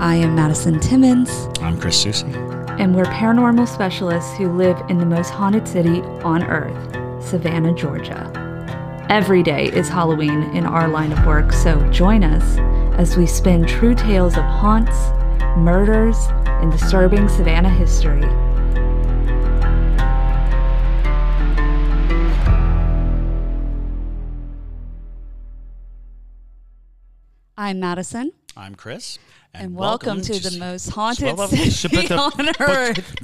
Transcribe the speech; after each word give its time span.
I 0.00 0.14
am 0.14 0.36
Madison 0.36 0.78
Timmons, 0.78 1.48
I'm 1.60 1.78
Chris 1.80 2.00
Susi. 2.00 2.26
and 2.78 2.94
we're 2.94 3.04
paranormal 3.06 3.66
specialists 3.66 4.36
who 4.36 4.48
live 4.52 4.80
in 4.88 4.98
the 4.98 5.04
most 5.04 5.30
haunted 5.30 5.66
city 5.66 6.02
on 6.22 6.44
earth, 6.44 6.94
Savannah, 7.24 7.74
Georgia. 7.74 8.30
Every 9.10 9.42
day 9.42 9.66
is 9.66 9.88
Halloween 9.88 10.44
in 10.54 10.64
our 10.66 10.86
line 10.88 11.10
of 11.10 11.26
work, 11.26 11.52
so 11.52 11.80
join 11.90 12.22
us 12.22 12.58
as 12.96 13.16
we 13.16 13.26
spin 13.26 13.66
true 13.66 13.94
tales 13.96 14.36
of 14.36 14.44
haunts, 14.44 14.96
murders, 15.58 16.16
and 16.46 16.70
disturbing 16.70 17.28
Savannah 17.28 17.68
history. 17.70 18.22
I'm 27.56 27.80
Madison, 27.80 28.32
I'm 28.58 28.74
Chris. 28.74 29.20
and, 29.54 29.76
welcome, 29.76 30.20
to 30.20 30.32
the 30.32 30.58
most 30.58 30.88
haunted 30.90 31.38
city 31.70 32.12
on 32.12 32.48
earth. 32.58 33.14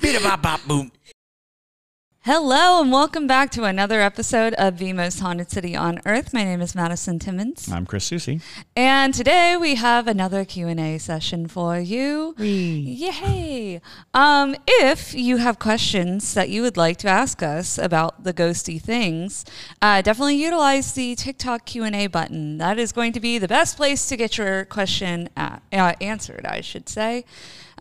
Hello, 2.26 2.80
and 2.80 2.90
welcome 2.90 3.26
back 3.26 3.50
to 3.50 3.64
another 3.64 4.00
episode 4.00 4.54
of 4.54 4.78
the 4.78 4.94
most 4.94 5.20
haunted 5.20 5.50
city 5.50 5.76
on 5.76 6.00
earth. 6.06 6.32
My 6.32 6.42
name 6.42 6.62
is 6.62 6.74
Madison 6.74 7.18
Timmons, 7.18 7.70
I'm 7.70 7.84
Chris 7.84 8.06
Susi. 8.06 8.40
and 8.74 9.12
today 9.12 9.58
we 9.58 9.74
have 9.74 10.08
another 10.08 10.46
Q 10.46 10.68
and 10.68 10.80
A 10.80 10.96
session 10.96 11.46
for 11.48 11.78
you. 11.78 12.34
Yay! 12.38 13.78
Um, 14.14 14.56
if 14.66 15.12
you 15.12 15.36
have 15.36 15.58
questions 15.58 16.32
that 16.32 16.48
you 16.48 16.62
would 16.62 16.78
like 16.78 16.96
to 17.00 17.08
ask 17.08 17.42
us 17.42 17.76
about 17.76 18.24
the 18.24 18.32
ghosty 18.32 18.80
things, 18.80 19.44
uh, 19.82 20.00
definitely 20.00 20.36
utilize 20.36 20.94
the 20.94 21.14
TikTok 21.16 21.66
Q 21.66 21.84
and 21.84 21.94
A 21.94 22.06
button. 22.06 22.56
That 22.56 22.78
is 22.78 22.90
going 22.90 23.12
to 23.12 23.20
be 23.20 23.36
the 23.36 23.48
best 23.48 23.76
place 23.76 24.06
to 24.06 24.16
get 24.16 24.38
your 24.38 24.64
question 24.64 25.28
uh, 25.36 25.58
uh, 25.70 25.92
answered. 26.00 26.46
I 26.46 26.62
should 26.62 26.88
say 26.88 27.26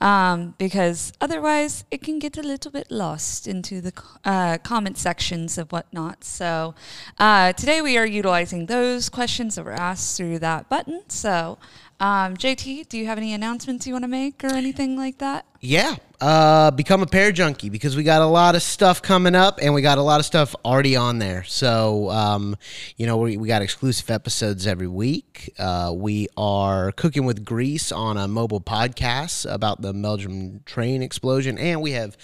um, 0.02 0.56
because 0.58 1.14
otherwise 1.22 1.86
it 1.92 2.02
can 2.02 2.20
get 2.20 2.38
a 2.38 2.42
little 2.42 2.72
bit 2.72 2.90
lost 2.90 3.48
into 3.48 3.82
the 3.82 3.94
uh, 4.26 4.58
comment 4.60 4.98
sections 4.98 5.58
of 5.58 5.72
whatnot. 5.72 6.24
So 6.24 6.76
uh, 7.20 7.54
today 7.54 7.82
we 7.82 7.98
are 7.98 8.05
utilizing 8.05 8.66
those 8.66 9.10
questions 9.10 9.55
that 9.55 9.66
were 9.66 9.72
asked 9.72 10.18
through 10.18 10.40
that 10.40 10.70
button. 10.70 11.04
So 11.08 11.58
um, 12.00 12.35
JT, 12.35 12.90
do 12.90 12.98
you 12.98 13.05
have 13.05 13.18
any 13.18 13.34
announcements 13.34 13.88
you 13.88 13.94
want 13.94 14.04
to 14.04 14.10
make 14.10 14.44
or 14.44 14.54
anything 14.54 14.98
like 14.98 15.20
that? 15.20 15.46
Yeah, 15.62 15.96
uh, 16.24 16.71
become 16.71 17.04
a 17.04 17.05
Parajunkie 17.05 17.70
because 17.70 17.98
we 17.98 18.04
got 18.04 18.21
a 18.21 18.26
lot 18.26 18.55
of 18.55 18.62
stuff 18.62 19.02
coming 19.02 19.35
up 19.35 19.60
and 19.62 19.74
we 19.74 19.82
got 19.82 19.98
a 19.98 20.02
lot 20.02 20.21
of 20.21 20.26
stuff 20.26 20.55
already 20.63 20.96
on 20.96 21.20
there. 21.20 21.43
So, 21.43 22.10
um, 22.12 22.55
you 22.96 23.05
know, 23.05 23.18
we, 23.18 23.35
we 23.35 23.49
got 23.49 23.62
exclusive 23.62 24.10
episodes 24.10 24.66
every 24.66 24.88
week. 24.88 25.54
Uh, 25.60 25.91
we 25.94 26.29
are 26.38 26.94
cooking 26.94 27.26
with 27.26 27.44
grease 27.44 27.91
on 27.91 28.16
a 28.16 28.29
mobile 28.29 28.62
podcast 28.62 29.54
about 29.54 29.82
the 29.82 29.91
Meldrim 29.91 30.63
train 30.63 31.04
explosion, 31.04 31.57
and 31.57 31.82
we 31.82 31.91
have 31.91 32.16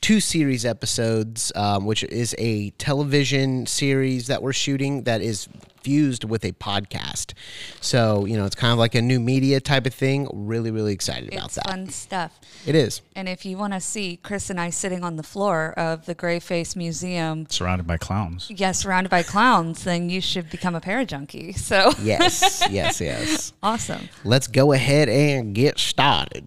two 0.00 0.18
series 0.18 0.66
episodes, 0.66 1.52
um, 1.54 1.86
which 1.86 2.02
is 2.02 2.34
a 2.38 2.70
television 2.70 3.66
series 3.66 4.26
that 4.26 4.42
we're 4.42 4.52
shooting 4.52 5.04
that 5.04 5.20
is 5.22 5.48
fused 5.84 6.24
with 6.24 6.44
a 6.44 6.52
podcast. 6.52 7.34
So, 7.80 8.24
you 8.24 8.36
know, 8.36 8.46
it's 8.46 8.54
kind 8.54 8.72
of 8.72 8.78
like 8.78 8.94
a 8.94 9.02
new 9.02 9.20
media 9.20 9.60
type 9.60 9.86
of 9.86 9.94
thing. 9.94 10.28
Really, 10.32 10.70
really 10.70 10.94
excited 10.94 11.32
about 11.32 11.50
that. 11.52 11.68
fun 11.68 11.90
stuff. 11.90 12.40
It 12.66 12.74
is. 12.74 13.02
And 13.14 13.28
if 13.28 13.43
you 13.44 13.56
want 13.56 13.72
to 13.72 13.80
see 13.80 14.16
Chris 14.22 14.50
and 14.50 14.60
I 14.60 14.70
sitting 14.70 15.02
on 15.04 15.16
the 15.16 15.22
floor 15.22 15.72
of 15.76 16.06
the 16.06 16.14
Graveface 16.14 16.74
Museum, 16.76 17.46
Surrounded 17.48 17.86
by 17.86 17.96
clowns. 17.96 18.50
yes, 18.54 18.80
surrounded 18.80 19.10
by 19.10 19.22
clowns, 19.22 19.84
then 19.84 20.08
you 20.10 20.20
should 20.20 20.50
become 20.50 20.74
a 20.74 20.80
parajunkie. 20.80 21.56
So 21.58 21.92
Yes, 22.02 22.62
yes, 22.70 23.00
yes. 23.00 23.52
awesome. 23.62 24.08
Let's 24.24 24.46
go 24.46 24.72
ahead 24.72 25.08
and 25.08 25.54
get 25.54 25.78
started. 25.78 26.44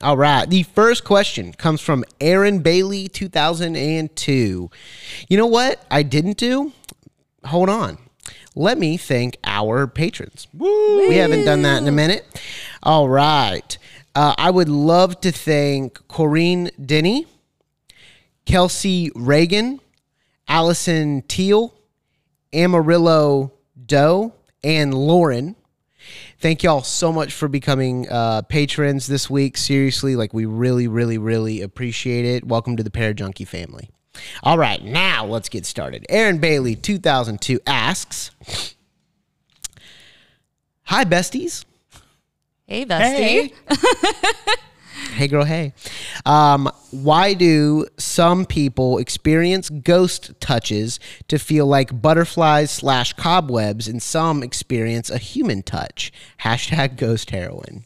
All 0.00 0.16
right. 0.16 0.48
The 0.48 0.64
first 0.64 1.04
question 1.04 1.52
comes 1.52 1.80
from 1.80 2.04
Aaron 2.20 2.58
Bailey, 2.60 3.08
2002. 3.08 4.70
You 5.28 5.36
know 5.36 5.46
what 5.46 5.84
I 5.90 6.02
didn't 6.02 6.36
do? 6.36 6.72
Hold 7.46 7.68
on. 7.70 7.98
Let 8.56 8.78
me 8.78 8.96
thank 8.96 9.36
our 9.44 9.86
patrons. 9.86 10.46
Woo! 10.54 11.08
We 11.08 11.16
haven't 11.16 11.44
done 11.44 11.62
that 11.62 11.78
in 11.82 11.88
a 11.88 11.92
minute. 11.92 12.24
All 12.82 13.08
right. 13.08 13.76
Uh, 14.14 14.34
I 14.38 14.50
would 14.50 14.68
love 14.68 15.20
to 15.22 15.32
thank 15.32 15.94
Corrine 16.06 16.70
Denny, 16.84 17.26
Kelsey 18.46 19.10
Reagan, 19.16 19.80
Allison 20.46 21.22
Teal, 21.22 21.74
Amarillo 22.52 23.52
Doe, 23.86 24.32
and 24.62 24.94
Lauren. 24.94 25.56
Thank 26.38 26.62
y'all 26.62 26.82
so 26.82 27.12
much 27.12 27.32
for 27.32 27.48
becoming 27.48 28.08
uh, 28.08 28.42
patrons 28.42 29.08
this 29.08 29.28
week. 29.28 29.56
Seriously, 29.56 30.14
like 30.14 30.32
we 30.32 30.44
really, 30.44 30.86
really, 30.86 31.18
really 31.18 31.60
appreciate 31.62 32.24
it. 32.24 32.46
Welcome 32.46 32.76
to 32.76 32.82
the 32.82 32.90
Parajunkie 32.90 33.48
family. 33.48 33.90
All 34.44 34.58
right, 34.58 34.84
now 34.84 35.24
let's 35.26 35.48
get 35.48 35.66
started. 35.66 36.06
Aaron 36.08 36.38
Bailey, 36.38 36.76
2002, 36.76 37.58
asks 37.66 38.30
Hi, 40.84 41.04
besties. 41.04 41.64
Hey, 42.66 42.84
bestie. 42.86 43.52
Hey, 45.14 45.28
girl, 45.28 45.44
hey. 45.44 45.74
Um, 46.24 46.70
why 46.90 47.34
do 47.34 47.86
some 47.98 48.46
people 48.46 48.98
experience 48.98 49.68
ghost 49.68 50.32
touches 50.40 50.98
to 51.28 51.38
feel 51.38 51.66
like 51.66 52.00
butterflies 52.00 52.70
slash 52.70 53.12
cobwebs, 53.12 53.86
and 53.86 54.02
some 54.02 54.42
experience 54.42 55.10
a 55.10 55.18
human 55.18 55.62
touch? 55.62 56.12
Hashtag 56.40 56.96
ghost 56.96 57.30
heroin. 57.30 57.84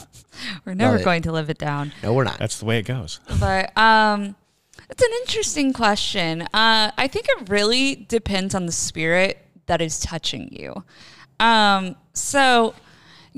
We're 0.64 0.74
never 0.74 0.92
Love 0.92 1.00
it. 1.02 1.04
going 1.04 1.22
to 1.22 1.32
live 1.32 1.48
it 1.50 1.58
down. 1.58 1.92
No, 2.02 2.12
we're 2.14 2.24
not. 2.24 2.38
That's 2.38 2.58
the 2.58 2.64
way 2.66 2.78
it 2.78 2.86
goes. 2.86 3.20
But 3.40 3.76
um, 3.76 4.34
it's 4.90 5.02
an 5.02 5.10
interesting 5.22 5.72
question. 5.72 6.42
Uh, 6.42 6.90
I 6.96 7.08
think 7.10 7.26
it 7.28 7.48
really 7.50 7.94
depends 8.08 8.54
on 8.54 8.66
the 8.66 8.72
spirit 8.72 9.38
that 9.66 9.80
is 9.82 10.00
touching 10.00 10.48
you. 10.52 10.82
Um, 11.40 11.96
so, 12.14 12.74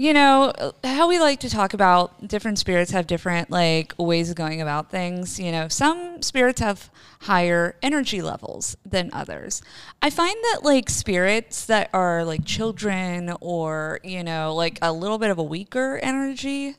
you 0.00 0.14
know, 0.14 0.50
how 0.82 1.08
we 1.08 1.18
like 1.18 1.40
to 1.40 1.50
talk 1.50 1.74
about 1.74 2.26
different 2.26 2.58
spirits 2.58 2.90
have 2.90 3.06
different 3.06 3.50
like 3.50 3.92
ways 3.98 4.30
of 4.30 4.34
going 4.34 4.62
about 4.62 4.90
things. 4.90 5.38
You 5.38 5.52
know, 5.52 5.68
some 5.68 6.22
spirits 6.22 6.58
have 6.62 6.88
higher 7.20 7.76
energy 7.82 8.22
levels 8.22 8.78
than 8.82 9.10
others. 9.12 9.60
I 10.00 10.08
find 10.08 10.34
that 10.34 10.60
like 10.62 10.88
spirits 10.88 11.66
that 11.66 11.90
are 11.92 12.24
like 12.24 12.46
children 12.46 13.34
or, 13.42 14.00
you 14.02 14.24
know, 14.24 14.54
like 14.54 14.78
a 14.80 14.90
little 14.90 15.18
bit 15.18 15.28
of 15.28 15.36
a 15.36 15.42
weaker 15.42 16.00
energy 16.02 16.76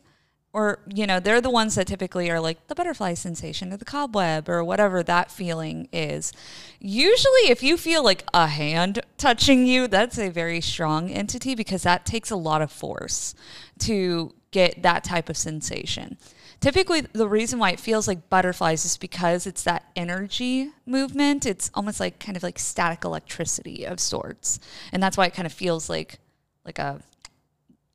or 0.54 0.80
you 0.94 1.08
know 1.08 1.20
they're 1.20 1.42
the 1.42 1.50
ones 1.50 1.76
that 1.76 1.88
typically 1.88 2.30
are 2.30 2.40
like 2.40 2.68
the 2.68 2.76
butterfly 2.76 3.14
sensation 3.14 3.72
or 3.72 3.78
the 3.78 3.86
cobweb 3.86 4.50
or 4.50 4.64
whatever 4.64 5.02
that 5.04 5.32
feeling 5.32 5.88
is. 5.92 6.34
Usually 6.80 7.50
if 7.50 7.64
you 7.64 7.78
feel 7.78 8.04
like 8.04 8.26
a 8.34 8.48
hand 8.48 9.00
touching 9.18 9.66
you 9.66 9.88
that's 9.88 10.18
a 10.18 10.30
very 10.30 10.62
strong 10.62 11.10
entity 11.10 11.56
because 11.56 11.84
that 11.84 12.06
takes 12.06 12.32
a 12.32 12.36
lot 12.36 12.62
of 12.62 12.72
force 12.72 13.34
to 13.80 14.34
get 14.52 14.84
that 14.84 15.04
type 15.04 15.30
of 15.30 15.38
sensation. 15.38 16.18
Typically 16.60 17.02
the 17.02 17.28
reason 17.28 17.58
why 17.58 17.72
it 17.72 17.80
feels 17.80 18.08
like 18.08 18.30
butterflies 18.30 18.86
is 18.86 18.98
because 18.98 19.48
it's 19.48 19.64
that 19.64 19.86
energy 19.96 20.70
movement. 20.86 21.46
It's 21.46 21.72
almost 21.74 22.00
like 22.00 22.20
kind 22.20 22.36
of 22.36 22.44
like 22.44 22.60
static 22.60 23.06
electricity 23.06 23.86
of 23.86 24.00
sorts. 24.00 24.60
And 24.92 25.02
that's 25.02 25.18
why 25.18 25.26
it 25.26 25.34
kind 25.34 25.46
of 25.46 25.54
feels 25.54 25.90
like 25.90 26.20
like 26.66 26.78
a 26.78 27.02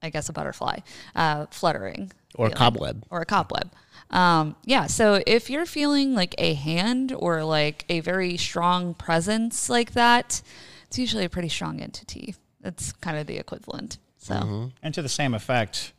I 0.03 0.11
guess 0.11 0.29
a 0.29 0.33
butterfly 0.33 0.79
uh, 1.15 1.47
fluttering 1.51 2.13
Or 2.37 2.47
a 2.47 2.51
feeling. 2.51 2.59
cobweb. 2.59 3.05
or 3.11 3.21
a 3.23 3.27
cobweb. 3.27 3.71
Um, 4.11 4.55
yeah, 4.65 4.87
so 4.87 5.21
if 5.27 5.51
you're 5.51 5.67
feeling 5.67 6.15
like 6.15 6.35
a 6.39 6.55
hand 6.55 7.13
or 7.17 7.43
like 7.43 7.85
a 7.89 7.99
very 8.01 8.37
strong 8.37 8.95
presence 8.95 9.69
like 9.69 9.93
that, 9.95 10.43
it's 10.87 10.99
usually 10.99 11.25
a 11.25 11.29
pretty 11.29 11.49
strong 11.49 11.81
entity. 11.81 12.37
That's 12.61 12.93
kind 12.93 13.17
of 13.19 13.27
the 13.27 13.37
equivalent. 13.39 13.99
So 14.19 14.35
Mm-hmm. 14.35 14.67
And 14.83 14.95
to 14.95 15.03
the 15.03 15.09
same 15.09 15.35
effect, 15.35 15.93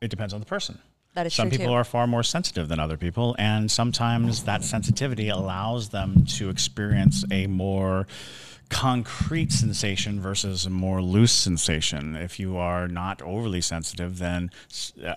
it 0.00 0.08
depends 0.08 0.34
on 0.34 0.40
the 0.40 0.46
person. 0.46 0.78
that 1.14 1.26
is 1.26 1.32
Some 1.34 1.48
true 1.48 1.56
people 1.58 1.72
too. 1.72 1.76
are 1.76 1.84
far 1.84 2.06
more 2.06 2.22
sensitive 2.22 2.68
than 2.68 2.78
other 2.80 2.96
people, 2.98 3.34
and 3.38 3.70
sometimes 3.70 4.44
that 4.44 4.62
sensitivity 4.62 5.28
allows 5.30 5.88
them 5.88 6.24
to 6.36 6.50
experience 6.50 7.24
a 7.30 7.46
more 7.46 8.06
concrete 8.68 9.52
sensation 9.52 10.20
versus 10.20 10.66
a 10.66 10.70
more 10.70 11.00
loose 11.02 11.32
sensation. 11.32 12.16
If 12.16 12.38
you 12.38 12.56
are 12.56 12.88
not 12.88 13.22
overly 13.22 13.60
sensitive, 13.60 14.18
then 14.18 14.50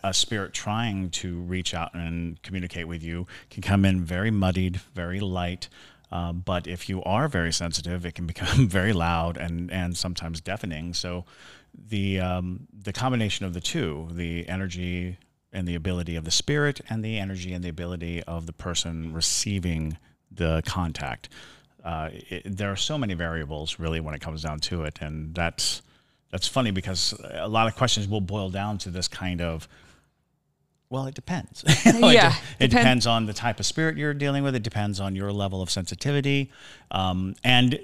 a 0.03 0.13
spirit 0.13 0.53
trying 0.53 1.09
to 1.11 1.39
reach 1.41 1.73
out 1.73 1.93
and 1.93 2.41
communicate 2.43 2.87
with 2.87 3.03
you 3.03 3.27
can 3.49 3.61
come 3.61 3.85
in 3.85 4.03
very 4.03 4.31
muddied, 4.31 4.77
very 4.93 5.19
light. 5.19 5.67
Uh, 6.11 6.33
but 6.33 6.67
if 6.67 6.89
you 6.89 7.01
are 7.03 7.27
very 7.27 7.53
sensitive, 7.53 8.05
it 8.05 8.15
can 8.15 8.27
become 8.33 8.67
very 8.67 8.93
loud 8.93 9.37
and, 9.37 9.71
and 9.71 9.97
sometimes 9.97 10.41
deafening. 10.41 10.93
So 10.93 11.25
the 11.73 12.19
um, 12.19 12.67
the 12.73 12.93
combination 12.93 13.45
of 13.45 13.53
the 13.53 13.61
two, 13.61 14.09
the 14.11 14.47
energy 14.47 15.17
and 15.53 15.67
the 15.67 15.75
ability 15.75 16.15
of 16.15 16.23
the 16.23 16.31
spirit, 16.31 16.81
and 16.89 17.03
the 17.03 17.17
energy 17.17 17.53
and 17.53 17.63
the 17.63 17.69
ability 17.69 18.23
of 18.23 18.45
the 18.45 18.53
person 18.53 19.13
receiving 19.13 19.97
the 20.29 20.61
contact. 20.65 21.29
Uh, 21.83 22.09
it, 22.29 22.43
there 22.57 22.71
are 22.71 22.75
so 22.75 22.97
many 22.97 23.13
variables, 23.13 23.79
really, 23.79 23.99
when 23.99 24.13
it 24.13 24.21
comes 24.21 24.43
down 24.43 24.59
to 24.59 24.83
it, 24.83 24.99
and 25.01 25.33
that's 25.33 25.81
that's 26.31 26.47
funny 26.47 26.71
because 26.71 27.13
a 27.31 27.47
lot 27.47 27.67
of 27.67 27.75
questions 27.75 28.07
will 28.07 28.21
boil 28.21 28.49
down 28.49 28.77
to 28.79 28.89
this 28.89 29.07
kind 29.07 29.41
of 29.41 29.67
Well, 30.89 31.05
it 31.07 31.15
depends. 31.15 31.63
It 31.85 31.95
Yeah, 31.95 32.29
de- 32.31 32.35
it, 32.65 32.69
depend- 32.69 32.71
depends 32.71 33.07
on 33.07 33.25
the 33.25 33.33
type 33.33 33.59
of 33.59 33.65
spirit 33.65 33.97
you're 33.97 34.13
dealing 34.13 34.43
with. 34.43 34.55
It 34.55 34.63
depends 34.63 34.99
on 34.99 35.15
your 35.15 35.31
level 35.31 35.61
of 35.61 35.69
sensitivity, 35.69 36.51
um, 36.91 37.35
and 37.43 37.79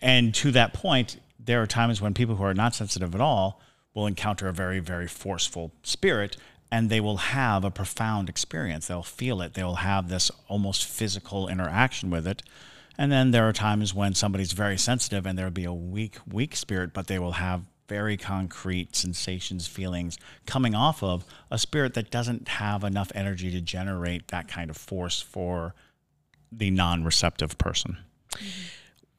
and 0.00 0.34
to 0.36 0.50
that 0.52 0.72
point, 0.72 1.18
there 1.38 1.60
are 1.62 1.66
times 1.66 2.00
when 2.00 2.14
people 2.14 2.36
who 2.36 2.44
are 2.44 2.54
not 2.54 2.74
sensitive 2.74 3.14
at 3.14 3.20
all 3.20 3.60
will 3.94 4.06
encounter 4.06 4.48
a 4.48 4.52
very 4.52 4.78
very 4.80 5.08
forceful 5.08 5.72
spirit, 5.82 6.36
and 6.70 6.88
they 6.88 7.00
will 7.00 7.18
have 7.18 7.64
a 7.64 7.70
profound 7.70 8.28
experience. 8.28 8.86
They'll 8.86 9.02
feel 9.02 9.42
it. 9.42 9.54
They'll 9.54 9.76
have 9.76 10.08
this 10.08 10.30
almost 10.48 10.84
physical 10.84 11.48
interaction 11.48 12.10
with 12.10 12.26
it. 12.26 12.42
And 12.96 13.10
then 13.10 13.30
there 13.32 13.48
are 13.48 13.52
times 13.52 13.92
when 13.92 14.14
somebody's 14.14 14.52
very 14.52 14.78
sensitive 14.78 15.26
and 15.26 15.38
there'll 15.38 15.50
be 15.50 15.64
a 15.64 15.72
weak, 15.72 16.18
weak 16.30 16.54
spirit, 16.56 16.92
but 16.92 17.06
they 17.06 17.18
will 17.18 17.32
have 17.32 17.62
very 17.88 18.16
concrete 18.16 18.96
sensations, 18.96 19.66
feelings 19.66 20.18
coming 20.46 20.74
off 20.74 21.02
of 21.02 21.24
a 21.50 21.58
spirit 21.58 21.94
that 21.94 22.10
doesn't 22.10 22.48
have 22.48 22.84
enough 22.84 23.12
energy 23.14 23.50
to 23.50 23.60
generate 23.60 24.28
that 24.28 24.48
kind 24.48 24.70
of 24.70 24.76
force 24.76 25.20
for 25.20 25.74
the 26.50 26.70
non 26.70 27.04
receptive 27.04 27.58
person. 27.58 27.98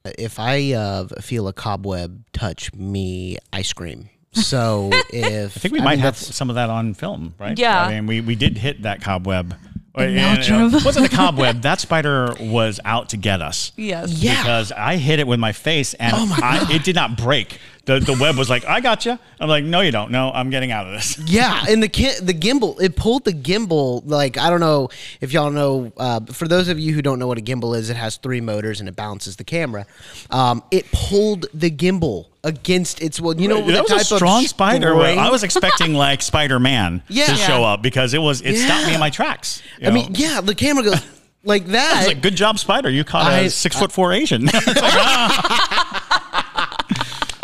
If 0.03 0.39
I 0.39 0.73
uh, 0.73 1.07
feel 1.21 1.47
a 1.47 1.53
cobweb 1.53 2.23
touch 2.31 2.73
me, 2.73 3.37
I 3.51 3.61
scream. 3.61 4.09
So 4.33 4.89
if 5.09 5.57
I 5.57 5.59
think 5.59 5.73
we 5.73 5.81
might 5.81 5.99
have 5.99 6.17
some 6.17 6.49
of 6.49 6.55
that 6.55 6.69
on 6.69 6.93
film, 6.93 7.33
right? 7.39 7.57
Yeah. 7.57 7.83
I 7.83 7.95
mean, 7.95 8.07
we, 8.07 8.21
we 8.21 8.35
did 8.35 8.57
hit 8.57 8.83
that 8.83 9.01
cobweb. 9.01 9.55
And, 9.97 10.17
Meldrim. 10.17 10.73
uh, 10.73 10.81
wasn't 10.83 11.05
a 11.05 11.09
cobweb. 11.15 11.61
That 11.61 11.79
spider 11.79 12.33
was 12.39 12.79
out 12.85 13.09
to 13.09 13.17
get 13.17 13.41
us. 13.41 13.71
Yes. 13.75 14.11
Yeah. 14.11 14.37
Because 14.41 14.71
I 14.71 14.97
hit 14.97 15.19
it 15.19 15.27
with 15.27 15.39
my 15.39 15.51
face 15.53 15.93
and 15.95 16.13
I, 16.15 16.67
it 16.71 16.83
did 16.83 16.95
not 16.95 17.15
break. 17.17 17.59
The, 17.85 17.99
the 17.99 18.17
web 18.19 18.35
was 18.35 18.49
like, 18.49 18.65
I 18.65 18.81
got 18.81 19.05
you. 19.05 19.19
I'm 19.39 19.47
like, 19.47 19.63
no, 19.63 19.81
you 19.81 19.91
don't. 19.91 20.09
No, 20.09 20.31
I'm 20.31 20.49
getting 20.49 20.71
out 20.71 20.87
of 20.87 20.93
this. 20.93 21.19
Yeah, 21.27 21.65
and 21.69 21.83
the 21.83 21.87
ki- 21.87 22.17
the 22.21 22.33
gimbal 22.33 22.81
it 22.81 22.95
pulled 22.95 23.25
the 23.25 23.31
gimbal 23.33 24.01
like 24.05 24.37
I 24.37 24.49
don't 24.49 24.59
know 24.59 24.89
if 25.21 25.31
y'all 25.33 25.51
know. 25.51 25.91
Uh, 25.95 26.19
for 26.21 26.47
those 26.47 26.67
of 26.67 26.79
you 26.79 26.93
who 26.93 27.01
don't 27.01 27.19
know 27.19 27.27
what 27.27 27.37
a 27.37 27.41
gimbal 27.41 27.77
is, 27.77 27.89
it 27.89 27.95
has 27.97 28.17
three 28.17 28.41
motors 28.41 28.79
and 28.79 28.89
it 28.89 28.95
balances 28.95 29.35
the 29.35 29.43
camera. 29.43 29.85
Um, 30.31 30.63
it 30.71 30.91
pulled 30.91 31.45
the 31.53 31.69
gimbal 31.69 32.27
against 32.43 33.01
its 33.01 33.19
well, 33.21 33.39
you 33.39 33.47
know 33.47 33.61
that 33.65 33.71
the 33.73 33.81
was 33.81 33.89
type 33.89 34.01
a 34.01 34.15
strong 34.15 34.43
of 34.43 34.49
spider. 34.49 34.95
I 34.95 35.29
was 35.29 35.43
expecting 35.43 35.93
like 36.07 36.21
Spider 36.21 36.59
Man 36.59 37.03
Yeah. 37.07 37.25
to 37.25 37.31
Yeah. 37.33 37.37
show 37.47 37.63
up 37.63 37.81
because 37.83 38.13
it 38.13 38.19
was 38.19 38.41
it 38.41 38.57
stopped 38.57 38.87
me 38.87 38.93
in 38.95 38.99
my 38.99 39.09
tracks. 39.09 39.61
I 39.83 39.89
mean, 39.91 40.13
yeah, 40.15 40.41
the 40.41 40.55
camera 40.55 40.83
goes 40.83 41.05
like 41.43 41.63
I 41.63 41.71
that. 41.71 41.97
was 41.99 42.07
like, 42.07 42.21
good 42.21 42.35
job, 42.35 42.57
Spider. 42.59 42.89
You 42.89 43.03
caught 43.03 43.31
a 43.31 43.35
I- 43.45 43.47
six 43.49 43.77
foot 43.77 43.91
four 43.91 44.11
Asian. 44.13 44.45
Like, 44.45 44.63
ah. 44.67 46.04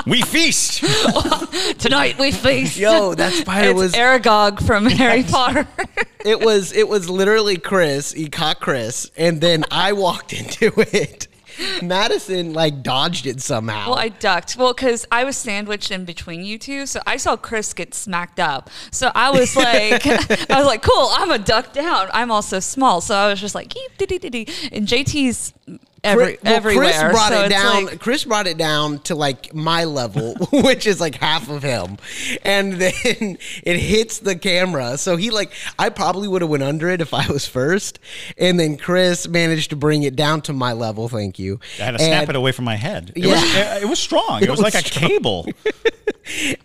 We 0.06 0.22
feast. 0.22 0.84
Tonight 1.80 2.18
we 2.18 2.32
feast. 2.32 2.78
Yo, 2.78 3.14
that 3.16 3.34
spider 3.34 3.72
it's 3.72 3.80
was 3.80 3.94
Aragog 3.94 4.66
from 4.66 4.86
Harry 4.86 5.24
Potter. 5.24 5.68
it 6.26 6.40
was 6.40 6.74
it 6.74 6.88
was 6.88 7.10
literally 7.10 7.58
Chris. 7.58 8.12
He 8.12 8.30
caught 8.30 8.60
Chris, 8.60 9.12
and 9.18 9.42
then 9.42 9.66
I 9.72 9.94
walked 9.94 10.34
into 10.42 10.74
it. 10.78 11.28
Madison 11.84 12.54
like 12.54 12.82
dodged 12.82 13.28
it 13.28 13.42
somehow. 13.42 13.90
well, 13.90 14.00
I 14.00 14.10
ducked. 14.10 14.56
Well, 14.58 14.74
because 14.74 15.06
I 15.12 15.26
was 15.26 15.38
sandwiched 15.38 15.92
in 15.92 16.06
between 16.06 16.44
you 16.44 16.58
two, 16.58 16.86
so 16.86 17.02
I 17.06 17.18
saw 17.18 17.36
Chris 17.36 17.74
get 17.74 17.94
smacked 17.94 18.40
up. 18.40 18.70
So 18.92 19.12
I 19.14 19.30
was 19.32 19.56
like, 19.56 20.08
I 20.08 20.58
was 20.58 20.66
like, 20.66 20.82
cool. 20.82 21.10
I'm 21.12 21.30
a 21.30 21.38
duck 21.38 21.74
down. 21.74 22.10
I'm 22.14 22.32
also 22.32 22.60
small, 22.60 23.02
so 23.02 23.16
I 23.16 23.28
was 23.28 23.40
just 23.40 23.54
like, 23.54 23.70
dee, 23.70 23.88
dee, 23.98 24.18
dee, 24.18 24.30
dee." 24.30 24.48
and 24.72 24.88
JT's 24.88 25.54
every, 26.04 26.26
Chris, 26.26 26.40
well, 26.44 26.54
everywhere. 26.56 26.86
Chris 26.92 27.12
brought 27.12 27.32
so 27.32 27.44
it 27.46 27.50
down. 27.50 27.86
like- 27.86 28.00
Chris 28.00 28.24
brought 28.26 28.48
it 28.48 28.58
down 28.58 29.00
to 29.00 29.16
like 29.16 29.54
my 29.54 29.84
level, 29.86 30.36
which 30.52 30.88
is 30.88 31.00
like 31.00 31.16
half 31.16 31.50
of 31.50 31.64
him, 31.64 31.98
and 32.44 32.74
then 32.74 32.94
it 33.64 33.78
hits 33.80 34.20
the 34.20 34.36
camera. 34.36 34.98
So 34.98 35.16
he 35.18 35.30
like 35.32 35.52
I 35.80 35.90
probably 35.90 36.28
would 36.28 36.42
have 36.42 36.50
went 36.50 36.64
under 36.64 36.90
it 36.90 37.02
if 37.02 37.14
I 37.14 37.28
was 37.28 37.46
first, 37.48 38.00
and 38.38 38.60
then 38.60 38.78
Chris 38.78 39.28
managed 39.28 39.70
to 39.72 39.76
bring 39.76 40.04
it 40.04 40.16
down 40.16 40.42
to 40.44 40.54
my 40.54 40.74
level. 40.74 41.10
Thank 41.10 41.38
you. 41.40 41.60
I 41.80 41.84
had 41.84 41.92
to 41.92 42.00
snap 42.00 42.22
And 42.24 42.30
it 42.32 42.36
away 42.36 42.52
from 42.52 42.66
my 42.66 42.76
head. 42.76 43.12
It, 43.16 43.24
Yeah. 43.26 43.34
was, 43.34 43.56
it, 43.56 43.84
it 43.84 43.90
was 43.90 44.00
strong. 44.00 44.42
It, 44.44 44.50
was, 44.50 44.62
was 44.62 44.74
like 44.74 44.86
a 44.86 44.90
cable. 44.90 45.46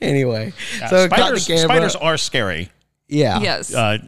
Anyway, 0.01 0.53
Yeah, 0.79 0.89
so 0.89 0.97
it 1.05 1.09
caught 1.11 1.19
spiders, 1.19 1.47
the 1.47 1.55
camera. 1.55 1.65
spiders 1.77 1.97
are 1.97 2.17
scary. 2.19 2.69
yeah, 3.09 3.41
yes. 3.41 3.75
Uh, 3.75 3.99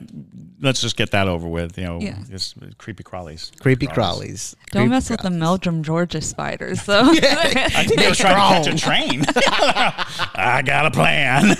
let's 0.60 0.80
just 0.80 0.96
get 0.96 1.10
that 1.12 1.28
over 1.28 1.46
with. 1.46 1.78
You 1.78 1.84
know, 1.84 2.00
Yeah. 2.00 2.18
just 2.30 2.54
creepy 2.78 3.02
crawlies. 3.04 3.50
creepy 3.60 3.86
crawlies. 3.86 4.54
Don't 4.70 4.82
Creepy 4.82 4.88
mess 4.88 5.10
with 5.10 5.20
the. 5.20 5.28
Meldrim, 5.28 5.82
Georgia 5.82 6.20
spiders. 6.20 6.80
So 6.88 7.00
I 7.04 7.84
think 7.84 8.00
they 8.00 8.08
were 8.08 8.14
trying 8.14 8.64
to 8.64 8.70
catch 8.70 8.74
a 8.74 8.78
train. 8.78 9.24
I 10.34 10.62
got 10.64 10.86
a 10.86 10.90
plan. 10.90 11.56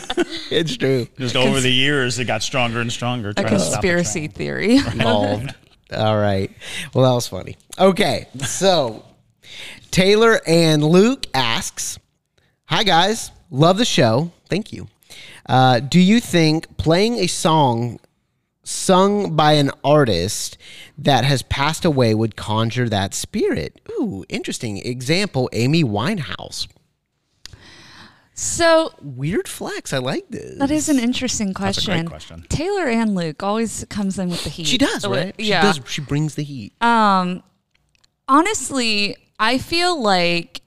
It's 0.51 0.77
true. 0.77 1.07
Just 1.19 1.37
over 1.37 1.61
the 1.61 1.73
years, 1.73 2.19
it 2.19 2.25
got 2.27 2.43
stronger 2.43 2.81
and 2.81 2.93
stronger. 2.93 3.31
a 3.31 3.35
trying 3.35 3.47
to 3.49 3.59
stop 3.61 3.83
the 3.83 3.89
conspiracy 3.89 4.21
train. 4.29 4.31
theory. 4.31 4.77
involved. 4.93 5.55
All 5.93 6.19
right. 6.19 6.51
Well, 6.95 7.09
that 7.09 7.15
was 7.15 7.29
funny. 7.29 7.57
Okay, 7.79 8.27
so 8.45 9.05
Taylor 9.91 10.41
and 10.47 10.85
Luke 10.85 11.27
asks, 11.35 11.99
"Hi 12.67 12.83
guys, 12.85 13.31
love 13.51 13.79
the 13.79 13.85
show. 13.85 14.31
Thank 14.49 14.73
you. 14.73 14.89
Uh, 15.47 15.81
do 15.81 15.99
you 16.01 16.21
think 16.21 16.77
playing 16.77 17.17
a 17.17 17.27
song 17.27 17.99
sung 18.69 19.35
by 19.35 19.53
an 19.55 19.71
artist 19.83 20.59
that 20.97 21.25
has 21.25 21.43
passed 21.43 21.85
away 21.85 22.15
would 22.15 22.37
conjure 22.37 22.89
that 22.89 23.15
spirit?" 23.15 23.81
Ooh, 23.91 24.25
interesting 24.29 24.79
example. 24.79 25.49
Amy 25.53 25.83
Winehouse. 25.85 26.69
so 28.35 28.93
Weird 29.03 29.49
flex. 29.49 29.93
I 29.93 29.99
like 29.99 30.29
this. 30.31 30.59
that 30.59 30.71
is 30.71 30.89
an 30.89 30.99
interesting 30.99 31.51
a 31.51 31.55
question. 31.55 31.93
great 31.95 32.07
question. 32.09 32.45
Taylor 32.49 32.87
and 32.87 33.15
Luke 33.15 33.43
always 33.43 33.85
comes 33.89 34.19
in 34.19 34.29
with 34.29 34.45
the 34.45 34.51
heat. 34.51 34.67
She 34.67 34.79
does, 34.79 35.03
The 35.03 35.11
way- 35.11 35.25
right? 35.27 35.35
Yeah. 35.39 35.73
She 35.73 35.81
does. 35.81 35.91
She 35.91 36.01
brings 36.03 36.35
the 36.37 36.45
heat. 36.45 36.73
Um, 36.83 37.43
honestly, 38.29 39.17
I 39.41 39.59
feel 39.59 40.01
like 40.01 40.61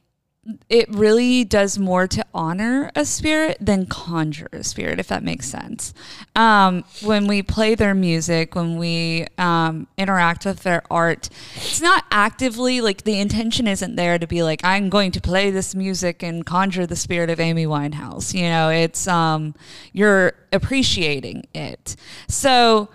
it 0.70 0.90
really 0.90 1.44
does 1.44 1.78
more 1.78 2.08
to 2.08 2.26
honor 2.34 2.90
a 2.96 3.06
spirit 3.06 3.58
than 3.62 3.86
conjure 3.86 4.50
a 4.52 4.64
spirit, 4.64 5.00
if 5.00 5.08
that 5.08 5.24
makes 5.24 5.48
sense. 5.48 5.94
Um, 6.36 6.84
when 7.04 7.28
we 7.28 7.44
play 7.44 7.76
their 7.76 7.94
music, 7.94 8.56
when 8.56 8.78
we 8.78 9.28
um, 9.38 9.88
interact 10.00 10.46
with 10.46 10.64
their 10.64 10.82
art, 10.90 11.30
it's 11.56 11.80
not 11.80 12.06
actively 12.10 12.82
like 12.82 13.04
the 13.04 13.20
intention 13.20 13.68
isn't 13.68 13.96
there 13.96 14.18
to 14.18 14.26
be 14.26 14.42
like, 14.42 14.62
I'm 14.64 14.90
going 14.90 15.12
to 15.12 15.22
play 15.22 15.52
this 15.52 15.76
music 15.76 16.24
and 16.24 16.44
conjure 16.44 16.88
the 16.88 16.96
spirit 16.96 17.30
of 17.30 17.40
Amy 17.40 17.68
Winehouse. 17.68 18.34
You 18.34 18.50
know, 18.50 18.70
it's 18.70 19.08
um, 19.08 19.54
you're 19.94 20.34
appreciating 20.52 21.46
it. 21.54 21.96
So, 22.28 22.90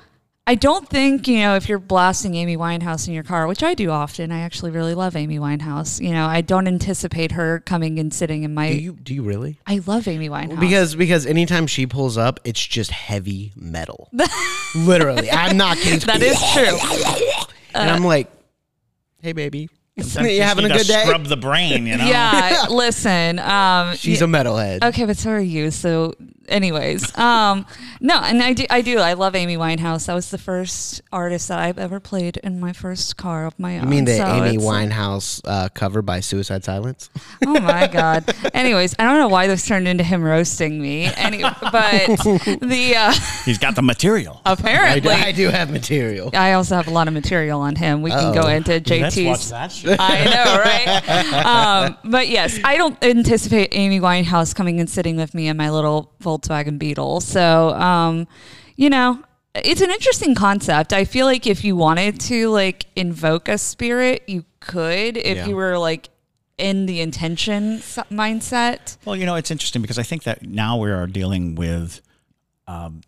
I 0.49 0.55
don't 0.55 0.89
think, 0.89 1.27
you 1.27 1.39
know, 1.39 1.57
if 1.57 1.69
you're 1.69 1.81
blasting 1.81 2.37
Amy 2.37 2.57
Winehouse 2.57 3.09
in 3.09 3.15
your 3.15 3.25
car, 3.25 3.49
which 3.49 3.65
I 3.65 3.75
do 3.75 3.91
often, 3.91 4.31
I 4.31 4.43
actually 4.43 4.71
really 4.71 4.95
love 4.95 5.17
Amy 5.17 5.41
Winehouse. 5.41 6.01
You 6.01 6.13
know, 6.13 6.25
I 6.27 6.41
don't 6.41 6.69
anticipate 6.69 7.33
her 7.33 7.59
coming 7.67 7.99
and 7.99 8.15
sitting 8.15 8.45
in 8.45 8.55
my. 8.55 8.69
Do 8.69 8.79
you? 8.79 8.93
Do 8.93 9.13
you 9.13 9.25
really? 9.25 9.59
I 9.67 9.81
love 9.87 10.07
Amy 10.07 10.29
Winehouse. 10.29 10.61
Because 10.61 10.95
because 10.95 11.27
anytime 11.27 11.67
she 11.67 11.87
pulls 11.87 12.17
up, 12.17 12.39
it's 12.45 12.65
just 12.65 12.93
heavy 12.93 13.53
metal. 13.57 14.09
Literally, 14.77 15.29
I'm 15.33 15.57
not 15.57 15.79
kidding. 15.79 16.07
that 16.07 16.23
is 16.23 16.41
true. 16.53 16.79
and 17.75 17.91
I'm 17.91 18.05
like, 18.05 18.31
hey 19.23 19.33
baby, 19.33 19.69
Sometimes 19.99 20.33
you 20.33 20.39
just 20.39 20.49
having 20.49 20.65
a 20.65 20.69
need 20.69 20.75
to 20.75 20.79
good 20.81 20.87
day? 20.93 21.03
Scrub 21.05 21.25
the 21.25 21.37
brain, 21.37 21.87
you 21.87 21.97
know. 21.97 22.05
Yeah, 22.07 22.67
listen. 22.71 23.39
Um, 23.39 23.97
She's 23.97 24.21
a 24.23 24.27
metalhead. 24.27 24.85
Okay, 24.85 25.05
but 25.07 25.17
so 25.17 25.31
are 25.31 25.41
you. 25.41 25.71
So, 25.71 26.15
anyways, 26.49 27.17
um, 27.17 27.65
no, 28.01 28.21
and 28.21 28.43
I 28.43 28.53
do, 28.53 28.67
I 28.69 28.83
do, 28.83 28.99
I 28.99 29.15
love 29.15 29.35
Amy 29.35 29.57
Winehouse. 29.57 30.07
That 30.07 30.15
was 30.15 30.31
the 30.31 30.37
first 30.39 31.01
artist 31.13 31.49
that 31.49 31.59
I've 31.59 31.79
ever 31.79 31.99
played 31.99 32.37
in 32.39 32.61
my 32.61 32.75
first 32.75 33.17
car 33.17 33.47
of 33.47 33.59
my 33.59 33.77
own. 33.79 33.85
You 33.85 33.89
mean 33.89 34.05
the 34.05 34.17
So 34.19 34.27
Amy 34.27 34.59
Winehouse 34.59 35.41
uh, 35.47 35.71
cover 35.71 36.03
by 36.03 36.21
Suicide 36.21 36.63
Silence? 36.63 37.09
Oh 37.47 37.59
my 37.59 37.87
god. 37.93 38.25
Anyways, 38.53 38.95
I 38.99 39.05
don't 39.05 39.19
know 39.19 39.29
why 39.29 39.47
this 39.47 39.67
turned 39.67 39.89
into 39.89 40.05
him 40.05 40.23
roasting 40.23 40.81
me. 40.81 41.07
Any, 41.17 41.41
but 41.41 42.07
the 42.61 42.95
uh, 42.99 43.13
He's 43.47 43.57
got 43.59 43.75
the 43.77 43.83
material. 43.83 44.43
I 44.45 44.55
do, 44.55 44.61
apparently. 44.63 45.11
I 45.15 45.33
do 45.33 45.49
have 45.49 45.71
material. 45.71 46.31
I 46.35 46.53
also 46.53 46.77
have 46.77 46.87
a 46.87 46.91
lot 46.91 47.09
of 47.09 47.15
material 47.15 47.63
on 47.63 47.77
him. 47.77 48.03
We 48.03 48.11
can 48.11 48.35
go 48.35 48.43
Uh-oh. 48.43 48.49
into 48.49 48.73
Let's 48.73 48.91
watch 48.91 49.15
JT's. 49.15 49.51
that 49.51 49.73
shit. 49.73 49.86
I 49.99 50.25
know, 50.25 50.59
right? 50.59 51.45
Um, 51.47 51.97
but 52.11 52.29
yes, 52.29 52.59
I 52.65 52.77
don't 52.77 53.03
anticipate 53.05 53.69
Amy 53.73 54.01
Winehouse 54.01 54.55
coming 54.55 54.81
and 54.81 54.89
sitting 54.91 55.17
with 55.17 55.35
me 55.35 55.49
in 55.49 55.57
my 55.57 55.71
little 55.71 56.13
Volkswagen 56.23 56.79
Beetle. 56.79 57.21
So, 57.21 57.71
um, 57.75 58.27
you 58.77 58.91
know, 58.91 59.23
it's 59.55 59.81
an 59.81 59.91
interesting 59.91 60.35
concept. 60.35 60.93
I 60.93 61.05
feel 61.05 61.27
like 61.27 61.47
if 61.47 61.65
you 61.65 61.77
wanted 61.77 62.21
to 62.23 62.49
like 62.51 62.87
invoke 62.97 63.49
a 63.49 63.59
spirit, 63.59 64.23
you 64.27 64.45
could 64.61 65.17
if 65.17 65.37
Yeah. 65.39 65.47
you 65.47 65.57
were 65.57 65.79
like 65.79 66.09
in 66.59 66.87
the 66.87 67.01
intention 67.01 67.79
mindset. 68.11 68.97
Well, 69.05 69.15
you 69.17 69.27
know, 69.27 69.35
it's 69.35 69.51
interesting 69.51 69.83
because 69.83 69.99
I 69.99 70.03
think 70.03 70.25
that 70.25 70.43
now 70.43 70.77
we 70.79 70.91
are 70.91 71.07
dealing 71.07 71.55
with 71.55 72.01
um, 72.67 73.03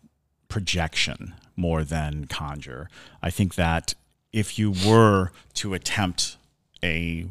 projection 0.47 1.33
more 1.55 1.83
than 1.83 2.25
conjure. 2.25 2.89
I 3.21 3.29
think 3.29 3.55
that 3.55 3.93
if 4.31 4.57
you 4.57 4.71
were 4.85 5.31
to 5.55 5.73
attempt 5.73 6.37
a 6.83 7.27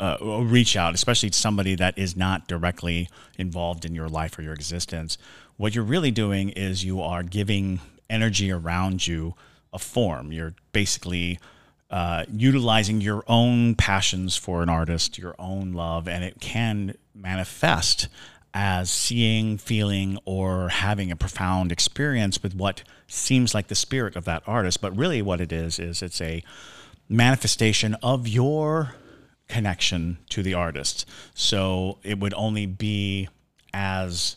uh, 0.00 0.16
a 0.20 0.44
reach 0.44 0.76
out, 0.76 0.94
especially 0.94 1.30
to 1.30 1.38
somebody 1.38 1.74
that 1.74 1.98
is 1.98 2.16
not 2.16 2.46
directly 2.46 3.08
involved 3.36 3.84
in 3.84 3.94
your 3.94 4.08
life 4.08 4.38
or 4.38 4.42
your 4.42 4.52
existence, 4.52 5.18
what 5.56 5.74
you're 5.74 5.84
really 5.84 6.12
doing 6.12 6.50
is 6.50 6.84
you 6.84 7.02
are 7.02 7.24
giving 7.24 7.80
energy 8.08 8.50
around 8.50 9.06
you 9.06 9.34
a 9.72 9.78
form. 9.78 10.30
You're 10.30 10.54
basically 10.72 11.38
uh, 11.90 12.24
utilizing 12.30 13.00
your 13.00 13.24
own 13.26 13.74
passions 13.74 14.36
for 14.36 14.62
an 14.62 14.68
artist, 14.68 15.18
your 15.18 15.34
own 15.38 15.72
love, 15.72 16.06
and 16.06 16.22
it 16.22 16.40
can 16.40 16.94
manifest 17.14 18.08
as 18.54 18.90
seeing, 18.90 19.58
feeling, 19.58 20.18
or 20.24 20.68
having 20.68 21.10
a 21.10 21.16
profound 21.16 21.72
experience 21.72 22.42
with 22.42 22.54
what 22.54 22.82
seems 23.06 23.54
like 23.54 23.68
the 23.68 23.74
spirit 23.74 24.16
of 24.16 24.24
that 24.24 24.42
artist. 24.46 24.80
But 24.80 24.96
really, 24.96 25.22
what 25.22 25.40
it 25.40 25.52
is, 25.52 25.78
is 25.78 26.02
it's 26.02 26.20
a 26.20 26.42
manifestation 27.08 27.94
of 28.02 28.28
your 28.28 28.94
connection 29.48 30.18
to 30.28 30.42
the 30.42 30.54
artist. 30.54 31.06
So 31.34 31.98
it 32.02 32.18
would 32.18 32.34
only 32.34 32.66
be 32.66 33.28
as 33.72 34.36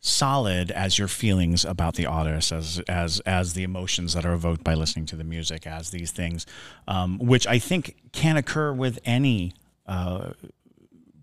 solid 0.00 0.70
as 0.70 0.98
your 0.98 1.08
feelings 1.08 1.64
about 1.64 1.94
the 1.94 2.06
artist, 2.06 2.52
as 2.52 2.80
as 2.88 3.20
as 3.20 3.54
the 3.54 3.62
emotions 3.62 4.14
that 4.14 4.24
are 4.24 4.32
evoked 4.32 4.64
by 4.64 4.74
listening 4.74 5.06
to 5.06 5.16
the 5.16 5.24
music, 5.24 5.66
as 5.66 5.90
these 5.90 6.10
things, 6.10 6.46
um, 6.88 7.18
which 7.18 7.46
I 7.46 7.58
think 7.58 7.96
can 8.12 8.36
occur 8.36 8.72
with 8.72 8.98
any 9.04 9.52
uh, 9.86 10.32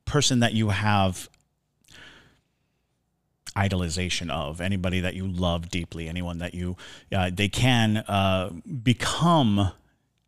person 0.06 0.40
that 0.40 0.54
you 0.54 0.70
have 0.70 1.30
idolization 3.56 4.30
of 4.30 4.62
anybody 4.62 5.00
that 5.00 5.16
you 5.16 5.28
love 5.28 5.70
deeply 5.70 6.08
anyone 6.08 6.38
that 6.38 6.54
you 6.54 6.78
uh, 7.12 7.32
they 7.34 7.50
can 7.50 7.98
uh, 7.98 8.52
become 8.84 9.72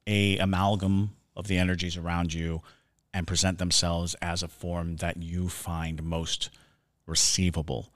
a 0.10 0.38
amalgam 0.40 1.12
of 1.36 1.48
the 1.48 1.58
energies 1.58 1.96
around 1.96 2.34
you 2.34 2.62
and 3.14 3.28
present 3.28 3.60
themselves 3.60 4.16
as 4.22 4.44
a 4.44 4.48
form 4.48 4.98
that 4.98 5.22
you 5.22 5.48
find 5.48 6.04
most 6.04 6.50
receivable 7.06 7.90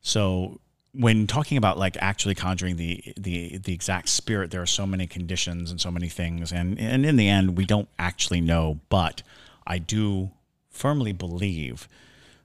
so 0.00 0.60
when 0.92 1.26
talking 1.26 1.56
about 1.56 1.78
like 1.78 1.96
actually 2.00 2.34
conjuring 2.34 2.76
the 2.76 3.02
the 3.16 3.58
the 3.58 3.72
exact 3.72 4.08
spirit 4.08 4.50
there 4.50 4.60
are 4.60 4.66
so 4.66 4.86
many 4.86 5.06
conditions 5.06 5.70
and 5.70 5.80
so 5.80 5.90
many 5.90 6.08
things 6.08 6.52
and 6.52 6.78
and 6.78 7.06
in 7.06 7.16
the 7.16 7.28
end 7.28 7.56
we 7.56 7.64
don't 7.64 7.88
actually 7.98 8.40
know 8.40 8.80
but 8.88 9.22
i 9.66 9.78
do 9.78 10.30
firmly 10.68 11.12
believe 11.12 11.88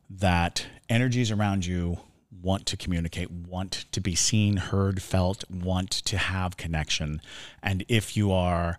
that 0.10 0.67
energies 0.88 1.32
around 1.32 1.65
you 1.65 1.98
want 2.41 2.65
to 2.67 2.77
communicate, 2.77 3.32
want 3.32 3.86
to 3.91 4.00
be 4.00 4.13
seen, 4.13 4.58
heard, 4.58 5.01
felt, 5.01 5.50
want 5.50 5.89
to 5.89 6.17
have 6.17 6.58
connection. 6.58 7.22
And 7.63 7.84
if 7.88 8.15
you 8.15 8.32
are 8.32 8.77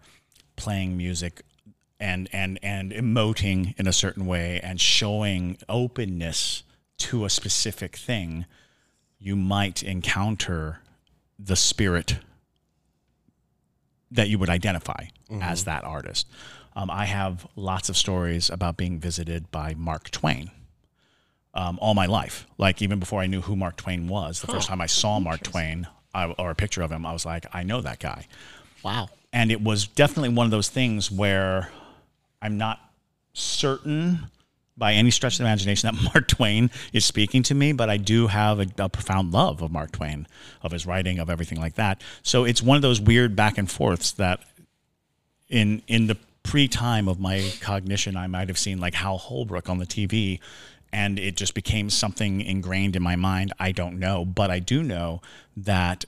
playing 0.56 0.96
music 0.96 1.42
and 1.98 2.28
and 2.32 2.58
and 2.62 2.92
emoting 2.92 3.78
in 3.78 3.86
a 3.86 3.92
certain 3.92 4.26
way 4.26 4.60
and 4.62 4.80
showing 4.80 5.58
openness 5.68 6.62
to 6.98 7.24
a 7.24 7.30
specific 7.30 7.96
thing, 7.96 8.46
you 9.18 9.36
might 9.36 9.82
encounter 9.82 10.80
the 11.38 11.56
spirit 11.56 12.18
that 14.10 14.28
you 14.28 14.38
would 14.38 14.48
identify 14.50 15.06
as 15.42 15.64
that 15.64 15.84
artist. 15.84 16.26
Um, 16.74 16.90
I 16.90 17.06
have 17.06 17.46
lots 17.56 17.88
of 17.88 17.96
stories 17.96 18.50
about 18.50 18.76
being 18.76 18.98
visited 18.98 19.50
by 19.50 19.74
Mark 19.74 20.10
Twain 20.10 20.50
um, 21.56 21.78
all 21.80 21.94
my 21.94 22.06
life. 22.06 22.46
Like 22.58 22.82
even 22.82 23.00
before 23.00 23.20
I 23.22 23.26
knew 23.26 23.40
who 23.40 23.56
Mark 23.56 23.76
Twain 23.76 24.06
was, 24.08 24.40
the 24.42 24.46
first 24.46 24.68
time 24.68 24.80
I 24.80 24.86
saw 24.86 25.18
Mark 25.18 25.42
Twain 25.42 25.88
I, 26.14 26.26
or 26.26 26.50
a 26.50 26.54
picture 26.54 26.82
of 26.82 26.92
him, 26.92 27.06
I 27.06 27.12
was 27.12 27.24
like, 27.24 27.46
I 27.52 27.62
know 27.62 27.80
that 27.80 27.98
guy. 27.98 28.26
Wow. 28.82 29.08
And 29.36 29.52
it 29.52 29.62
was 29.62 29.86
definitely 29.86 30.30
one 30.30 30.46
of 30.46 30.50
those 30.50 30.70
things 30.70 31.10
where 31.10 31.70
I'm 32.40 32.56
not 32.56 32.80
certain 33.34 34.28
by 34.78 34.94
any 34.94 35.10
stretch 35.10 35.34
of 35.34 35.38
the 35.40 35.44
imagination 35.44 35.94
that 35.94 36.02
Mark 36.14 36.26
Twain 36.26 36.70
is 36.94 37.04
speaking 37.04 37.42
to 37.42 37.54
me, 37.54 37.72
but 37.74 37.90
I 37.90 37.98
do 37.98 38.28
have 38.28 38.60
a, 38.60 38.66
a 38.78 38.88
profound 38.88 39.32
love 39.32 39.60
of 39.60 39.70
Mark 39.70 39.92
Twain, 39.92 40.26
of 40.62 40.72
his 40.72 40.86
writing, 40.86 41.18
of 41.18 41.28
everything 41.28 41.60
like 41.60 41.74
that. 41.74 42.00
So 42.22 42.44
it's 42.44 42.62
one 42.62 42.76
of 42.76 42.82
those 42.82 42.98
weird 42.98 43.36
back 43.36 43.58
and 43.58 43.70
forths 43.70 44.12
that 44.12 44.40
in 45.50 45.82
in 45.86 46.06
the 46.06 46.16
pre 46.42 46.66
time 46.66 47.06
of 47.06 47.20
my 47.20 47.52
cognition, 47.60 48.16
I 48.16 48.28
might 48.28 48.48
have 48.48 48.58
seen 48.58 48.80
like 48.80 48.94
Hal 48.94 49.18
Holbrook 49.18 49.68
on 49.68 49.76
the 49.76 49.86
TV, 49.86 50.40
and 50.94 51.18
it 51.18 51.36
just 51.36 51.52
became 51.52 51.90
something 51.90 52.40
ingrained 52.40 52.96
in 52.96 53.02
my 53.02 53.16
mind. 53.16 53.52
I 53.58 53.72
don't 53.72 53.98
know, 53.98 54.24
but 54.24 54.50
I 54.50 54.60
do 54.60 54.82
know 54.82 55.20
that 55.58 56.06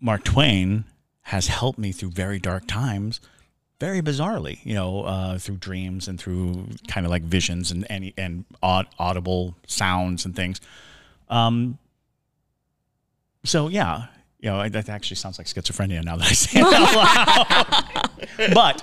Mark 0.00 0.24
Twain 0.24 0.84
has 1.30 1.46
helped 1.46 1.78
me 1.78 1.92
through 1.92 2.10
very 2.10 2.40
dark 2.40 2.66
times, 2.66 3.20
very 3.78 4.02
bizarrely, 4.02 4.58
you 4.64 4.74
know, 4.74 5.02
uh, 5.04 5.38
through 5.38 5.56
dreams 5.58 6.08
and 6.08 6.20
through 6.20 6.66
kind 6.88 7.06
of 7.06 7.10
like 7.10 7.22
visions 7.22 7.70
and 7.70 7.88
and, 7.88 8.12
and 8.18 8.44
aud- 8.64 8.88
audible 8.98 9.54
sounds 9.68 10.24
and 10.24 10.34
things. 10.34 10.60
Um, 11.28 11.78
so 13.44 13.68
yeah, 13.68 14.06
you 14.40 14.50
know, 14.50 14.68
that 14.68 14.88
actually 14.88 15.18
sounds 15.18 15.38
like 15.38 15.46
schizophrenia 15.46 16.02
now 16.02 16.16
that 16.16 16.26
I 16.26 16.32
say 16.32 16.60
it 16.60 16.66
out 16.66 18.10
loud. 18.40 18.54
but 18.54 18.82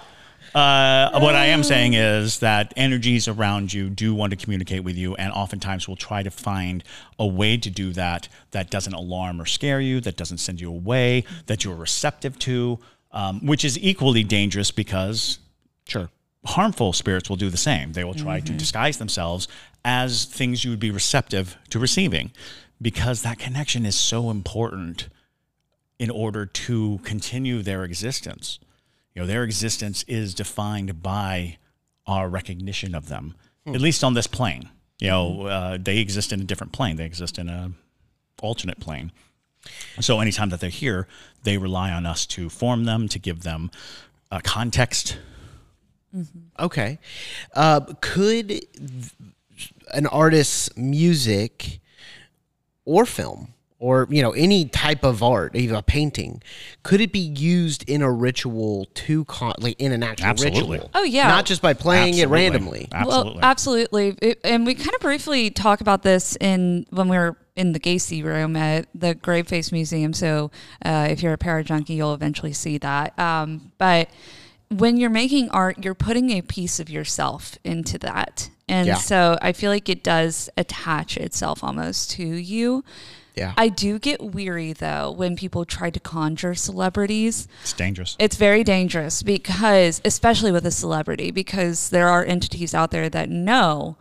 uh, 0.56 1.20
what 1.20 1.36
I 1.36 1.48
am 1.48 1.64
saying 1.64 1.94
is 1.94 2.40
that 2.40 2.74
energies 2.76 3.28
around 3.28 3.74
you 3.74 3.90
do 3.90 4.14
want 4.14 4.32
to 4.32 4.38
communicate 4.38 4.84
with 4.84 4.96
you, 4.96 5.16
and 5.16 5.32
oftentimes 5.34 5.88
will 5.88 5.96
try 5.96 6.24
to 6.24 6.32
find 6.32 6.84
a 7.20 7.26
way 7.26 7.58
to 7.58 7.70
do 7.70 7.94
that 7.94 8.28
that 8.52 8.70
doesn't 8.70 8.94
alarm 8.94 9.42
or 9.42 9.46
scare 9.46 9.80
you, 9.80 10.00
that 10.02 10.16
doesn't 10.18 10.38
send 10.40 10.62
you 10.62 10.70
away, 10.70 11.24
that 11.46 11.64
you're 11.64 11.76
receptive 11.76 12.38
to, 12.40 12.80
um, 13.12 13.46
which 13.46 13.64
is 13.66 13.78
equally 13.80 14.24
dangerous 14.24 14.72
because 14.72 15.40
Sure. 15.88 16.10
harmful 16.46 16.94
spirits 16.94 17.30
will 17.30 17.38
do 17.38 17.50
the 17.50 17.58
same. 17.58 17.94
They 17.94 18.04
will 18.04 18.14
try 18.14 18.40
to 18.40 18.52
disguise 18.54 18.98
themselves 18.98 19.48
as 19.86 20.26
things 20.26 20.64
you 20.64 20.72
would 20.72 20.80
be 20.80 20.92
receptive 20.92 21.58
to 21.70 21.80
receiving 21.80 22.32
because 22.82 23.22
that 23.22 23.40
connection 23.40 23.86
is 23.86 23.96
so 23.96 24.30
important 24.30 25.08
in 26.00 26.10
order 26.10 26.46
to 26.46 27.00
continue 27.04 27.62
their 27.62 27.84
existence. 27.84 28.60
You 29.18 29.24
know, 29.24 29.28
their 29.28 29.44
existence 29.44 30.06
is 30.08 30.36
defined 30.36 31.02
by 31.02 31.58
our 32.06 32.30
recognition 32.30 32.94
of 32.94 33.08
them, 33.08 33.34
at 33.66 33.82
least 33.82 34.04
on 34.04 34.14
this 34.14 34.28
plane. 34.28 34.70
You 35.00 35.08
know, 35.08 35.42
uh, 35.48 35.78
they 35.82 35.98
exist 35.98 36.32
in 36.32 36.40
a 36.40 36.44
different 36.44 36.72
plane. 36.72 36.98
They 36.98 37.06
exist 37.06 37.40
in 37.40 37.50
a 37.50 37.72
alternate 38.44 38.80
plane. 38.80 39.12
So 40.00 40.20
anytime 40.20 40.50
that 40.50 40.60
they're 40.60 40.70
here, 40.70 41.08
they 41.42 41.58
rely 41.58 41.92
on 41.92 42.06
us 42.06 42.28
to 42.28 42.48
form 42.48 42.84
them, 42.84 43.08
to 43.08 43.18
give 43.18 43.42
them 43.42 43.72
uh, 44.30 44.40
context, 44.44 45.18
Okay. 46.60 47.00
Uh, 47.56 47.82
could 48.02 48.50
th- 48.50 48.66
an 49.96 50.06
artist's 50.06 50.78
music 50.78 51.80
or 52.86 53.04
film 53.04 53.56
or 53.80 54.08
you 54.10 54.22
know 54.22 54.32
any 54.32 54.66
type 54.66 55.04
of 55.04 55.22
art, 55.22 55.56
even 55.56 55.76
a 55.76 55.82
painting, 55.84 56.42
could 56.84 57.00
it 57.02 57.12
be 57.12 57.20
used 57.20 57.88
in 57.90 58.02
a 58.02 58.12
ritual 58.12 58.86
to 58.96 59.24
con- 59.26 59.54
like 59.60 59.80
in 59.80 59.92
an 59.92 60.02
actual 60.04 60.28
Absolutely. 60.28 60.78
ritual? 60.78 60.92
Oh, 60.96 61.04
yeah. 61.04 61.28
not 61.28 61.46
just 61.46 61.62
by 61.62 61.74
playing 61.74 62.18
it 62.18 62.28
randomly. 62.30 62.88
Absolutely. 62.92 63.34
Well, 63.34 63.40
absolutely. 63.44 64.18
It- 64.22 64.40
and 64.44 64.66
we 64.66 64.74
kind 64.74 64.94
of 64.96 65.02
briefly 65.02 65.50
talk 65.52 65.82
about 65.82 66.02
this 66.04 66.36
in 66.42 66.86
when 66.90 67.08
we 67.10 67.18
were 67.18 67.38
in 67.56 67.74
the 67.74 67.80
Gacy 67.80 68.24
room 68.24 68.56
at 68.56 68.88
the 68.96 69.16
Graveface 69.16 69.72
Museum. 69.72 70.14
So 70.14 70.52
uh, 70.86 71.08
if 71.10 71.22
you're 71.24 71.34
a 71.34 71.38
para 71.38 71.64
junkie, 71.64 71.94
you'll 71.96 72.14
eventually 72.14 72.54
see 72.54 72.78
that. 72.80 73.18
Um, 73.20 73.72
but 73.78 74.10
when 74.70 74.98
you're 74.98 75.10
making 75.10 75.50
art, 75.50 75.84
you're 75.84 75.96
putting 75.96 76.30
a 76.32 76.42
piece 76.42 76.80
of 76.80 76.90
yourself 76.90 77.58
into 77.64 77.98
that. 78.00 78.50
And 78.68 78.88
Yeah. 78.88 78.96
so 78.96 79.38
I 79.42 79.54
feel 79.54 79.72
like 79.72 79.88
it 79.90 80.04
does 80.04 80.50
attach 80.58 81.16
itself 81.18 81.64
almost 81.64 82.12
to 82.12 82.24
you. 82.28 82.84
Yeah. 83.38 83.54
I 83.58 83.70
do 83.70 84.00
get 84.00 84.22
weary 84.22 84.74
though 84.74 85.12
when 85.12 85.36
people 85.36 85.64
try 85.64 85.90
to 85.92 86.00
conjure 86.00 86.56
celebrities. 86.56 87.48
it's 87.62 87.74
dangerous. 87.74 88.16
It's 88.20 88.36
very 88.36 88.64
dangerous 88.64 89.24
because, 89.24 90.02
especially 90.04 90.52
with 90.52 90.66
a 90.66 90.72
celebrity, 90.72 91.32
because 91.32 91.90
there 91.92 92.08
are 92.08 92.26
entities 92.26 92.74
out 92.74 92.92
there 92.92 93.10
that 93.10 93.30
know 93.30 93.98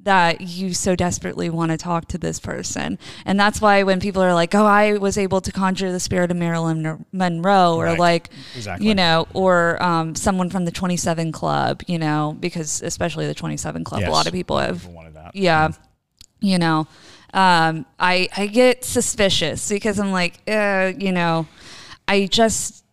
that 0.00 0.40
you 0.40 0.72
so 0.72 0.94
desperately 0.96 1.50
want 1.50 1.70
to 1.72 1.76
talk 1.76 2.06
to 2.06 2.16
this 2.16 2.38
person. 2.38 2.98
And 3.26 3.38
that's 3.38 3.60
why 3.60 3.82
when 3.82 3.98
people 4.00 4.22
are 4.22 4.32
like, 4.32 4.54
oh, 4.54 4.64
I 4.64 4.96
was 4.96 5.18
able 5.18 5.40
to 5.42 5.52
conjure 5.52 5.90
the 5.92 6.00
spirit 6.00 6.30
of 6.30 6.36
Marilyn 6.36 7.04
Monroe, 7.12 7.74
or 7.76 7.84
Right. 7.86 7.98
like, 7.98 8.30
Exactly. 8.56 8.86
you 8.88 8.94
know, 8.94 9.26
or 9.34 9.82
um, 9.82 10.14
someone 10.14 10.50
from 10.50 10.64
the 10.64 10.70
27 10.70 11.32
Club, 11.32 11.82
you 11.88 11.98
know, 11.98 12.36
because 12.38 12.80
especially 12.80 13.26
the 13.26 13.34
27 13.34 13.84
Club, 13.84 14.04
a 14.04 14.10
lot 14.10 14.26
of 14.28 14.32
people 14.32 14.56
have 14.58 14.78
People 14.80 14.94
wanted 14.94 15.14
that. 15.14 15.34
yeah 15.34 15.70
you 16.40 16.56
know 16.56 16.86
um 17.34 17.84
i 17.98 18.28
i 18.36 18.46
get 18.46 18.84
suspicious 18.84 19.68
because 19.68 19.98
i'm 19.98 20.12
like 20.12 20.40
uh 20.48 20.92
you 20.98 21.12
know 21.12 21.46
i 22.06 22.26
just 22.26 22.84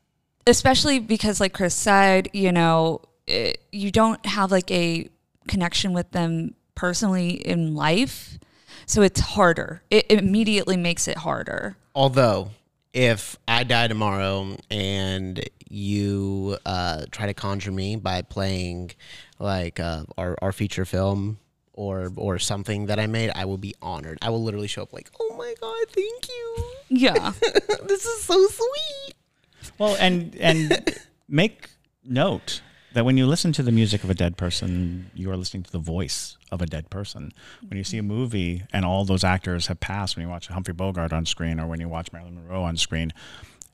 especially 0.48 1.00
because 1.00 1.40
like 1.40 1.54
chris 1.54 1.74
said 1.74 2.30
you 2.34 2.52
know 2.52 3.02
it, 3.28 3.60
you 3.72 3.92
don't 3.92 4.24
have 4.26 4.52
like 4.52 4.70
a 4.72 5.10
connection 5.48 5.94
with 5.94 6.12
them 6.12 6.54
personally 6.76 7.30
in 7.30 7.76
life 7.76 8.38
so 8.86 9.02
it's 9.02 9.20
harder. 9.20 9.82
It 9.90 10.12
immediately 10.12 10.78
makes 10.78 11.08
it 11.08 11.18
harder. 11.18 11.78
Although, 11.94 12.52
if 12.94 13.38
I 13.48 13.64
die 13.64 13.88
tomorrow 13.88 14.58
and 14.70 15.44
you 15.70 16.58
uh, 16.66 17.06
try 17.12 17.26
to 17.26 17.34
conjure 17.34 17.72
me 17.72 17.96
by 17.96 18.22
playing 18.22 18.92
like 19.40 19.80
uh, 19.80 20.04
our, 20.18 20.38
our 20.42 20.52
feature 20.52 20.86
film 20.86 21.40
or 21.76 22.12
or 22.16 22.40
something 22.40 22.88
that 22.88 23.00
I 23.00 23.08
made, 23.08 23.32
I 23.36 23.46
will 23.46 23.58
be 23.58 23.76
honored. 23.82 24.18
I 24.22 24.30
will 24.30 24.44
literally 24.44 24.68
show 24.68 24.82
up 24.84 24.94
like, 24.94 25.12
oh 25.20 25.36
my 25.38 25.54
god, 25.62 25.86
thank 25.90 26.28
you. 26.28 26.66
Yeah. 26.90 27.34
this 27.84 28.06
is 28.06 28.24
so 28.24 28.48
sweet. 28.48 29.16
Well, 29.78 29.96
and 30.00 30.36
and 30.36 30.98
make 31.28 31.70
note 32.04 32.62
that 32.94 33.04
when 33.04 33.18
you 33.18 33.28
listen 33.28 33.52
to 33.52 33.62
the 33.62 33.74
music 33.74 34.06
of 34.06 34.10
a 34.10 34.14
dead 34.14 34.38
person, 34.38 35.12
you 35.14 35.30
are 35.30 35.36
listening 35.36 35.64
to 35.64 35.72
the 35.72 35.80
voice 35.80 36.38
of 36.50 36.62
a 36.62 36.66
dead 36.66 36.90
person. 36.90 37.34
When 37.68 37.78
you 37.78 37.84
see 37.84 37.98
a 37.98 38.04
movie 38.04 38.64
and 38.72 38.86
all 38.86 39.04
those 39.04 39.26
actors 39.26 39.68
have 39.68 39.82
passed, 39.82 40.16
when 40.16 40.26
you 40.26 40.30
watch 40.30 40.48
Humphrey 40.48 40.74
Bogart 40.74 41.12
on 41.12 41.26
screen 41.26 41.60
or 41.60 41.68
when 41.68 41.82
you 41.82 41.90
watch 41.90 42.14
Marilyn 42.14 42.36
Monroe 42.36 42.64
on 42.64 42.78
screen, 42.78 43.12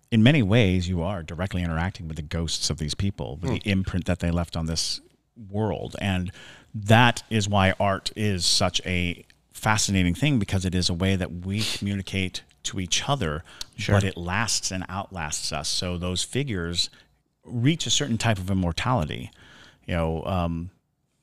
in 0.10 0.24
many 0.24 0.42
ways 0.42 0.90
you 0.90 1.04
are 1.04 1.22
directly 1.22 1.62
interacting 1.62 2.08
with 2.08 2.18
the 2.18 2.24
ghosts 2.24 2.72
of 2.72 2.80
these 2.80 2.96
people, 2.96 3.38
with 3.38 3.52
hmm. 3.52 3.58
the 3.58 3.70
imprint 3.70 4.06
that 4.06 4.20
they 4.20 4.32
left 4.32 4.58
on 4.58 4.66
this 4.66 5.02
world. 5.50 5.96
And 6.02 6.32
that 6.74 7.24
is 7.30 7.50
why 7.50 7.74
art 7.80 8.12
is 8.16 8.46
such 8.46 8.82
a 8.86 9.26
fascinating 9.54 10.16
thing 10.16 10.40
because 10.40 10.66
it 10.66 10.74
is 10.74 10.90
a 10.90 10.94
way 10.94 11.16
that 11.16 11.46
we 11.46 11.62
communicate 11.62 12.42
to 12.64 12.80
each 12.80 13.08
other, 13.10 13.44
but 13.88 14.04
it 14.04 14.16
lasts 14.18 14.72
and 14.72 14.86
outlasts 14.88 15.52
us. 15.52 15.68
So 15.68 15.98
those 15.98 16.24
figures 16.24 16.90
reach 17.44 17.86
a 17.86 17.90
certain 17.90 18.18
type 18.18 18.38
of 18.38 18.50
immortality. 18.50 19.32
You 19.86 19.96
know, 19.96 20.24
um, 20.26 20.70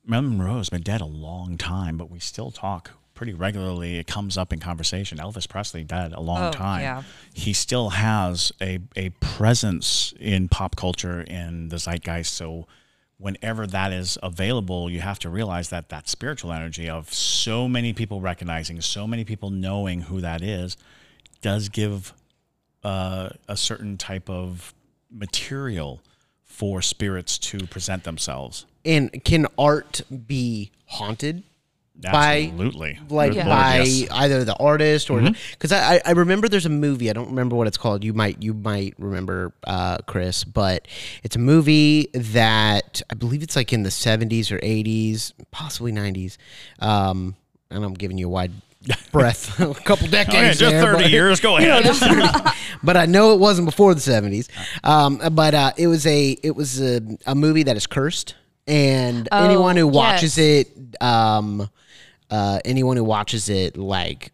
Marilyn 0.04 0.38
Monroe 0.38 0.58
has 0.58 0.68
been 0.68 0.82
dead 0.82 1.00
a 1.00 1.04
long 1.06 1.56
time, 1.56 1.96
but 1.96 2.10
we 2.10 2.18
still 2.18 2.50
talk 2.50 2.90
pretty 3.14 3.34
regularly. 3.34 3.96
It 3.98 4.06
comes 4.06 4.36
up 4.38 4.52
in 4.52 4.58
conversation. 4.60 5.18
Elvis 5.18 5.48
Presley 5.48 5.84
dead 5.84 6.12
a 6.12 6.20
long 6.20 6.42
Oh, 6.42 6.50
time. 6.52 6.82
yeah. 6.82 7.02
He 7.34 7.52
still 7.52 7.90
has 7.90 8.52
a, 8.60 8.78
a 8.96 9.10
presence 9.20 10.14
in 10.20 10.48
pop 10.48 10.76
culture 10.76 11.20
in 11.22 11.68
the 11.68 11.76
zeitgeist. 11.78 12.32
So 12.34 12.66
whenever 13.18 13.66
that 13.66 13.92
is 13.92 14.16
available, 14.22 14.88
you 14.88 15.00
have 15.00 15.18
to 15.18 15.28
realize 15.28 15.68
that 15.70 15.88
that 15.88 16.08
spiritual 16.08 16.52
energy 16.52 16.88
of 16.88 17.12
so 17.12 17.68
many 17.68 17.92
people 17.92 18.20
recognizing, 18.20 18.80
so 18.80 19.06
many 19.06 19.24
people 19.24 19.50
knowing 19.50 20.02
who 20.02 20.20
that 20.20 20.40
is, 20.40 20.76
does 21.42 21.68
give 21.68 22.12
uh, 22.84 23.28
a 23.48 23.56
certain 23.56 23.96
type 23.96 24.30
of 24.30 24.72
material 25.10 26.00
for 26.44 26.80
spirits 26.80 27.38
to 27.38 27.58
present 27.66 28.04
themselves. 28.04 28.66
And 28.84 29.24
can 29.24 29.46
art 29.58 30.00
be 30.26 30.70
haunted? 30.86 31.42
By- 32.00 32.42
Absolutely. 32.52 32.98
like 33.10 33.32
Good 33.32 33.38
Lord, 33.38 33.48
by 33.48 33.76
yes. 33.78 33.88
Mm-hmm. 34.02 34.12
either 34.14 34.44
the 34.44 34.54
artist 34.56 35.10
or 35.10 35.20
because 35.50 35.72
I, 35.72 35.96
I 35.96 36.00
I 36.06 36.10
remember 36.12 36.48
there's 36.48 36.64
a 36.66 36.68
movie 36.68 37.10
I 37.10 37.12
don't 37.12 37.26
remember 37.30 37.56
what 37.56 37.66
it's 37.66 37.76
called 37.76 38.04
you 38.04 38.12
might 38.14 38.40
you 38.40 38.54
might 38.54 38.94
remember 38.98 39.52
uh, 39.64 39.98
Chris 40.06 40.44
but 40.44 40.86
it's 41.24 41.34
a 41.34 41.40
movie 41.40 42.08
that 42.14 43.02
I 43.10 43.14
believe 43.14 43.42
it's 43.42 43.56
like 43.56 43.72
in 43.72 43.82
the 43.82 43.90
70s 43.90 44.52
or 44.52 44.58
80s 44.60 45.32
possibly 45.50 45.90
90s 45.90 46.36
um, 46.78 47.34
and 47.70 47.84
I'm 47.84 47.94
giving 47.94 48.16
you 48.16 48.26
a 48.26 48.30
wide 48.30 48.52
breath 49.12 49.58
a 49.60 49.74
couple 49.74 50.06
decades 50.06 50.62
Okay, 50.62 50.70
just 50.70 50.70
there, 50.70 50.82
30 50.92 51.02
but- 51.02 51.10
years. 51.10 51.40
Go 51.40 51.56
ahead. 51.58 51.82
just 51.84 52.00
30. 52.00 52.22
but 52.82 52.96
I 52.96 53.06
know 53.06 53.32
it 53.34 53.40
wasn't 53.40 53.66
before 53.66 53.92
the 53.94 54.00
70s 54.00 54.48
um, 54.84 55.20
but 55.34 55.52
uh, 55.54 55.72
it 55.76 55.88
was 55.88 56.06
a 56.06 56.30
it 56.44 56.54
was 56.54 56.80
a, 56.80 57.00
a 57.26 57.34
movie 57.34 57.64
that 57.64 57.76
is 57.76 57.88
cursed 57.88 58.36
and 58.68 59.28
Oh, 59.32 59.44
anyone 59.46 59.76
who 59.76 59.88
watches 59.88 60.38
yes. 60.38 60.66
it 60.68 61.02
um, 61.02 61.68
uh, 62.30 62.60
anyone 62.64 62.96
who 62.96 63.04
watches 63.04 63.48
it 63.48 63.76
like 63.76 64.32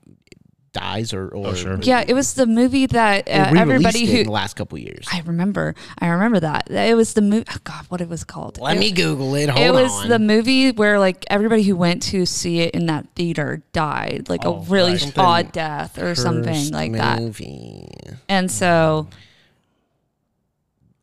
dies 0.72 1.14
or, 1.14 1.28
or 1.28 1.54
sure. 1.54 1.78
Yeah, 1.82 2.04
it 2.06 2.14
was 2.14 2.34
the 2.34 2.46
movie 2.46 2.86
that 2.86 3.28
uh, 3.28 3.52
everybody 3.56 4.06
who 4.06 4.18
in 4.18 4.26
the 4.26 4.32
last 4.32 4.56
couple 4.56 4.76
years. 4.76 5.06
I 5.12 5.20
remember. 5.20 5.76
I 6.00 6.08
remember 6.08 6.40
that. 6.40 6.68
It 6.68 6.96
was 6.96 7.14
the 7.14 7.22
movie. 7.22 7.44
Oh 7.48 7.58
God, 7.62 7.84
what 7.90 8.00
it 8.00 8.08
was 8.08 8.24
called? 8.24 8.58
Let 8.58 8.76
it, 8.76 8.80
me 8.80 8.90
Google 8.90 9.36
it. 9.36 9.48
Hold 9.50 9.64
It 9.64 9.70
was 9.72 9.92
on. 9.92 10.08
the 10.08 10.18
movie 10.18 10.72
where 10.72 10.98
like 10.98 11.24
everybody 11.30 11.62
who 11.62 11.76
went 11.76 12.02
to 12.04 12.26
see 12.26 12.58
it 12.58 12.74
in 12.74 12.86
that 12.86 13.06
theater 13.14 13.62
died, 13.72 14.26
like 14.28 14.44
Oh, 14.44 14.56
a 14.56 14.60
really 14.62 14.94
right. 14.94 15.12
Odd 15.18 15.52
death 15.52 15.96
or 15.96 16.16
something 16.16 16.52
Cursed 16.52 16.72
like 16.72 16.92
that. 16.94 18.18
And 18.28 18.50
so 18.50 19.06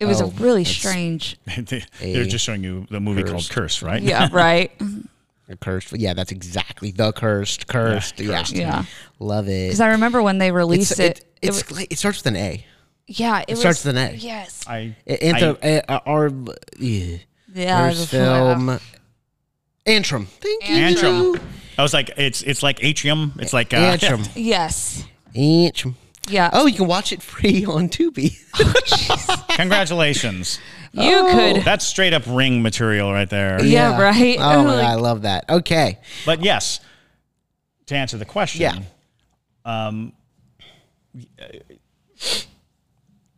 it 0.02 0.06
was 0.06 0.22
Oh, 0.22 0.26
a 0.26 0.30
really 0.32 0.66
strange. 0.66 1.38
They- 1.58 1.86
They're 2.02 2.26
just 2.26 2.44
showing 2.44 2.64
you 2.64 2.88
the 2.90 3.00
movie 3.00 3.24
called 3.24 3.50
Curse, 3.50 3.82
right? 3.82 4.02
Yeah, 4.02 4.28
right. 4.34 4.72
The 5.52 5.58
cursed. 5.58 5.92
Yeah, 5.92 6.14
that's 6.14 6.32
exactly 6.32 6.92
the 6.92 7.12
cursed. 7.12 7.68
Cursed. 7.68 8.20
Yeah, 8.22 8.38
cursed. 8.40 8.56
Yeah. 8.56 8.86
love 9.20 9.50
it. 9.50 9.68
Because 9.68 9.82
I 9.82 9.90
remember 9.90 10.22
when 10.22 10.38
they 10.38 10.52
released 10.52 10.92
It's, 10.92 11.00
it. 11.02 11.04
it, 11.04 11.26
it 11.42 11.48
it's 11.50 11.70
was- 11.70 11.78
like- 11.78 11.92
it 11.92 11.98
starts 11.98 12.20
with 12.20 12.28
an 12.28 12.38
A. 12.38 12.66
yeah, 13.08 13.44
it, 13.48 13.58
starts 13.58 13.84
was, 13.84 13.94
with 13.94 13.98
an 13.98 14.14
A. 14.14 14.16
Yes. 14.16 14.64
I, 14.66 14.96
Anthem, 15.06 15.58
I- 15.62 15.84
uh, 15.90 16.00
our 16.06 16.32
yeah. 16.80 17.18
Yeah. 17.54 17.90
First 17.90 18.12
before- 18.12 18.26
film. 18.26 18.80
Antrum. 19.86 20.28
Thank 20.28 20.70
you. 20.70 20.76
Antrum. 20.78 21.42
I 21.78 21.82
was 21.84 21.94
like, 21.94 22.12
it's 22.16 22.44
it's 22.44 22.64
like 22.64 22.82
atrium. 22.84 23.34
It's 23.40 23.52
like 23.52 23.74
uh, 23.74 23.98
Antrum. 23.98 24.30
Yes. 24.36 25.04
Antrum. 25.36 25.96
Yeah. 26.30 26.50
Oh, 26.54 26.66
you 26.68 26.78
can 26.78 26.88
watch 26.88 27.12
it 27.12 27.22
free 27.22 27.66
on 27.66 27.90
Tubi. 27.90 28.38
Congratulations. 29.58 30.60
You 30.94 31.02
Oh. 31.04 31.32
could. 31.54 31.64
That's 31.66 31.86
straight 31.86 32.14
up 32.14 32.24
ring 32.28 32.62
material 32.62 33.12
right 33.12 33.30
there. 33.30 33.64
Yeah, 33.64 34.00
right? 34.02 34.38
Oh 34.40 34.64
my 34.64 34.76
Like- 34.76 34.82
god, 34.82 34.92
I 34.92 34.96
love 34.96 35.22
that. 35.24 35.46
Okay. 35.50 36.00
But 36.26 36.44
yes, 36.44 36.80
to 37.88 37.96
answer 37.96 38.18
the 38.18 38.26
question, 38.26 38.62
Yeah. 38.62 38.80
Um, 39.64 40.14
uh, 41.40 41.46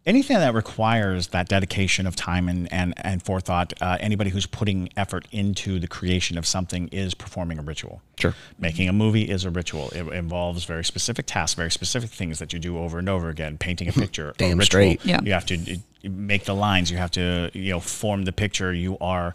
anything 0.05 0.37
that 0.37 0.53
requires 0.53 1.27
that 1.27 1.47
dedication 1.47 2.05
of 2.07 2.15
time 2.15 2.49
and 2.49 2.71
and, 2.71 2.93
and 2.97 3.23
forethought, 3.23 3.73
uh, 3.81 3.97
anybody 3.99 4.29
who's 4.29 4.45
putting 4.45 4.89
effort 4.97 5.27
into 5.31 5.79
the 5.79 5.87
creation 5.87 6.37
of 6.37 6.45
something 6.45 6.87
is 6.89 7.13
performing 7.13 7.59
a 7.59 7.61
ritual. 7.61 8.01
Sure. 8.19 8.35
Making 8.59 8.89
a 8.89 8.93
movie 8.93 9.23
is 9.23 9.43
a 9.45 9.49
ritual. 9.49 9.89
It 9.89 10.07
involves 10.13 10.65
very 10.65 10.83
specific 10.85 11.25
tasks, 11.25 11.55
very 11.55 11.71
specific 11.71 12.09
things 12.09 12.39
that 12.39 12.53
you 12.53 12.59
do 12.59 12.77
over 12.77 12.99
and 12.99 13.09
over 13.09 13.29
again. 13.29 13.57
Painting 13.57 13.87
a 13.87 13.91
picture, 13.93 14.29
a 14.29 14.33
Damn 14.33 14.57
ritual. 14.57 14.65
straight. 14.65 15.05
Yeah. 15.05 15.19
You 15.23 15.33
have 15.33 15.45
to 15.47 15.55
uh, 15.55 15.75
make 16.09 16.45
the 16.45 16.53
lines. 16.55 16.91
You 16.91 16.97
have 16.97 17.11
to 17.11 17.49
you 17.53 17.71
know 17.71 17.79
form 17.79 18.25
the 18.25 18.33
picture. 18.33 18.73
You 18.73 18.97
are 18.99 19.33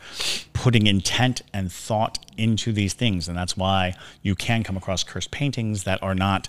putting 0.53 0.87
intent 0.87 1.43
and 1.53 1.71
thought 1.73 2.19
into 2.37 2.73
these 2.73 2.95
things, 2.95 3.29
and 3.29 3.37
that's 3.37 3.57
why 3.57 3.95
you 4.23 4.35
can 4.35 4.63
come 4.63 4.77
across 4.77 5.03
cursed 5.03 5.31
paintings 5.31 5.85
that 5.85 6.03
are 6.03 6.15
not 6.15 6.49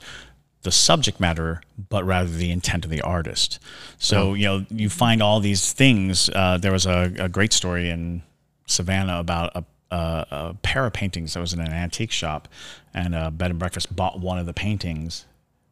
the 0.63 0.71
subject 0.71 1.19
matter, 1.19 1.61
but 1.89 2.03
rather 2.03 2.29
the 2.29 2.51
intent 2.51 2.83
of 2.85 2.91
the 2.91 3.01
artist. 3.01 3.59
So 3.97 4.33
you 4.33 4.45
know 4.45 4.65
you 4.69 4.89
find 4.89 5.21
all 5.21 5.39
these 5.39 5.71
things. 5.73 6.29
Uh, 6.29 6.57
there 6.57 6.71
was 6.71 6.85
a, 6.85 7.13
a 7.17 7.29
great 7.29 7.53
story 7.53 7.89
in 7.89 8.23
Savannah 8.65 9.19
about 9.19 9.55
a, 9.55 9.63
a, 9.91 10.27
a 10.31 10.53
pair 10.61 10.85
of 10.85 10.93
paintings 10.93 11.33
that 11.33 11.39
was 11.39 11.53
in 11.53 11.59
an 11.59 11.71
antique 11.71 12.11
shop, 12.11 12.47
and 12.93 13.15
uh, 13.15 13.29
Bed 13.31 13.51
and 13.51 13.59
Breakfast 13.59 13.95
bought 13.95 14.19
one 14.19 14.37
of 14.37 14.45
the 14.45 14.53
paintings, 14.53 15.25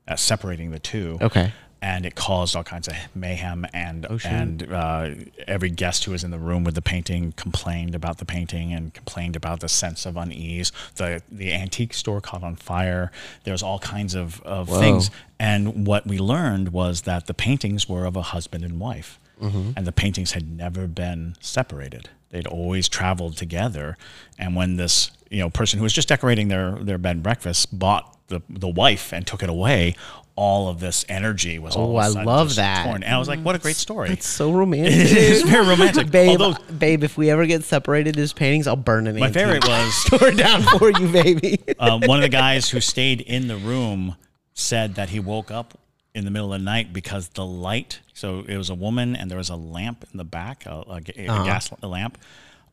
uh, 0.08 0.15
separating 0.15 0.71
the 0.71 0.80
two. 0.80 1.17
Okay. 1.21 1.52
And 1.82 2.06
it 2.06 2.16
caused 2.16 2.56
all 2.56 2.63
kinds 2.63 2.88
of 2.88 2.96
mayhem, 3.13 3.66
and 3.72 4.06
and 4.32 4.74
uh, 4.74 5.10
every 5.48 5.70
guest 5.70 6.06
who 6.06 6.12
was 6.12 6.24
in 6.24 6.32
the 6.32 6.40
room 6.40 6.63
with 6.63 6.74
the 6.74 6.82
painting 6.82 7.34
complained 7.34 7.94
about 7.94 8.18
the 8.18 8.26
painting 8.26 8.74
and 8.74 8.92
complained 8.94 9.36
about 9.36 9.60
the 9.60 9.70
sense 9.70 10.06
of 10.08 10.18
unease. 10.18 10.72
the 10.96 11.22
The 11.32 11.54
antique 11.54 11.94
store 11.94 12.20
caught 12.20 12.42
on 12.44 12.56
fire. 12.56 13.12
There's 13.44 13.62
all 13.62 13.78
kinds 13.80 14.16
of, 14.16 14.42
of 14.42 14.70
things, 14.80 15.12
and 15.40 15.86
what 15.86 16.08
we 16.08 16.18
learned 16.18 16.74
was 16.74 17.02
that 17.02 17.28
the 17.28 17.34
paintings 17.36 17.88
were 17.88 18.06
of 18.06 18.16
a 18.16 18.24
husband 18.24 18.63
and 18.63 18.80
wife, 18.80 19.20
and 19.40 19.86
the 19.86 19.92
paintings 19.92 20.32
had 20.32 20.50
never 20.52 20.88
been 20.88 21.36
separated. 21.40 22.10
They'd 22.32 22.48
always 22.48 22.90
traveled 22.90 23.38
together, 23.38 23.98
and 24.40 24.56
when 24.56 24.78
this 24.78 25.12
you 25.30 25.40
know 25.42 25.52
person 25.52 25.78
who 25.78 25.84
was 25.84 25.94
just 25.94 26.08
decorating 26.10 26.48
their 26.48 26.72
their 26.72 26.98
bed 26.98 27.18
and 27.18 27.24
breakfast 27.24 27.78
bought 27.78 28.16
the 28.28 28.42
the 28.50 28.68
wife 28.68 29.13
and 29.13 29.26
took 29.26 29.42
it 29.44 29.50
away, 29.50 29.96
all 30.36 30.70
of 30.70 30.80
this 30.80 31.04
energy 31.10 31.58
was 31.60 31.76
all 31.76 31.94
Oh, 31.94 31.96
I 31.98 32.08
love 32.10 32.56
that. 32.56 32.84
torn. 32.86 33.04
And 33.04 33.13
I 33.13 33.18
was 33.18 33.28
like, 33.28 33.40
what 33.40 33.56
a 33.56 33.60
great 33.60 33.76
story. 33.76 34.10
It's 34.12 34.28
so 34.28 34.52
romantic. 34.52 34.94
it's 34.96 35.42
very 35.50 35.66
romantic. 35.68 36.12
babe, 36.12 36.40
Although 36.42 36.62
babe, 36.74 37.04
if 37.04 37.18
we 37.18 37.30
ever 37.32 37.46
get 37.46 37.63
separated 37.63 38.18
as 38.18 38.34
paintings, 38.34 38.68
I'll 38.68 38.76
burn 38.76 39.08
it. 39.08 39.16
my 39.16 39.32
favorite 39.32 39.66
was 39.68 40.04
Tore 40.08 40.32
down 40.32 40.62
for 40.78 40.92
you, 40.92 41.08
baby. 41.12 41.60
uh, 41.80 42.00
one 42.04 42.20
of 42.20 42.24
the 42.24 42.30
guys 42.30 42.70
who 42.70 42.80
stayed 42.82 43.22
in 43.22 43.48
the 43.48 43.58
room 43.58 44.16
said 44.54 44.96
that 44.96 45.10
he 45.10 45.20
woke 45.20 45.50
up 45.52 45.78
in 46.13 46.26
the 46.26 46.32
middle 46.32 46.54
of 46.54 46.60
the 46.60 46.66
night 46.66 46.92
because 46.94 47.30
the 47.30 47.46
light. 47.46 48.00
So 48.13 48.44
it 48.48 48.58
was 48.58 48.70
a 48.70 48.76
woman, 48.76 49.16
and 49.16 49.30
there 49.32 49.38
was 49.38 49.50
a 49.50 49.56
lamp 49.56 50.04
in 50.12 50.18
the 50.18 50.24
back, 50.24 50.66
a, 50.66 50.72
a, 50.88 51.02
a 51.18 51.28
Uh-huh. 51.28 51.44
gas 51.46 51.72
lamp. 51.82 52.18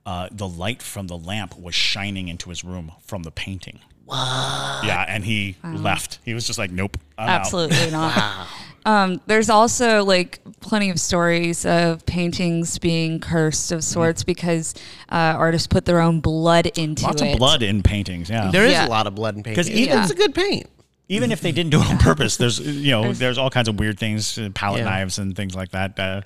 Uh, 0.06 0.28
the 0.30 0.48
light 0.48 0.82
from 0.82 1.06
the 1.06 1.16
lamp 1.16 1.58
was 1.58 1.74
shining 1.74 2.28
into 2.28 2.50
his 2.50 2.62
room 2.64 2.92
from 3.00 3.22
the 3.22 3.30
painting. 3.30 3.80
Yeah, 4.08 5.04
and 5.08 5.24
he 5.24 5.56
left. 5.64 6.18
He 6.24 6.34
was 6.34 6.46
just 6.46 6.58
like, 6.58 6.70
"Nope, 6.70 6.96
I'm 7.18 7.28
out." 7.28 7.40
Absolutely 7.40 7.90
not. 7.90 8.46
Um, 8.86 9.20
there's 9.26 9.48
also 9.48 10.04
like 10.04 10.40
plenty 10.60 10.90
of 10.90 11.00
stories 11.00 11.64
of 11.64 12.04
paintings 12.04 12.78
being 12.78 13.18
cursed 13.18 13.72
of 13.72 13.82
sorts 13.82 14.24
because 14.24 14.74
uh, 15.10 15.14
artists 15.38 15.66
put 15.66 15.86
their 15.86 16.00
own 16.00 16.20
blood 16.20 16.66
into 16.76 17.02
it. 17.04 17.06
Lots 17.06 17.22
it. 17.22 17.32
of 17.32 17.38
blood 17.38 17.62
in 17.62 17.82
paintings. 17.82 18.28
Yeah, 18.28 18.50
There 18.50 18.66
is 18.66 18.72
Yeah. 18.72 18.86
a 18.86 18.88
lot 18.88 19.06
of 19.06 19.14
blood 19.14 19.36
in 19.36 19.42
paint. 19.42 19.56
'Cause 19.56 19.70
Even 19.70 19.82
even- 19.84 19.98
it's 20.02 20.10
a 20.10 20.14
good 20.14 20.34
paint. 20.34 20.66
even 21.08 21.32
if 21.32 21.40
they 21.40 21.50
didn't 21.52 21.70
do 21.70 21.80
it 21.80 21.86
on 21.90 21.96
purpose, 21.98 22.36
there's 22.36 22.60
you 22.60 22.90
know 22.90 23.14
there's 23.14 23.38
all 23.38 23.48
kinds 23.48 23.68
of 23.68 23.78
weird 23.78 23.98
things, 23.98 24.36
uh, 24.36 24.50
palette 24.54 24.80
Yeah. 24.80 24.84
knives 24.90 25.18
and 25.18 25.34
things 25.34 25.54
like 25.54 25.70
that. 25.70 25.98
Uh, 25.98 26.20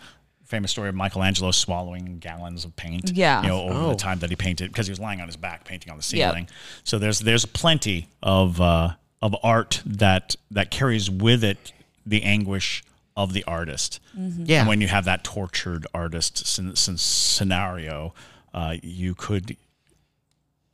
famous 0.49 0.71
story 0.71 0.89
of 0.89 0.95
Michelangelo 0.95 1.51
swallowing 1.51 2.19
gallons 2.19 2.65
of 2.65 2.75
paint. 2.75 3.13
Yeah. 3.13 3.43
you 3.43 3.49
know 3.49 3.61
over 3.63 3.75
Oh. 3.81 3.89
the 3.91 3.95
time 3.97 4.19
that 4.21 4.31
he 4.31 4.37
painted 4.37 4.71
because 4.73 4.87
he 4.87 4.91
was 4.91 4.99
lying 5.01 5.21
on 5.21 5.27
his 5.29 5.37
back 5.37 5.65
painting 5.65 5.91
on 5.93 5.99
the 5.99 6.03
Yep. 6.17 6.31
ceiling. 6.31 6.49
So 6.85 6.99
there's 6.99 7.21
there's 7.21 7.45
plenty 7.45 8.09
of 8.23 8.61
uh, 8.61 8.95
of 9.23 9.37
art 9.43 9.83
that 9.87 10.37
that 10.51 10.71
carries 10.71 11.11
with 11.11 11.45
it 11.45 11.73
the 12.07 12.23
anguish 12.23 12.83
of 13.17 13.33
the 13.33 13.45
artist. 13.45 14.01
Yeah. 14.15 14.61
And 14.61 14.69
when 14.69 14.81
you 14.81 14.89
have 14.89 15.05
that 15.05 15.23
tortured 15.25 15.87
artist 15.93 16.45
scen- 16.47 16.73
scen- 16.77 16.99
scenario, 16.99 18.15
uh, 18.55 18.77
you 18.83 19.15
could 19.15 19.57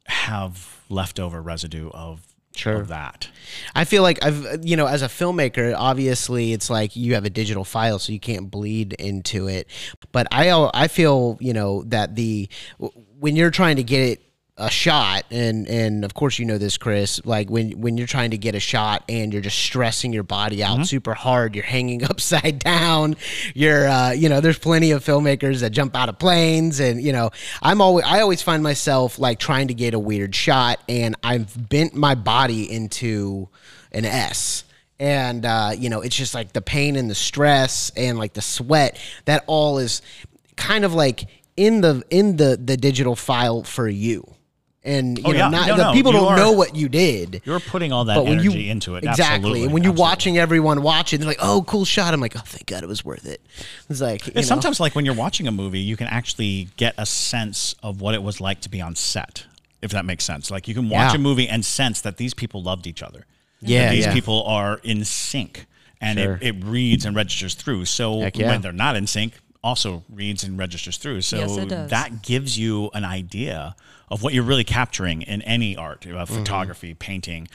have 0.06 0.80
leftover 0.88 1.40
residue 1.42 1.88
of, 1.90 2.20
Sure. 2.56 2.80
of 2.80 2.88
that. 2.88 3.28
I 3.74 3.84
feel 3.84 4.02
like 4.02 4.24
I've, 4.24 4.64
you 4.64 4.76
know, 4.76 4.86
as 4.86 5.02
a 5.02 5.08
filmmaker, 5.08 5.74
obviously 5.76 6.52
it's 6.52 6.70
like 6.70 6.96
you 6.96 7.14
have 7.14 7.24
a 7.24 7.30
digital 7.30 7.64
file, 7.64 7.98
so 7.98 8.12
you 8.12 8.20
can't 8.20 8.50
bleed 8.50 8.94
into 8.94 9.48
it. 9.48 9.68
But 10.12 10.28
I, 10.32 10.70
I 10.72 10.88
feel, 10.88 11.36
you 11.40 11.52
know, 11.52 11.82
that 11.84 12.14
the 12.14 12.48
when 13.18 13.36
you're 13.36 13.50
trying 13.50 13.76
to 13.76 13.82
get 13.82 14.00
it 14.02 14.23
a 14.56 14.70
shot, 14.70 15.24
and 15.32 15.66
and 15.66 16.04
of 16.04 16.14
course 16.14 16.38
you 16.38 16.44
know 16.44 16.58
this, 16.58 16.78
Chris, 16.78 17.20
like 17.24 17.50
when 17.50 17.72
when 17.72 17.96
you're 17.96 18.06
trying 18.06 18.30
to 18.30 18.38
get 18.38 18.54
a 18.54 18.60
shot 18.60 19.02
and 19.08 19.32
you're 19.32 19.42
just 19.42 19.58
stressing 19.58 20.12
your 20.12 20.22
body 20.22 20.62
out 20.62 20.86
super 20.86 21.12
hard, 21.12 21.56
you're 21.56 21.64
hanging 21.64 22.04
upside 22.10 22.60
down, 22.60 23.16
you're, 23.54 23.88
uh, 23.88 24.12
you 24.12 24.28
know, 24.28 24.40
there's 24.40 24.58
plenty 24.58 24.92
of 24.92 25.04
filmmakers 25.04 25.60
that 25.60 25.70
jump 25.70 25.96
out 25.96 26.08
of 26.08 26.20
planes, 26.20 26.78
and 26.78 27.02
you 27.02 27.12
know, 27.12 27.30
I'm 27.62 27.80
always, 27.80 28.04
I 28.04 28.20
always 28.20 28.42
find 28.42 28.62
myself 28.62 29.18
like 29.18 29.40
trying 29.40 29.68
to 29.68 29.74
get 29.74 29.92
a 29.92 29.98
weird 29.98 30.34
shot, 30.36 30.78
and 30.88 31.16
I've 31.24 31.68
bent 31.68 31.94
my 31.94 32.14
body 32.14 32.70
into 32.70 33.48
an 33.90 34.04
S. 34.04 34.64
And 35.00 35.44
uh, 35.44 35.72
you 35.76 35.90
know, 35.90 36.00
it's 36.00 36.14
just 36.14 36.32
like 36.32 36.52
the 36.52 36.62
pain 36.62 36.94
and 36.94 37.10
the 37.10 37.16
stress 37.16 37.90
and 37.96 38.16
like 38.18 38.34
the 38.34 38.42
sweat. 38.42 38.96
That 39.24 39.42
all 39.48 39.78
is 39.78 40.00
kind 40.54 40.84
of 40.84 40.94
like 40.94 41.24
in 41.56 41.80
the 41.80 42.04
in 42.10 42.36
the 42.36 42.56
the 42.62 42.76
digital 42.76 43.16
file 43.16 43.64
for 43.64 43.88
you. 43.88 44.24
And 44.86 45.16
you 45.16 45.24
Oh, 45.26 45.30
know, 45.30 45.38
yeah. 45.38 45.48
not, 45.48 45.66
No, 45.68 45.76
the 45.76 45.82
no, 45.84 45.92
people 45.94 46.12
you 46.12 46.18
don't 46.18 46.32
are- 46.32 46.36
know 46.36 46.52
what 46.52 46.76
you 46.76 46.90
did. 46.90 47.40
You're 47.46 47.58
putting 47.58 47.90
all 47.90 48.04
that 48.04 48.18
energy 48.18 48.64
you 48.64 48.70
into 48.70 48.96
it. 48.96 49.04
exactly, 49.04 49.24
Absolutely. 49.34 49.62
and 49.64 49.72
when 49.72 49.82
you're 49.82 49.92
Absolutely. 49.92 50.10
watching 50.10 50.38
everyone 50.38 50.82
watch 50.82 51.14
it, 51.14 51.18
they're 51.18 51.26
like, 51.26 51.38
"Oh, 51.40 51.64
cool 51.66 51.86
shot!" 51.86 52.12
I'm 52.12 52.20
like, 52.20 52.36
"Oh, 52.36 52.42
thank 52.44 52.66
God, 52.66 52.82
it 52.82 52.86
was 52.86 53.02
worth 53.02 53.24
it." 53.26 53.40
It's 53.88 54.02
like, 54.02 54.34
know, 54.34 54.42
sometimes, 54.42 54.80
like 54.80 54.94
when 54.94 55.06
you're 55.06 55.14
watching 55.14 55.48
a 55.48 55.52
movie, 55.52 55.80
you 55.80 55.96
can 55.96 56.06
actually 56.08 56.68
get 56.76 56.94
a 56.98 57.06
sense 57.06 57.74
of 57.82 58.02
what 58.02 58.14
it 58.14 58.22
was 58.22 58.42
like 58.42 58.60
to 58.60 58.68
be 58.68 58.82
on 58.82 58.94
set, 58.94 59.46
if 59.80 59.90
that 59.92 60.04
makes 60.04 60.22
sense. 60.24 60.50
Like 60.50 60.68
you 60.68 60.74
can 60.74 60.90
watch 60.90 61.12
Yeah. 61.12 61.16
a 61.16 61.18
movie 61.18 61.48
and 61.48 61.64
sense 61.64 62.02
that 62.02 62.18
these 62.18 62.34
people 62.34 62.62
loved 62.62 62.86
each 62.86 63.02
other. 63.02 63.24
Yeah, 63.62 63.90
these 63.90 64.04
yeah. 64.04 64.12
people 64.12 64.42
are 64.44 64.80
in 64.84 65.02
sync, 65.06 65.64
and 65.98 66.18
Sure. 66.18 66.38
it, 66.42 66.56
it 66.58 66.62
reads 66.64 67.06
and 67.06 67.16
registers 67.16 67.54
through. 67.54 67.86
So 67.86 68.20
yeah. 68.34 68.48
when 68.48 68.60
they're 68.60 68.70
not 68.72 68.96
in 68.96 69.06
sync, 69.06 69.32
also 69.64 70.04
reads 70.12 70.44
and 70.44 70.58
registers 70.58 70.96
through. 70.98 71.22
So 71.22 71.38
Yes, 71.38 71.56
it 71.56 71.68
does. 71.70 71.90
that 71.90 72.22
gives 72.22 72.58
you 72.58 72.90
an 72.94 73.04
idea 73.04 73.74
of 74.08 74.22
what 74.22 74.34
you're 74.34 74.44
really 74.44 74.64
capturing 74.64 75.22
in 75.22 75.42
any 75.42 75.74
art, 75.76 76.06
uh, 76.06 76.10
Mm-hmm. 76.10 76.34
photography, 76.34 76.94
painting, 76.94 77.48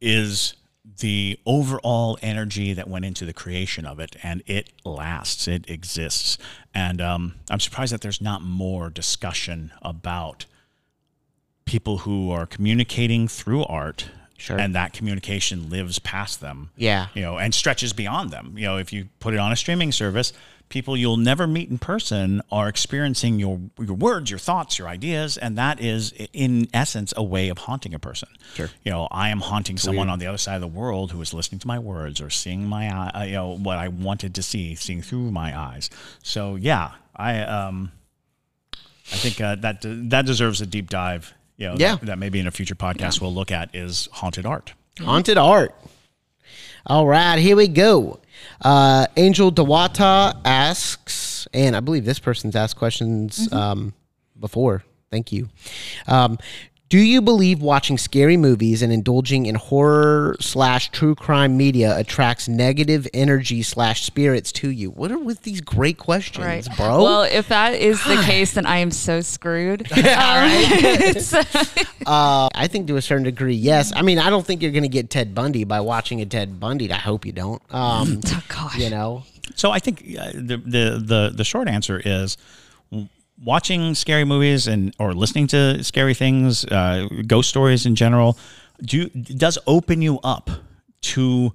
is 0.00 0.54
the 1.00 1.38
overall 1.46 2.16
energy 2.22 2.72
that 2.74 2.86
went 2.88 3.04
into 3.04 3.24
the 3.24 3.32
creation 3.32 3.84
of 3.86 3.98
it, 3.98 4.14
and 4.22 4.42
it 4.46 4.70
lasts, 4.84 5.48
it 5.48 5.68
exists. 5.68 6.38
And 6.74 7.00
um, 7.00 7.34
I'm 7.50 7.58
surprised 7.60 7.92
that 7.92 8.02
there's 8.02 8.20
not 8.20 8.42
more 8.42 8.88
discussion 8.90 9.72
about 9.82 10.44
people 11.64 11.98
who 11.98 12.30
are 12.30 12.46
communicating 12.46 13.26
through 13.28 13.64
art. 13.64 14.10
Sure. 14.38 14.58
And 14.58 14.74
that 14.74 14.92
communication 14.92 15.70
lives 15.70 15.98
past 15.98 16.42
them 16.42 16.68
Yeah. 16.76 17.06
you 17.14 17.22
know, 17.22 17.38
and 17.38 17.54
stretches 17.54 17.94
beyond 17.94 18.30
them. 18.30 18.52
You 18.58 18.64
know, 18.66 18.76
if 18.76 18.92
you 18.92 19.08
put 19.18 19.32
it 19.32 19.38
on 19.38 19.50
a 19.50 19.56
streaming 19.56 19.92
service, 19.92 20.34
people 20.68 20.96
you'll 20.96 21.16
never 21.16 21.46
meet 21.46 21.70
in 21.70 21.78
person 21.78 22.42
are 22.50 22.68
experiencing 22.68 23.38
your 23.38 23.60
your 23.78 23.96
words, 23.96 24.30
your 24.30 24.38
thoughts, 24.38 24.78
your 24.78 24.88
ideas, 24.88 25.36
and 25.36 25.56
that 25.56 25.80
is 25.80 26.12
in 26.32 26.68
essence 26.74 27.14
a 27.16 27.22
way 27.22 27.48
of 27.48 27.58
haunting 27.58 27.94
a 27.94 27.98
person. 27.98 28.28
Sure. 28.54 28.70
You 28.84 28.90
know, 28.92 29.08
I 29.10 29.28
am 29.28 29.40
haunting 29.40 29.78
someone 29.78 30.08
on 30.10 30.18
the 30.18 30.26
other 30.26 30.38
side 30.38 30.56
of 30.56 30.60
the 30.60 30.66
world 30.66 31.12
who 31.12 31.20
is 31.22 31.32
listening 31.32 31.60
to 31.60 31.66
my 31.66 31.78
words 31.78 32.20
or 32.20 32.30
seeing 32.30 32.66
my 32.66 32.88
uh, 32.88 33.22
you 33.24 33.32
know, 33.32 33.56
what 33.56 33.78
I 33.78 33.88
wanted 33.88 34.34
to 34.34 34.42
see, 34.42 34.74
seeing 34.74 35.02
through 35.02 35.30
my 35.30 35.56
eyes. 35.58 35.88
So 36.22 36.56
yeah, 36.56 36.92
I 37.14 37.40
um, 37.40 37.92
I 39.12 39.16
think 39.16 39.40
uh, 39.40 39.54
that 39.56 39.78
that 39.84 40.26
deserves 40.26 40.60
a 40.60 40.66
deep 40.66 40.90
dive. 40.90 41.32
You 41.56 41.68
know, 41.68 41.76
Yeah. 41.78 41.96
that, 41.96 42.06
that 42.06 42.18
maybe 42.18 42.38
in 42.40 42.46
a 42.46 42.50
future 42.50 42.74
podcast 42.74 43.20
we'll 43.20 43.32
look 43.32 43.50
at 43.50 43.74
is 43.74 44.08
haunted 44.12 44.44
art. 44.44 44.74
Haunted 45.00 45.38
art. 45.38 45.74
All 46.86 47.06
right, 47.06 47.38
here 47.38 47.56
we 47.56 47.66
go. 47.68 48.20
Uh, 48.60 49.06
Angel 49.16 49.50
Dewata 49.50 50.40
asks, 50.44 51.46
and 51.52 51.76
I 51.76 51.80
believe 51.80 52.04
this 52.04 52.18
person's 52.18 52.56
asked 52.56 52.76
questions 52.76 53.52
um, 53.52 53.94
before. 54.38 54.84
Thank 55.10 55.32
you. 55.32 55.48
Um, 56.06 56.38
do 56.88 56.98
you 56.98 57.20
believe 57.20 57.60
watching 57.60 57.98
scary 57.98 58.36
movies 58.36 58.80
and 58.80 58.92
indulging 58.92 59.46
in 59.46 59.56
horror 59.56 60.36
slash 60.38 60.90
true 60.92 61.16
crime 61.16 61.56
media 61.56 61.98
attracts 61.98 62.46
negative 62.48 63.08
energy 63.12 63.62
slash 63.64 64.02
spirits 64.04 64.52
to 64.52 64.70
you? 64.70 64.90
What 64.90 65.10
are 65.10 65.18
with 65.18 65.42
these 65.42 65.60
great 65.60 65.98
questions, 65.98 66.46
Right. 66.46 66.68
bro? 66.76 67.02
Well, 67.02 67.22
if 67.22 67.48
that 67.48 67.74
is 67.74 68.02
the 68.04 68.22
case, 68.24 68.54
then 68.54 68.66
I 68.66 68.78
am 68.78 68.90
so 68.92 69.20
screwed. 69.20 69.88
Yeah, 69.96 70.42
right. 70.46 71.86
Uh, 72.06 72.48
I 72.54 72.68
think 72.68 72.86
to 72.86 72.96
a 72.96 73.02
certain 73.02 73.24
degree, 73.24 73.54
yes. 73.56 73.92
I 73.96 74.02
mean, 74.02 74.20
I 74.20 74.30
don't 74.30 74.46
think 74.46 74.62
you're 74.62 74.70
going 74.70 74.84
to 74.84 74.88
get 74.88 75.10
Ted 75.10 75.34
Bundy 75.34 75.64
by 75.64 75.80
watching 75.80 76.20
a 76.20 76.26
Ted 76.26 76.60
Bundy. 76.60 76.92
I 76.92 76.98
hope 76.98 77.26
you 77.26 77.32
don't. 77.32 77.60
Um, 77.74 78.20
oh, 78.24 78.42
gosh. 78.46 78.76
you 78.78 78.90
know, 78.90 79.24
So 79.56 79.72
I 79.72 79.80
think 79.80 80.04
uh, 80.16 80.30
the, 80.32 80.56
the 80.64 81.02
the 81.04 81.32
the 81.34 81.44
short 81.44 81.66
answer 81.66 82.00
is 82.04 82.36
w- 82.36 82.36
watching 83.42 83.94
scary 83.94 84.24
movies 84.24 84.66
and 84.66 84.94
or 84.98 85.14
listening 85.14 85.46
to 85.48 85.82
scary 85.84 86.14
things, 86.14 86.64
uh, 86.66 87.08
ghost 87.26 87.48
stories 87.48 87.86
in 87.86 87.94
general, 87.94 88.38
do 88.82 89.08
does 89.08 89.58
open 89.66 90.02
you 90.02 90.18
up 90.22 90.50
to 91.02 91.52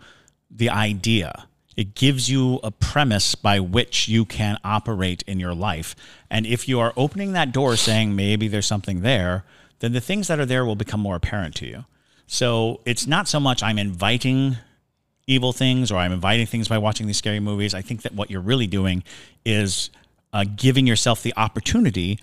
the 0.50 0.70
idea. 0.70 1.48
It 1.78 1.96
gives 1.96 2.30
you 2.30 2.60
a 2.64 2.72
premise 2.72 3.36
by 3.36 3.60
which 3.60 4.08
you 4.08 4.26
can 4.26 4.58
operate 4.64 5.24
in 5.26 5.40
your 5.40 5.54
life. 5.54 5.96
And 6.30 6.46
if 6.46 6.68
you 6.68 6.80
are 6.80 6.94
opening 6.98 7.32
that 7.34 7.52
door 7.52 7.76
saying 7.78 8.16
maybe 8.16 8.48
there's 8.48 8.66
something 8.66 9.02
there, 9.02 9.46
then 9.80 9.94
the 9.94 10.02
things 10.02 10.28
that 10.28 10.40
are 10.40 10.46
there 10.46 10.66
will 10.66 10.76
become 10.76 11.00
more 11.00 11.16
apparent 11.16 11.56
to 11.56 11.66
you. 11.66 11.86
So 12.28 12.82
it's 12.86 13.08
not 13.08 13.28
so 13.28 13.40
much 13.40 13.64
I'm 13.64 13.80
inviting 13.80 14.58
evil 15.28 15.54
things 15.54 15.92
or 15.92 15.98
I'm 15.98 16.12
inviting 16.12 16.46
things 16.46 16.68
by 16.68 16.78
watching 16.78 17.08
these 17.08 17.18
scary 17.18 17.40
movies. 17.40 17.74
I 17.74 17.82
think 17.82 18.02
that 18.02 18.14
what 18.14 18.30
you're 18.30 18.42
really 18.42 18.68
doing 18.68 19.04
is 19.46 19.90
uh, 20.34 20.46
giving 20.56 20.88
yourself 20.88 21.22
the 21.24 21.34
opportunity 21.38 22.20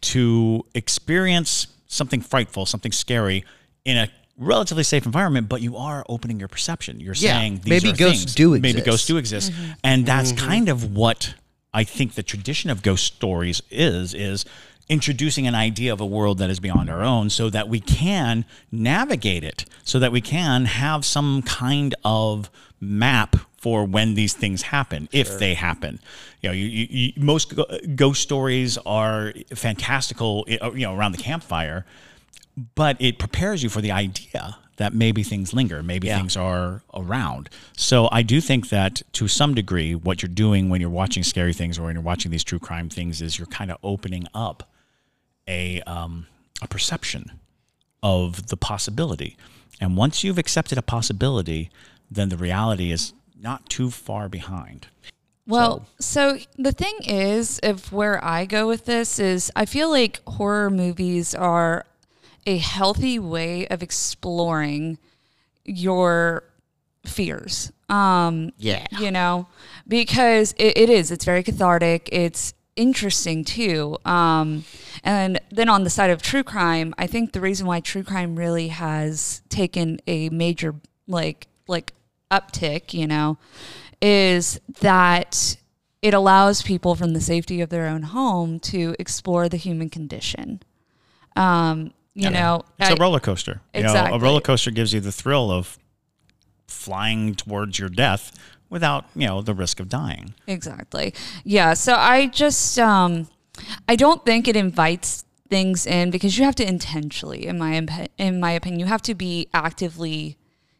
to 0.00 0.64
experience 0.74 1.66
something 1.86 2.20
frightful, 2.20 2.66
something 2.66 2.92
scary 2.92 3.44
in 3.84 3.96
a 3.96 4.08
relatively 4.38 4.82
safe 4.84 5.04
environment, 5.04 5.48
but 5.48 5.60
you 5.60 5.76
are 5.76 6.04
opening 6.08 6.38
your 6.38 6.48
perception. 6.48 7.00
You're 7.00 7.14
Yeah, 7.14 7.38
saying 7.38 7.60
these 7.64 7.82
maybe 7.82 7.92
are 7.92 7.96
ghosts 7.96 8.22
things. 8.24 8.34
do 8.34 8.54
exist. 8.54 8.74
Maybe 8.76 8.84
ghosts 8.84 9.06
do 9.06 9.16
exist. 9.18 9.52
And 9.84 10.06
that's 10.06 10.32
kind 10.32 10.68
of 10.68 10.94
what 10.96 11.34
I 11.74 11.84
think 11.84 12.14
the 12.14 12.22
tradition 12.22 12.70
of 12.70 12.82
ghost 12.82 13.04
stories 13.04 13.62
is 13.70 14.14
is 14.14 14.44
introducing 14.88 15.46
an 15.46 15.54
idea 15.54 15.92
of 15.92 16.00
a 16.00 16.06
world 16.06 16.38
that 16.38 16.50
is 16.50 16.58
beyond 16.58 16.90
our 16.90 17.02
own 17.02 17.30
so 17.30 17.48
that 17.50 17.68
we 17.68 17.78
can 17.78 18.44
navigate 18.72 19.44
it 19.44 19.64
so 19.84 20.00
that 20.00 20.10
we 20.10 20.20
can 20.20 20.64
have 20.64 21.04
some 21.04 21.42
kind 21.42 21.94
of 22.04 22.50
map 22.80 23.36
for 23.60 23.84
when 23.84 24.14
these 24.14 24.34
things 24.34 24.62
happen 24.62 25.08
if 25.12 25.38
they 25.38 25.54
happen 25.54 26.00
you 26.40 26.48
know 26.48 26.52
you, 26.54 26.64
you, 26.64 26.86
you, 26.90 27.12
most 27.16 27.54
ghost 27.94 28.20
stories 28.22 28.76
are 28.84 29.32
fantastical 29.54 30.44
you 30.48 30.86
know 30.86 30.94
around 30.96 31.12
the 31.12 31.22
campfire 31.22 31.84
but 32.74 32.96
it 32.98 33.18
prepares 33.18 33.62
you 33.62 33.68
for 33.68 33.80
the 33.80 33.92
idea 33.92 34.56
that 34.76 34.94
maybe 34.94 35.22
things 35.22 35.52
linger, 35.52 35.82
maybe 35.82 36.06
Yeah. 36.08 36.16
things 36.16 36.38
are 36.38 36.82
around. 36.94 37.50
So 37.76 38.08
I 38.10 38.22
do 38.22 38.40
think 38.40 38.70
that 38.70 39.02
to 39.12 39.28
some 39.28 39.54
degree, 39.54 39.94
what 39.94 40.22
you're 40.22 40.30
doing 40.46 40.70
when 40.70 40.80
you're 40.80 40.88
watching 40.88 41.22
scary 41.22 41.52
things 41.52 41.78
or 41.78 41.82
when 41.82 41.94
you're 41.94 42.02
watching 42.02 42.30
these 42.30 42.42
true 42.42 42.58
crime 42.58 42.88
things 42.88 43.20
is 43.20 43.38
you're 43.38 43.46
kind 43.46 43.70
of 43.70 43.76
opening 43.82 44.26
up 44.34 44.70
a 45.46 45.82
um, 45.82 46.26
a 46.62 46.66
perception 46.66 47.30
of 48.02 48.46
the 48.46 48.56
possibility. 48.56 49.36
And 49.82 49.98
once 49.98 50.24
you've 50.24 50.38
accepted 50.38 50.78
a 50.78 50.82
possibility, 50.82 51.70
then 52.10 52.30
the 52.30 52.38
reality 52.38 52.90
is 52.90 53.12
not 53.40 53.68
too 53.68 53.90
far 53.90 54.28
behind. 54.28 54.88
Well, 55.46 55.86
so 55.98 56.38
the 56.56 56.72
thing 56.72 56.98
is, 57.06 57.58
if 57.62 57.90
where 57.90 58.22
I 58.24 58.44
go 58.44 58.68
with 58.68 58.84
this 58.84 59.18
is, 59.18 59.50
I 59.56 59.64
feel 59.66 59.90
like 59.90 60.20
horror 60.26 60.70
movies 60.70 61.34
are 61.34 61.86
a 62.46 62.58
healthy 62.58 63.18
way 63.18 63.66
of 63.66 63.82
exploring 63.82 64.98
your 65.64 66.44
fears. 67.04 67.72
Um, 67.88 68.52
Yeah. 68.58 68.86
you 68.98 69.10
know, 69.10 69.48
because 69.88 70.52
it, 70.52 70.76
it 70.76 70.90
is, 70.90 71.10
it's 71.10 71.24
very 71.24 71.42
cathartic. 71.42 72.08
It's 72.12 72.54
interesting 72.76 73.44
too. 73.44 73.96
Um, 74.04 74.64
and 75.02 75.40
then 75.50 75.68
on 75.68 75.82
the 75.82 75.90
side 75.90 76.10
of 76.10 76.22
true 76.22 76.44
crime, 76.44 76.94
I 76.96 77.06
think 77.06 77.32
the 77.32 77.40
reason 77.40 77.66
why 77.66 77.80
true 77.80 78.04
crime 78.04 78.36
really 78.36 78.68
has 78.68 79.42
taken 79.48 80.00
a 80.06 80.28
major 80.28 80.76
like 81.08 81.48
like 81.66 81.92
uptick, 82.30 82.92
you 82.94 83.06
know, 83.06 83.38
is 84.00 84.60
that 84.80 85.56
it 86.02 86.14
allows 86.14 86.62
people 86.62 86.94
from 86.94 87.12
the 87.12 87.20
safety 87.20 87.60
of 87.60 87.68
their 87.70 87.86
own 87.86 88.02
home 88.02 88.58
to 88.60 88.94
explore 88.98 89.48
the 89.48 89.56
human 89.58 89.90
condition. 89.90 90.62
Um, 91.36 91.92
you 92.14 92.30
know, 92.30 92.62
It's 92.78 92.90
I- 92.90 92.94
a 92.94 92.96
roller 92.96 93.20
coaster. 93.20 93.60
You 93.74 93.82
know, 93.82 93.90
Exactly. 93.90 94.18
a 94.18 94.20
roller 94.20 94.40
coaster 94.40 94.70
gives 94.70 94.92
you 94.92 95.00
the 95.00 95.12
thrill 95.12 95.50
of 95.50 95.78
flying 96.66 97.34
towards 97.34 97.78
your 97.78 97.88
death, 97.88 98.32
without 98.68 99.04
you 99.16 99.26
know 99.26 99.42
the 99.42 99.52
risk 99.54 99.80
of 99.80 99.88
dying. 99.88 100.32
Exactly. 100.46 101.12
Yeah. 101.44 101.74
So 101.74 101.94
I 101.94 102.26
just 102.28 102.78
um 102.78 103.26
I 103.88 103.96
don't 103.96 104.24
think 104.24 104.46
it 104.48 104.54
invites 104.56 105.24
things 105.48 105.84
in 105.86 106.10
because 106.12 106.38
you 106.38 106.44
have 106.44 106.54
to 106.54 106.66
intentionally 106.66 107.46
in 107.46 107.58
my 107.58 108.06
in 108.16 108.38
my 108.38 108.52
opinion 108.52 108.78
you 108.78 108.86
have 108.86 109.02
to 109.02 109.14
be 109.16 109.48
actively 109.52 110.36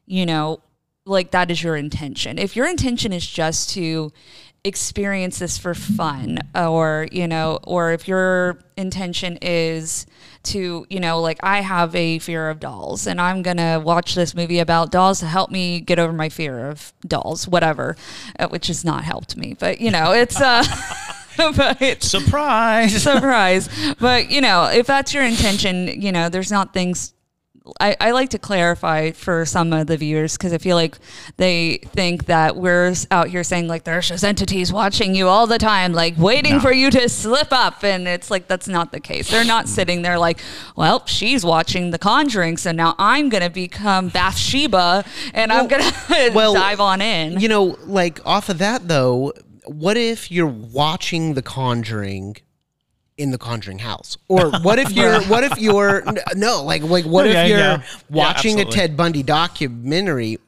you 0.06 0.24
know 0.24 0.60
like 1.06 1.30
that 1.32 1.50
is 1.50 1.62
your 1.62 1.76
intention. 1.76 2.38
If 2.38 2.56
your 2.56 2.68
intention 2.68 3.12
is 3.12 3.26
just 3.26 3.70
to 3.70 4.12
experience 4.62 5.38
this 5.38 5.56
for 5.56 5.72
fun 5.72 6.38
or 6.54 7.08
you 7.10 7.26
know 7.26 7.58
or 7.64 7.92
if 7.92 8.06
your 8.06 8.58
intention 8.76 9.38
is 9.40 10.04
to 10.42 10.84
you 10.90 11.00
know 11.00 11.18
like 11.18 11.38
i 11.42 11.62
have 11.62 11.96
a 11.96 12.18
fear 12.18 12.50
of 12.50 12.60
dolls 12.60 13.06
and 13.06 13.22
i'm 13.22 13.40
gonna 13.40 13.80
watch 13.80 14.14
this 14.14 14.34
movie 14.34 14.58
about 14.58 14.90
dolls 14.90 15.20
to 15.20 15.26
help 15.26 15.50
me 15.50 15.80
get 15.80 15.98
over 15.98 16.12
my 16.12 16.28
fear 16.28 16.68
of 16.68 16.92
dolls 17.06 17.48
whatever 17.48 17.96
uh, 18.38 18.48
which 18.48 18.66
has 18.66 18.84
not 18.84 19.02
helped 19.02 19.34
me 19.34 19.56
but 19.58 19.80
you 19.80 19.90
know 19.90 20.12
it's 20.12 20.38
uh 20.38 20.62
but 21.56 22.02
Surprise! 22.02 23.02
surprise 23.02 23.66
but 23.98 24.30
you 24.30 24.42
know 24.42 24.64
if 24.64 24.86
that's 24.86 25.14
your 25.14 25.24
intention 25.24 26.02
you 26.02 26.12
know 26.12 26.28
there's 26.28 26.50
not 26.50 26.74
things 26.74 27.14
I, 27.78 27.96
I 28.00 28.10
like 28.12 28.30
to 28.30 28.38
clarify 28.38 29.10
for 29.12 29.44
some 29.44 29.72
of 29.72 29.86
the 29.86 29.96
viewers 29.96 30.36
because 30.36 30.52
I 30.52 30.58
feel 30.58 30.76
like 30.76 30.98
they 31.36 31.78
think 31.78 32.26
that 32.26 32.56
we're 32.56 32.94
out 33.10 33.28
here 33.28 33.44
saying 33.44 33.68
like 33.68 33.84
there's 33.84 34.08
just 34.08 34.24
entities 34.24 34.72
watching 34.72 35.14
you 35.14 35.28
all 35.28 35.46
the 35.46 35.58
time, 35.58 35.92
like 35.92 36.16
waiting 36.18 36.54
No. 36.54 36.60
for 36.60 36.72
you 36.72 36.90
to 36.90 37.08
slip 37.08 37.48
up, 37.52 37.84
and 37.84 38.08
it's 38.08 38.30
like 38.30 38.48
that's 38.48 38.68
not 38.68 38.92
the 38.92 39.00
case. 39.00 39.30
They're 39.30 39.44
not 39.44 39.66
mm. 39.66 39.68
sitting 39.68 40.02
there 40.02 40.18
like, 40.18 40.40
well, 40.76 41.06
she's 41.06 41.44
watching 41.44 41.90
The 41.90 41.98
Conjuring, 41.98 42.56
so 42.56 42.72
now 42.72 42.94
I'm 42.98 43.28
gonna 43.28 43.50
become 43.50 44.08
Bathsheba 44.08 45.04
and 45.34 45.52
I'm 45.52 45.66
gonna 45.68 45.90
well, 46.34 46.54
dive 46.54 46.80
on 46.80 47.00
in. 47.00 47.40
You 47.40 47.48
know, 47.48 47.78
like 47.84 48.24
off 48.26 48.48
of 48.48 48.58
that 48.58 48.88
though, 48.88 49.32
what 49.66 49.96
if 49.96 50.30
you're 50.30 50.46
watching 50.46 51.34
The 51.34 51.42
Conjuring 51.42 52.36
in 53.20 53.30
the 53.30 53.38
Conjuring 53.38 53.78
house, 53.80 54.16
or 54.28 54.50
what 54.62 54.78
if 54.78 54.90
you're 54.92 55.20
what 55.24 55.44
if 55.44 55.58
you're 55.58 56.02
no, 56.34 56.64
like 56.64 56.82
like 56.82 57.04
what 57.04 57.26
Yeah, 57.26 57.42
if 57.44 57.48
you're 57.48 57.58
yeah. 57.58 57.76
Yeah, 57.82 57.82
watching 58.08 58.58
a. 58.60 58.64
Ted 58.64 58.96
Bundy 58.96 59.22
documentary? 59.22 60.38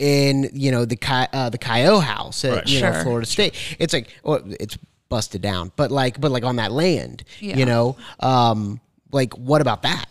In 0.00 0.48
you 0.52 0.70
know 0.70 0.84
the 0.84 0.94
Ki- 0.94 1.26
uh, 1.32 1.50
the 1.50 1.58
Chi 1.58 1.86
O 1.86 1.98
house 1.98 2.44
at 2.44 2.52
Right. 2.54 2.68
you 2.68 2.80
know 2.82 3.02
Florida 3.02 3.26
State, 3.26 3.54
it's 3.80 3.92
like 3.92 4.08
well, 4.22 4.40
it's 4.60 4.78
busted 5.08 5.42
down, 5.42 5.72
but 5.74 5.90
like 5.90 6.20
but 6.20 6.30
like 6.30 6.44
on 6.44 6.54
that 6.56 6.70
land, 6.70 7.24
Yeah. 7.40 7.56
you 7.56 7.66
know, 7.66 7.96
um, 8.20 8.78
like 9.10 9.34
what 9.36 9.60
about 9.60 9.82
that? 9.82 10.04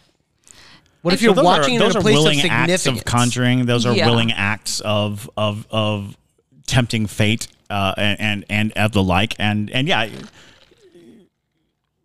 What 1.04 1.14
if 1.14 1.22
So 1.22 1.28
you're 1.28 1.36
those 1.36 1.46
watching 1.46 1.78
are, 1.78 1.84
it 1.84 1.86
in 1.86 1.88
those 1.88 1.96
a 1.96 2.00
are 2.00 2.02
place 2.02 2.18
of 2.18 2.24
willing 2.24 2.50
acts 2.50 2.86
of 2.86 3.06
conjuring. 3.06 3.66
Those 3.66 3.86
are 3.86 3.96
Yeah. 3.96 4.10
willing 4.10 4.34
acts 4.34 4.82
of 4.82 5.30
of 5.38 5.66
of 5.72 6.18
tempting 6.66 7.08
fate 7.08 7.48
uh, 7.70 7.94
and, 7.98 8.20
and 8.20 8.46
and 8.50 8.72
of 8.74 8.92
the 8.92 9.02
like. 9.04 9.36
And 9.40 9.70
and 9.72 9.88
yeah, 9.88 10.10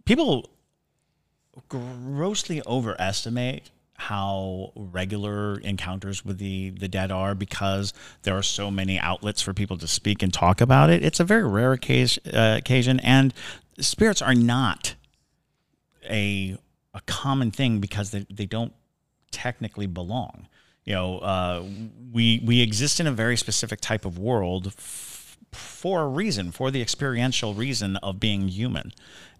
people 0.05 0.49
grossly 1.69 2.63
overestimate 2.67 3.71
how 3.95 4.73
regular 4.75 5.59
encounters 5.61 6.25
with 6.25 6.39
the 6.39 6.71
the 6.71 6.89
dead 6.89 7.13
are 7.13 7.35
because 7.35 7.93
there 8.23 8.37
are 8.37 8.43
so 8.43 8.71
many 8.71 8.99
outlets 8.99 9.41
for 9.41 9.53
people 9.53 9.79
to 9.79 9.87
speak 9.87 10.23
and 10.23 10.33
talk 10.33 10.61
about 10.61 10.91
it. 10.91 11.05
It's 11.05 11.21
a 11.21 11.25
very 11.25 11.47
rare 11.47 11.73
occasion, 11.73 12.23
uh, 12.35 12.57
occasion 12.59 12.99
and 13.01 13.33
spirits 13.79 14.21
are 14.21 14.35
not 14.35 14.95
a 16.09 16.57
a 16.95 17.01
common 17.03 17.51
thing 17.51 17.79
because 17.79 18.11
they, 18.11 18.27
they 18.29 18.47
don't 18.47 18.73
technically 19.31 19.87
belong. 19.87 20.49
You 20.85 20.95
know, 20.95 21.19
uh, 21.19 21.65
we 22.13 22.43
we 22.45 22.61
exist 22.61 22.99
in 22.99 23.07
a 23.07 23.13
very 23.13 23.37
specific 23.37 23.81
type 23.81 24.05
of 24.05 24.19
world 24.19 24.75
for 25.53 26.03
a 26.03 26.09
reason, 26.09 26.51
for 26.51 26.71
the 26.71 26.83
experiential 26.83 27.55
reason 27.55 27.97
of 27.97 28.19
being 28.19 28.49
human, 28.49 28.93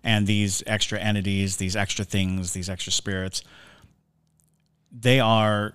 and 0.05 0.27
these 0.27 0.63
extra 0.67 0.99
entities, 0.99 1.57
these 1.57 1.77
extra 1.77 2.05
things, 2.05 2.53
these 2.53 2.69
extra 2.69 2.93
spirits, 2.93 3.43
they 4.91 5.21
are 5.21 5.75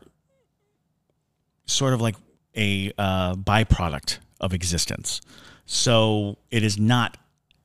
sort 1.65 1.93
of 1.93 2.02
like 2.02 2.15
a 2.56 2.91
uh, 2.97 3.36
byproduct 3.36 4.19
of 4.39 4.54
existence. 4.54 5.21
So 5.65 6.38
it 6.52 6.63
is 6.63 6.78
not 6.80 7.17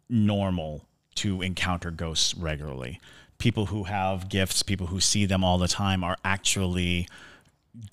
normal 0.08 0.86
to 1.16 1.42
encounter 1.42 1.90
ghosts 1.90 2.34
regularly. 2.34 3.00
People 3.38 3.66
who 3.66 3.84
have 3.84 4.28
gifts, 4.28 4.62
people 4.62 4.88
who 4.88 5.00
see 5.00 5.26
them 5.26 5.42
all 5.44 5.58
the 5.58 5.68
time, 5.68 6.04
are 6.04 6.16
actually 6.24 7.08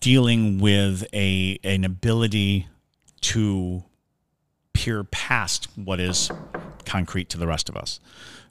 dealing 0.02 0.60
with 0.60 1.06
a 1.14 1.60
an 1.64 1.84
ability 1.84 2.68
to 3.22 3.84
peer 4.80 5.04
past 5.04 5.68
what 5.76 6.00
is 6.00 6.32
concrete 6.86 7.28
to 7.30 7.38
the 7.38 7.46
rest 7.46 7.68
of 7.68 7.76
us. 7.76 8.00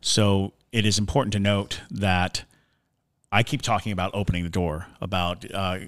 So 0.03 0.53
it 0.73 0.85
is 0.85 0.99
important 0.99 1.33
to 1.33 1.39
note 1.39 1.81
that 1.91 2.45
I 3.33 3.43
keep 3.43 3.63
talking 3.63 3.93
about 3.93 4.11
opening 4.13 4.45
the 4.45 4.51
door, 4.51 4.87
about 5.01 5.47
uh, 5.53 5.79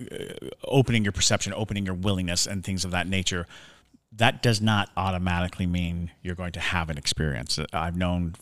opening 0.65 1.03
your 1.05 1.13
perception, 1.13 1.53
opening 1.55 1.85
your 1.85 1.95
willingness, 1.95 2.47
and 2.47 2.65
things 2.65 2.87
of 2.87 2.91
that 2.93 3.07
nature. 3.07 3.47
That 4.13 4.43
does 4.43 4.63
not 4.63 4.89
automatically 4.97 5.67
mean 5.67 6.11
you're 6.23 6.35
going 6.35 6.53
to 6.53 6.61
have 6.61 6.89
an 6.89 6.97
experience. 6.97 7.59
I've 7.75 7.97
known 7.97 8.35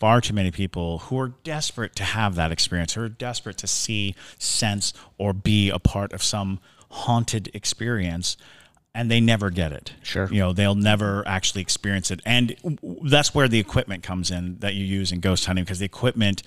far 0.00 0.20
too 0.20 0.34
many 0.34 0.50
people 0.50 0.98
who 0.98 1.20
are 1.20 1.28
desperate 1.44 1.94
to 1.96 2.04
have 2.04 2.34
that 2.34 2.50
experience, 2.50 2.94
who 2.94 3.02
are 3.02 3.08
desperate 3.08 3.58
to 3.58 3.68
see, 3.68 4.16
sense, 4.38 4.92
or 5.18 5.32
be 5.32 5.70
a 5.70 5.78
part 5.78 6.12
of 6.12 6.20
some 6.20 6.58
haunted 6.90 7.48
experience, 7.54 8.36
and 8.94 9.10
they 9.10 9.20
never 9.20 9.50
get 9.50 9.72
it. 9.72 9.92
Sure. 10.02 10.28
You 10.30 10.38
know, 10.40 10.52
they'll 10.52 10.74
never 10.74 11.26
actually 11.26 11.62
experience 11.62 12.10
it. 12.10 12.20
And 12.24 12.56
that's 13.02 13.34
where 13.34 13.48
the 13.48 13.58
equipment 13.58 14.02
comes 14.02 14.30
in 14.30 14.58
that 14.60 14.74
you 14.74 14.84
use 14.84 15.10
in 15.12 15.20
ghost 15.20 15.46
hunting 15.46 15.64
because 15.64 15.80
the 15.80 15.84
equipment 15.84 16.42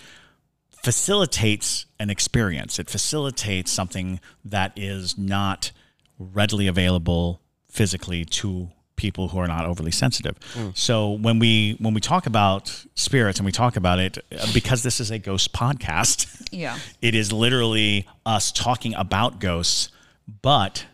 facilitates 0.71 1.85
an 1.99 2.09
experience. 2.09 2.79
It 2.79 2.89
facilitates 2.89 3.71
something 3.71 4.19
that 4.45 4.71
is 4.75 5.17
not 5.17 5.71
readily 6.17 6.67
available 6.67 7.41
physically 7.69 8.23
to 8.25 8.69
people 8.95 9.27
who 9.27 9.37
are 9.37 9.47
not 9.47 9.65
overly 9.65 9.91
sensitive. 9.91 10.35
So 10.73 11.11
when 11.11 11.37
we 11.37 11.75
when 11.79 11.93
we 11.93 12.01
talk 12.01 12.25
about 12.25 12.85
spirits 12.95 13.37
and 13.37 13.45
we 13.45 13.51
talk 13.51 13.75
about 13.75 13.99
it 13.99 14.17
uh, 14.31 14.47
because 14.53 14.81
this 14.81 14.99
is 14.99 15.11
a 15.11 15.19
ghost 15.19 15.53
podcast, 15.53 16.47
Yeah. 16.51 16.79
it 17.01 17.13
is 17.13 17.31
literally 17.31 18.07
us 18.25 18.51
talking 18.51 18.95
about 18.95 19.39
ghosts, 19.39 19.89
but 20.41 20.85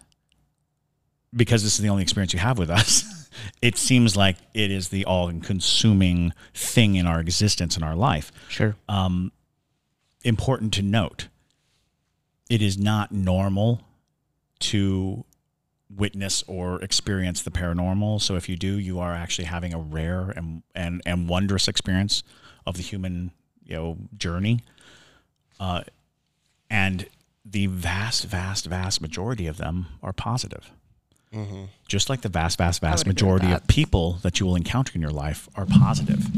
because 1.36 1.64
this 1.64 1.74
is 1.74 1.80
the 1.80 1.90
only 1.90 2.04
experience 2.04 2.34
you 2.34 2.40
have 2.40 2.58
with 2.58 2.70
us, 2.70 3.30
it 3.62 3.78
seems 3.78 4.16
like 4.16 4.38
it 4.54 4.72
is 4.72 4.90
the 4.90 5.06
all 5.06 5.32
consuming 5.42 6.34
thing 6.54 6.96
in 6.96 7.08
our 7.08 7.20
existence 7.20 7.78
in 7.78 7.84
our 7.84 7.96
life. 7.96 8.32
Sure. 8.50 8.76
important 10.24 10.74
to 10.74 10.82
note 10.82 11.28
it 12.50 12.62
is 12.62 12.78
not 12.78 13.12
normal 13.12 13.82
to 14.60 15.26
witness 15.90 16.44
or 16.48 16.82
experience 16.82 17.42
the 17.42 17.52
paranormal. 17.52 18.22
So 18.22 18.36
if 18.36 18.48
you 18.48 18.56
do 18.56 18.80
you 18.80 19.00
are 19.00 19.14
actually 19.14 19.46
having 19.46 19.74
a 19.74 19.80
rare 19.80 20.30
and 20.30 20.64
and, 20.76 21.02
and 21.06 21.28
wondrous 21.28 21.68
experience 21.68 22.24
of 22.66 22.78
the 22.78 22.84
human 22.84 23.32
you 23.64 23.76
know 23.76 23.98
journey. 24.18 24.60
Uh, 25.60 25.84
and 26.70 27.08
the 27.46 27.68
vast 27.68 28.26
vast 28.26 28.66
vast 28.66 29.02
majority 29.02 29.48
of 29.48 29.58
them 29.58 29.88
are 30.02 30.14
positive 30.14 30.72
just 31.88 32.10
like 32.10 32.22
the 32.22 32.30
vast, 32.30 32.58
vast, 32.58 32.82
vast 32.82 33.06
would 33.06 33.18
agree 33.18 33.32
with 33.32 33.42
majority 33.42 33.52
of 33.56 33.68
people 33.68 34.14
that 34.24 34.40
you 34.40 34.46
will 34.46 34.56
encounter 34.56 34.94
in 34.96 35.02
your 35.02 35.12
life 35.12 35.50
are 35.56 35.66
positive. 35.66 36.34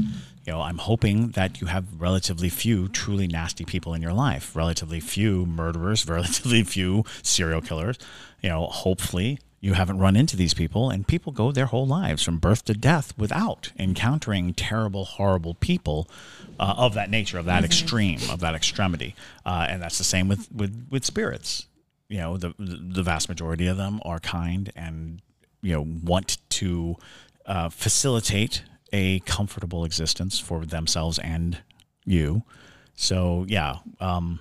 You 0.45 0.53
know, 0.53 0.61
I'm 0.61 0.77
hoping 0.77 1.29
that 1.29 1.59
you 1.59 1.67
have 1.67 1.85
relatively 1.99 2.49
few 2.49 2.87
truly 2.87 3.27
nasty 3.27 3.65
people 3.65 3.93
in 3.93 4.01
your 4.01 4.13
life, 4.13 4.55
relatively 4.55 4.99
few 4.99 5.45
murderers, 5.45 6.07
relatively 6.09 6.63
few 6.63 7.03
serial 7.23 7.61
killers. 7.61 7.97
You 8.41 8.49
know, 8.49 8.67
hopefully 8.67 9.39
you 9.59 9.73
haven't 9.73 9.97
run 9.97 10.15
into 10.15 10.37
these 10.37 10.53
people 10.53 10.91
and 10.91 11.07
people 11.07 11.31
go 11.31 11.51
their 11.51 11.65
whole 11.65 11.87
lives 11.87 12.21
from 12.21 12.37
birth 12.37 12.65
to 12.65 12.73
death 12.75 13.17
without 13.17 13.71
encountering 13.79 14.53
terrible, 14.53 15.05
horrible 15.05 15.55
people 15.55 16.07
uh, 16.59 16.75
of 16.77 16.93
that 16.93 17.09
nature, 17.09 17.39
of 17.39 17.45
that 17.45 17.63
extreme, 17.63 18.19
of 18.29 18.41
that 18.41 18.53
extremity. 18.53 19.15
Uh, 19.45 19.65
and 19.67 19.81
that's 19.81 19.97
the 19.97 20.03
same 20.03 20.27
with, 20.27 20.51
with, 20.51 20.87
with 20.91 21.03
spirits 21.03 21.65
you 22.09 22.17
know 22.17 22.37
the 22.37 22.53
the 22.57 23.03
vast 23.03 23.29
majority 23.29 23.67
of 23.67 23.77
them 23.77 23.99
are 24.03 24.19
kind 24.19 24.71
and 24.75 25.21
you 25.61 25.73
know 25.73 25.85
want 26.03 26.37
to 26.49 26.95
uh, 27.45 27.69
facilitate 27.69 28.63
a 28.93 29.19
comfortable 29.21 29.83
existence 29.85 30.39
for 30.39 30.65
themselves 30.65 31.17
and 31.19 31.57
you 32.05 32.43
so 32.95 33.45
yeah 33.47 33.77
um, 33.99 34.39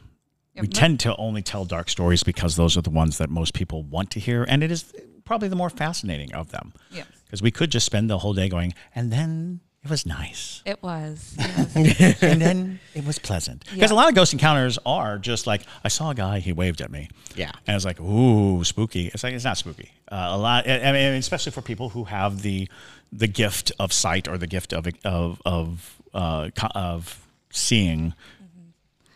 we 0.61 0.69
tend 0.69 1.01
to 1.01 1.17
only 1.17 1.43
tell 1.43 1.65
dark 1.65 1.89
stories 1.89 2.23
because 2.23 2.55
those 2.57 2.77
are 2.77 2.83
the 2.83 2.91
ones 2.91 3.19
that 3.19 3.29
most 3.31 3.55
people 3.55 3.83
want 3.83 4.11
to 4.11 4.21
hear 4.21 4.45
and 4.45 4.63
it 4.63 4.71
is 4.71 4.93
probably 5.25 5.49
the 5.49 5.57
more 5.57 5.71
fascinating 5.71 6.33
of 6.35 6.51
them 6.51 6.73
Yeah. 6.91 7.05
because 7.25 7.41
we 7.43 7.51
could 7.51 7.71
just 7.71 7.87
spend 7.87 8.09
the 8.11 8.19
whole 8.19 8.35
day 8.35 8.49
going 8.49 8.75
and 8.95 9.11
then 9.11 9.61
it 9.85 9.91
was 9.91 10.07
nice. 10.07 10.63
It 10.65 10.83
was. 10.83 11.35
yes. 11.39 12.23
and 12.23 12.41
then 12.41 12.81
it 12.95 13.05
was 13.07 13.19
pleasant 13.19 13.65
because 13.73 13.91
a 13.91 13.95
lot 13.95 14.09
of 14.09 14.15
ghost 14.15 14.33
encounters 14.33 14.79
are 14.87 15.19
just 15.19 15.47
like 15.47 15.63
I 15.85 15.89
saw 15.89 16.11
a 16.11 16.15
guy, 16.15 16.39
he 16.41 16.53
waved 16.53 16.81
at 16.81 16.91
me. 16.91 17.09
Yeah. 17.37 17.51
and 17.67 17.75
I 17.75 17.75
was 17.75 17.85
like, 17.85 18.01
ooh, 18.01 18.65
spooky. 18.65 19.09
It's 19.09 19.23
like 19.23 19.35
it's 19.35 19.45
not 19.45 19.59
spooky. 19.59 19.91
Uh, 20.11 20.29
a 20.31 20.39
lot, 20.39 20.69
I 20.69 20.93
mean, 20.93 21.13
especially 21.15 21.53
for 21.53 21.61
people 21.63 21.91
who 21.91 22.05
have 22.05 22.43
the 22.43 22.69
the 23.13 23.29
gift 23.29 23.73
of 23.79 23.93
sight 23.93 24.27
or 24.27 24.39
the 24.39 24.47
gift 24.47 24.73
of 24.73 24.87
of 25.05 25.43
of 25.45 26.03
uh, 26.15 26.49
of 26.75 27.21
seeing. 27.51 28.15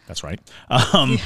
That's 0.06 0.22
right. 0.22 0.40
Um, 0.70 1.18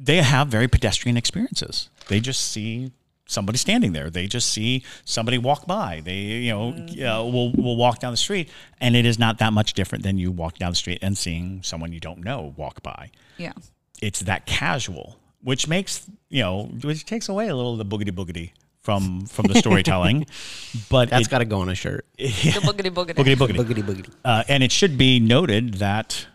They 0.00 0.22
have 0.22 0.46
very 0.46 0.68
pedestrian 0.68 1.16
experiences. 1.16 1.90
They 2.06 2.20
just 2.20 2.40
see 2.52 2.92
somebody 3.28 3.58
standing 3.58 3.92
there. 3.92 4.10
They 4.10 4.26
just 4.26 4.50
see 4.50 4.82
somebody 5.04 5.38
walk 5.38 5.66
by. 5.66 6.02
They, 6.04 6.16
you 6.16 6.50
know, 6.50 6.70
uh, 6.70 7.22
will 7.22 7.52
will 7.52 7.76
walk 7.76 8.00
down 8.00 8.12
the 8.12 8.16
street, 8.16 8.48
and 8.80 8.96
it 8.96 9.06
is 9.06 9.18
not 9.18 9.38
that 9.38 9.52
much 9.52 9.74
different 9.74 10.02
than 10.02 10.18
you 10.18 10.32
walk 10.32 10.58
down 10.58 10.72
the 10.72 10.76
street 10.76 10.98
and 11.00 11.16
seeing 11.16 11.62
someone 11.62 11.92
you 11.92 12.00
don't 12.00 12.24
know 12.24 12.54
walk 12.56 12.82
by. 12.82 13.10
yeah. 13.36 13.52
It's 14.00 14.20
that 14.20 14.46
casual, 14.46 15.18
which 15.42 15.66
makes 15.66 16.08
you 16.28 16.42
know, 16.42 16.70
which 16.82 17.04
takes 17.04 17.28
away 17.28 17.48
a 17.48 17.54
little 17.56 17.72
of 17.72 17.78
the 17.78 17.84
boogity 17.84 18.12
boogity 18.12 18.52
from 18.80 19.26
from 19.26 19.46
the 19.46 19.54
storytelling. 19.54 20.24
but 20.88 21.10
that's 21.10 21.26
got 21.26 21.38
to 21.38 21.44
go 21.44 21.60
on 21.60 21.68
a 21.68 21.74
shirt. 21.74 22.06
The 22.16 22.60
boogity 22.60 22.90
boogity. 22.90 23.14
boogity 23.14 23.36
boogity. 23.36 23.56
Boogity 23.56 23.82
boogity. 23.82 24.14
Uh, 24.24 24.44
and 24.48 24.62
it 24.62 24.70
should 24.70 24.96
be 24.96 25.18
noted 25.18 25.74
that 25.74 26.26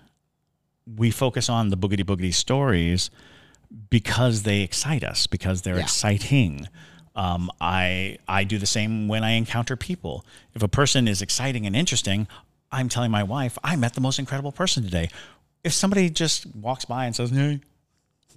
we 0.97 1.09
focus 1.09 1.49
on 1.49 1.69
the 1.69 1.77
boogity 1.77 2.03
boogity 2.03 2.33
stories 2.33 3.09
because 3.89 4.43
they 4.43 4.61
excite 4.61 5.03
us, 5.03 5.27
because 5.27 5.61
they're 5.63 5.77
Yeah. 5.77 5.83
exciting. 5.83 6.67
Um, 7.15 7.51
I 7.61 8.17
I 8.27 8.43
do 8.43 8.57
the 8.57 8.65
same 8.65 9.07
when 9.07 9.23
I 9.23 9.31
encounter 9.31 9.75
people. 9.75 10.25
If 10.55 10.63
a 10.63 10.67
person 10.67 11.07
is 11.07 11.21
exciting 11.21 11.65
and 11.67 11.75
interesting, 11.75 12.27
I'm 12.71 12.89
telling 12.89 13.11
my 13.11 13.23
wife 13.23 13.57
I 13.63 13.75
met 13.75 13.93
the 13.93 14.01
most 14.01 14.17
incredible 14.19 14.51
person 14.51 14.83
today. 14.83 15.09
If 15.63 15.73
somebody 15.73 16.09
just 16.09 16.45
walks 16.55 16.85
by 16.85 17.05
and 17.05 17.15
says, 17.15 17.29
"Hey," 17.29 17.61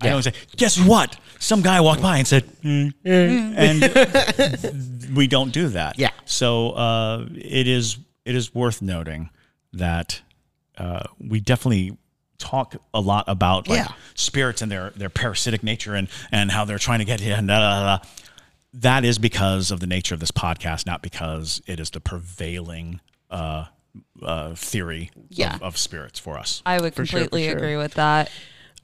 I 0.03 0.09
don't 0.11 0.23
say, 0.23 0.33
"Guess 0.57 0.79
what?" 0.81 1.17
Some 1.39 1.63
guy 1.63 1.81
walked 1.81 2.03
by 2.03 2.19
and 2.19 2.29
said, 2.29 2.45
"Hmm." 2.63 2.89
and 3.05 3.83
we 5.17 5.27
don't 5.27 5.53
do 5.53 5.69
that. 5.69 5.99
Yeah. 5.99 6.11
So 6.27 6.71
uh, 6.73 7.27
it 7.35 7.67
is 7.67 7.97
it 8.27 8.35
is 8.35 8.55
worth 8.55 8.83
noting 8.83 9.31
that 9.73 10.21
uh, 10.77 11.05
we 11.19 11.41
definitely 11.41 11.97
talk 12.39 12.77
a 12.95 13.01
lot 13.01 13.25
about 13.29 13.69
like 13.69 13.79
Yeah. 13.79 13.89
spirits 14.15 14.63
and 14.63 14.71
their 14.71 14.91
their 14.91 15.09
parasitic 15.11 15.63
nature 15.63 15.95
and 15.95 16.09
and 16.31 16.51
how 16.51 16.65
they're 16.65 16.79
trying 16.79 16.99
to 17.01 17.05
get 17.05 17.21
in. 17.21 17.47
Da, 17.47 17.59
da, 17.59 17.81
da, 17.81 17.97
da. 17.99 18.05
That 18.75 19.05
is 19.05 19.19
because 19.19 19.71
of 19.71 19.81
the 19.81 19.87
nature 19.87 20.13
of 20.15 20.21
this 20.21 20.31
podcast, 20.31 20.85
not 20.87 21.01
because 21.03 21.63
it 21.67 21.81
is 21.81 21.91
the 21.91 22.01
prevailing 22.01 23.01
uh, 23.31 23.67
uh, 24.23 24.55
theory 24.55 25.11
Yeah. 25.31 25.55
of, 25.57 25.63
of 25.63 25.79
spirits 25.79 26.19
for 26.19 26.39
us. 26.39 26.63
I 26.67 26.81
would 26.81 26.95
For 26.95 27.07
sure, 27.07 27.21
completely 27.21 27.49
sure. 27.49 27.57
agree 27.57 27.77
with 27.77 27.95
that. 27.95 28.31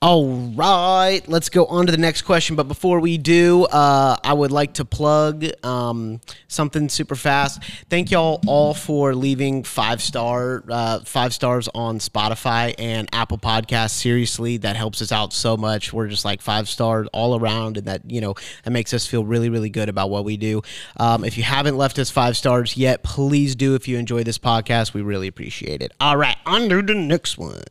All 0.02 0.26
right, 0.56 1.20
let's 1.28 1.48
go 1.48 1.64
on 1.66 1.86
to 1.86 1.92
the 1.92 1.96
next 1.96 2.22
question. 2.22 2.56
But 2.56 2.66
before 2.66 2.98
we 2.98 3.18
do, 3.18 3.66
uh, 3.66 4.16
I 4.24 4.32
would 4.32 4.50
like 4.50 4.74
to 4.74 4.84
plug 4.84 5.44
um, 5.64 6.20
something 6.48 6.88
super 6.88 7.14
fast. 7.14 7.62
Thank 7.88 8.10
y'all 8.10 8.40
all 8.48 8.74
for 8.74 9.14
leaving 9.14 9.62
five 9.62 10.02
star 10.02 10.64
uh, 10.68 11.04
five 11.04 11.32
stars 11.32 11.68
on 11.72 12.00
Spotify 12.00 12.74
and 12.80 13.08
Apple 13.12 13.38
Podcasts. 13.38 13.90
Seriously, 13.90 14.56
that 14.56 14.74
helps 14.74 15.00
us 15.02 15.12
out 15.12 15.32
so 15.32 15.56
much. 15.56 15.92
We're 15.92 16.08
just 16.08 16.24
like 16.24 16.42
five 16.42 16.68
stars 16.68 17.06
all 17.12 17.38
around, 17.38 17.76
and 17.76 17.86
that 17.86 18.10
you 18.10 18.20
know 18.20 18.34
that 18.64 18.72
makes 18.72 18.92
us 18.92 19.06
feel 19.06 19.24
really 19.24 19.50
really 19.50 19.70
good 19.70 19.88
about 19.88 20.10
what 20.10 20.24
we 20.24 20.36
do. 20.36 20.62
Um, 20.96 21.24
if 21.24 21.38
you 21.38 21.44
haven't 21.44 21.76
left 21.76 22.00
us 22.00 22.10
five 22.10 22.36
stars 22.36 22.76
yet, 22.76 23.04
please 23.04 23.54
do. 23.54 23.76
If 23.76 23.86
you 23.86 23.98
enjoy 23.98 24.24
this 24.24 24.38
podcast, 24.38 24.94
we 24.94 25.02
really 25.02 25.28
appreciate 25.28 25.80
it. 25.80 25.92
All 26.00 26.16
right, 26.16 26.38
on 26.44 26.68
to 26.70 26.82
the 26.82 26.96
next 26.96 27.38
one. 27.38 27.62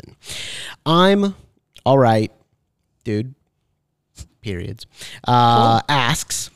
I'm 0.86 1.36
all 1.86 1.98
right, 1.98 2.32
dude. 3.04 3.36
Periods. 4.42 4.86
Uh, 5.28 5.82
asks. 5.88 6.50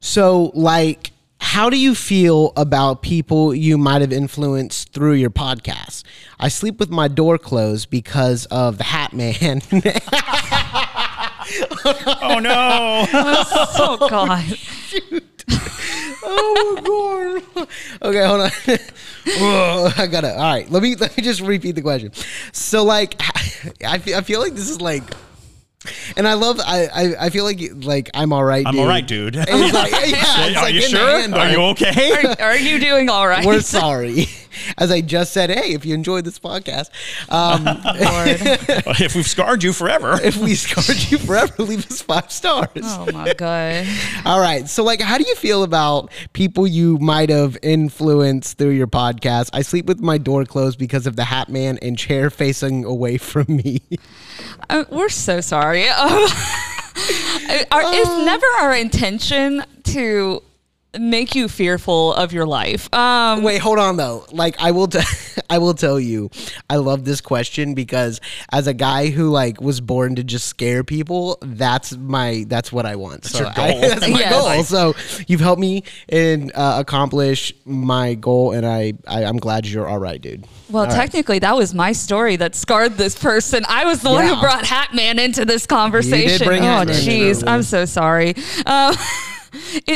So, 0.00 0.50
like, 0.54 1.12
how 1.38 1.68
do 1.68 1.76
you 1.76 1.94
feel 1.94 2.52
about 2.56 3.02
people 3.02 3.52
you 3.54 3.76
might 3.76 4.00
have 4.00 4.12
influenced 4.12 4.92
through 4.92 5.14
your 5.14 5.30
podcast? 5.30 6.04
I 6.38 6.48
sleep 6.48 6.78
with 6.78 6.90
my 6.90 7.08
door 7.08 7.38
closed 7.38 7.90
because 7.90 8.46
of 8.46 8.78
the 8.78 8.84
Hat 8.84 9.12
Man. 9.12 9.60
oh 12.22 12.38
no! 12.40 13.06
Oh 13.84 14.08
God. 14.08 14.58
oh 16.24 16.74
my 16.74 16.80
god. 16.82 17.68
Okay, 18.02 18.26
hold 18.26 18.40
on. 18.40 18.50
Whoa, 19.38 19.90
I 19.96 20.06
gotta. 20.06 20.32
All 20.34 20.42
right, 20.54 20.68
let 20.70 20.82
me 20.82 20.94
let 21.00 21.16
me 21.16 21.22
just 21.22 21.40
repeat 21.40 21.72
the 21.72 21.82
question. 21.82 22.12
So, 22.52 22.84
like, 22.84 23.14
I 23.84 23.98
feel, 23.98 24.16
I 24.16 24.20
feel 24.22 24.40
like 24.40 24.54
this 24.54 24.68
is 24.68 24.80
like, 24.80 25.04
and 26.16 26.26
I 26.26 26.34
love. 26.34 26.60
I 26.60 26.86
I, 26.86 27.26
I 27.26 27.30
feel 27.30 27.44
like 27.44 27.60
like 27.84 28.10
I'm 28.14 28.32
all 28.32 28.44
right. 28.44 28.66
I'm 28.66 28.72
dude. 28.74 28.80
all 28.82 28.88
right, 28.88 29.06
dude. 29.06 29.36
It's 29.36 29.50
like, 29.74 29.92
yeah, 29.92 30.46
it's 30.48 30.56
Are 30.56 30.62
like 30.62 30.74
you 30.74 30.82
sure? 30.82 31.20
hand, 31.20 31.34
Are 31.34 31.50
you 31.50 31.60
okay? 31.72 32.12
Are, 32.12 32.42
are 32.42 32.56
you 32.56 32.78
doing 32.80 33.08
all 33.08 33.26
right? 33.28 33.44
We're 33.46 33.60
sorry. 33.60 34.26
As 34.78 34.90
I 34.90 35.00
just 35.00 35.32
said, 35.32 35.50
hey, 35.50 35.72
if 35.74 35.84
you 35.84 35.94
enjoyed 35.94 36.24
this 36.24 36.38
podcast, 36.38 36.90
um, 37.28 37.64
if 39.00 39.14
we've 39.14 39.26
scarred 39.26 39.62
you 39.62 39.72
forever, 39.72 40.18
if 40.22 40.36
we 40.36 40.54
scarred 40.54 41.10
you 41.10 41.18
forever, 41.18 41.54
leave 41.62 41.90
us 41.90 42.02
five 42.02 42.30
stars. 42.30 42.68
oh 42.76 43.10
my 43.12 43.32
God. 43.34 43.86
All 44.24 44.40
right. 44.40 44.68
So, 44.68 44.84
like, 44.84 45.00
how 45.00 45.18
do 45.18 45.24
you 45.26 45.34
feel 45.34 45.62
about 45.62 46.10
people 46.32 46.66
you 46.66 46.98
might 46.98 47.30
have 47.30 47.56
influenced 47.62 48.58
through 48.58 48.70
your 48.70 48.86
podcast? 48.86 49.50
I 49.52 49.62
sleep 49.62 49.86
with 49.86 50.00
my 50.00 50.18
door 50.18 50.44
closed 50.44 50.78
because 50.78 51.06
of 51.06 51.16
the 51.16 51.24
hat 51.24 51.48
man 51.48 51.78
and 51.82 51.98
chair 51.98 52.30
facing 52.30 52.84
away 52.84 53.18
from 53.18 53.46
me. 53.48 53.82
Uh, 54.68 54.84
we're 54.90 55.08
so 55.08 55.40
sorry. 55.40 55.88
Um, 55.88 56.28
our, 57.70 57.82
it's 57.84 58.24
never 58.24 58.46
our 58.60 58.74
intention 58.74 59.64
to 59.84 60.42
make 60.98 61.34
you 61.34 61.48
fearful 61.48 62.12
of 62.14 62.32
your 62.32 62.44
life. 62.46 62.92
Um, 62.92 63.42
Wait, 63.42 63.58
hold 63.58 63.78
on 63.78 63.96
though. 63.96 64.26
Like, 64.30 64.56
I 64.60 64.72
will, 64.72 64.88
t- 64.88 65.00
I 65.50 65.58
will 65.58 65.74
tell 65.74 65.98
you, 65.98 66.30
I 66.68 66.76
love 66.76 67.04
this 67.04 67.20
question 67.20 67.74
because 67.74 68.20
as 68.52 68.66
a 68.66 68.74
guy 68.74 69.08
who 69.08 69.30
like 69.30 69.60
was 69.60 69.80
born 69.80 70.16
to 70.16 70.24
just 70.24 70.46
scare 70.46 70.84
people, 70.84 71.38
that's 71.40 71.96
my, 71.96 72.44
that's 72.48 72.70
what 72.70 72.84
I 72.84 72.96
want. 72.96 73.24
so 73.24 73.38
your 73.40 73.48
I- 73.48 73.54
goal. 73.54 73.80
that's 73.88 74.08
my 74.08 74.18
Yes. 74.18 74.32
goal. 74.32 74.64
So 74.64 74.94
you've 75.26 75.40
helped 75.40 75.60
me 75.60 75.84
and 76.10 76.52
uh, 76.54 76.76
accomplish 76.78 77.54
my 77.64 78.14
goal, 78.14 78.52
and 78.52 78.66
I, 78.66 78.92
I, 79.06 79.24
I'm 79.24 79.38
glad 79.38 79.66
you're 79.66 79.88
all 79.88 79.98
right, 79.98 80.20
dude. 80.20 80.46
well, 80.70 80.82
All 80.84 80.88
right. 80.88 80.94
technically, 80.96 81.38
that 81.38 81.56
was 81.56 81.74
my 81.74 81.92
story 81.92 82.36
that 82.36 82.54
scarred 82.54 82.98
this 82.98 83.18
person. 83.18 83.64
I 83.68 83.84
was 83.86 84.02
the 84.02 84.10
one 84.10 84.26
who 84.26 84.38
brought 84.40 84.64
Hat 84.66 84.94
Man 84.94 85.18
into 85.18 85.44
this 85.46 85.66
conversation. 85.66 86.46
bring 86.46 86.62
oh, 86.62 86.66
Hat 86.66 86.86
Man 86.88 86.96
into 86.98 87.10
jeez. 87.10 87.44
I'm 87.46 87.62
so 87.62 87.84
sorry. 87.86 88.34
Um, 88.66 88.94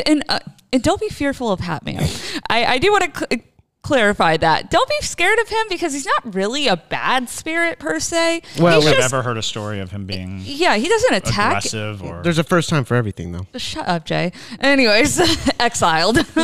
and, 0.06 0.24
uh, 0.28 0.40
and 0.72 0.82
don't 0.82 1.00
be 1.00 1.08
fearful 1.08 1.50
of 1.50 1.60
Hat 1.60 1.84
Man. 1.84 2.08
I, 2.50 2.64
I 2.64 2.78
do 2.78 2.90
want 2.92 3.14
to 3.14 3.18
cl- 3.18 3.42
clarify 3.86 4.36
that. 4.36 4.68
Don't 4.68 4.88
be 4.88 4.96
scared 5.00 5.38
of 5.38 5.48
him 5.48 5.66
because 5.68 5.92
he's 5.92 6.06
not 6.06 6.34
really 6.34 6.66
a 6.66 6.76
bad 6.76 7.28
spirit 7.28 7.78
per 7.78 8.00
se. 8.00 8.42
Well, 8.58 8.80
he's 8.80 8.88
I've 8.88 8.96
just, 8.96 9.12
never 9.12 9.22
heard 9.22 9.38
a 9.38 9.42
story 9.42 9.78
of 9.78 9.92
him 9.92 10.06
being 10.06 10.40
yeah, 10.42 10.76
he 10.76 10.88
doesn't 10.88 11.14
attack. 11.14 11.50
aggressive 11.52 12.02
or. 12.02 12.22
There's 12.22 12.38
a 12.38 12.44
first 12.44 12.68
time 12.68 12.84
for 12.84 12.96
everything, 12.96 13.30
though. 13.30 13.46
Shut 13.56 13.86
up, 13.86 14.04
Jay. 14.04 14.32
Anyways, 14.58 15.20
exiled. 15.60 16.16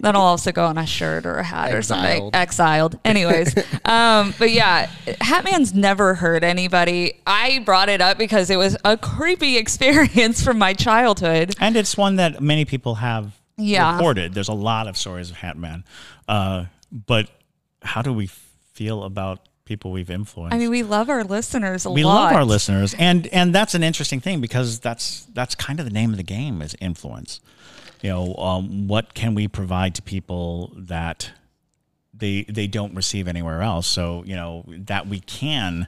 That'll 0.00 0.22
also 0.22 0.52
go 0.52 0.66
on 0.66 0.78
a 0.78 0.86
shirt 0.86 1.26
or 1.26 1.38
a 1.38 1.42
hat 1.42 1.74
or 1.74 1.82
something. 1.82 2.30
Exiled. 2.32 2.34
Exiled. 2.34 2.98
Anyways, 3.04 3.56
um, 3.84 4.32
but 4.38 4.52
yeah, 4.52 4.86
Hatman's 5.06 5.74
never 5.74 6.14
hurt 6.14 6.44
anybody. 6.44 7.20
I 7.26 7.60
brought 7.64 7.88
it 7.88 8.00
up 8.00 8.16
because 8.16 8.48
it 8.48 8.56
was 8.56 8.76
a 8.84 8.96
creepy 8.96 9.56
experience 9.56 10.42
from 10.42 10.58
my 10.58 10.72
childhood. 10.72 11.54
and 11.58 11.76
it's 11.76 11.96
one 11.96 12.16
that 12.16 12.40
many 12.40 12.64
people 12.64 12.96
have 12.96 13.32
Yeah. 13.56 13.94
reported. 13.94 14.34
There's 14.34 14.48
a 14.48 14.52
lot 14.54 14.88
of 14.88 14.96
stories 14.96 15.30
of 15.30 15.36
Hat 15.36 15.56
Man. 15.56 15.84
Uh, 16.28 16.66
but 16.90 17.30
how 17.82 18.02
do 18.02 18.12
we 18.12 18.26
feel 18.72 19.04
about 19.04 19.40
people 19.64 19.92
we've 19.92 20.10
influenced? 20.10 20.54
I 20.54 20.58
mean, 20.58 20.70
we 20.70 20.82
love 20.82 21.08
our 21.08 21.24
listeners 21.24 21.86
a 21.86 21.90
we 21.90 22.04
lot. 22.04 22.24
love 22.24 22.32
our 22.32 22.44
listeners, 22.44 22.94
and 22.98 23.26
and 23.28 23.54
that's 23.54 23.74
an 23.74 23.82
interesting 23.82 24.20
thing 24.20 24.40
because 24.40 24.80
that's 24.80 25.26
that's 25.32 25.54
kind 25.54 25.78
of 25.80 25.86
the 25.86 25.92
name 25.92 26.10
of 26.10 26.16
the 26.16 26.22
game 26.22 26.62
is 26.62 26.74
influence. 26.80 27.40
You 28.02 28.10
know, 28.10 28.34
um, 28.36 28.86
what 28.88 29.14
can 29.14 29.34
we 29.34 29.48
provide 29.48 29.94
to 29.94 30.02
people 30.02 30.72
that 30.76 31.30
they 32.12 32.42
they 32.48 32.66
don't 32.66 32.94
receive 32.94 33.26
anywhere 33.28 33.62
else? 33.62 33.86
So 33.86 34.22
you 34.26 34.36
know 34.36 34.64
that 34.68 35.06
we 35.06 35.20
can 35.20 35.86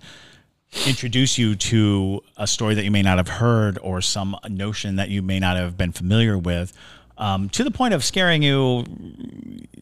introduce 0.86 1.38
you 1.38 1.54
to 1.54 2.22
a 2.36 2.46
story 2.46 2.74
that 2.74 2.84
you 2.84 2.90
may 2.90 3.02
not 3.02 3.18
have 3.18 3.28
heard 3.28 3.78
or 3.82 4.00
some 4.00 4.36
notion 4.48 4.96
that 4.96 5.08
you 5.08 5.22
may 5.22 5.38
not 5.38 5.56
have 5.56 5.76
been 5.76 5.92
familiar 5.92 6.36
with, 6.36 6.72
um, 7.18 7.48
to 7.50 7.64
the 7.64 7.70
point 7.70 7.94
of 7.94 8.04
scaring 8.04 8.42
you. 8.42 8.84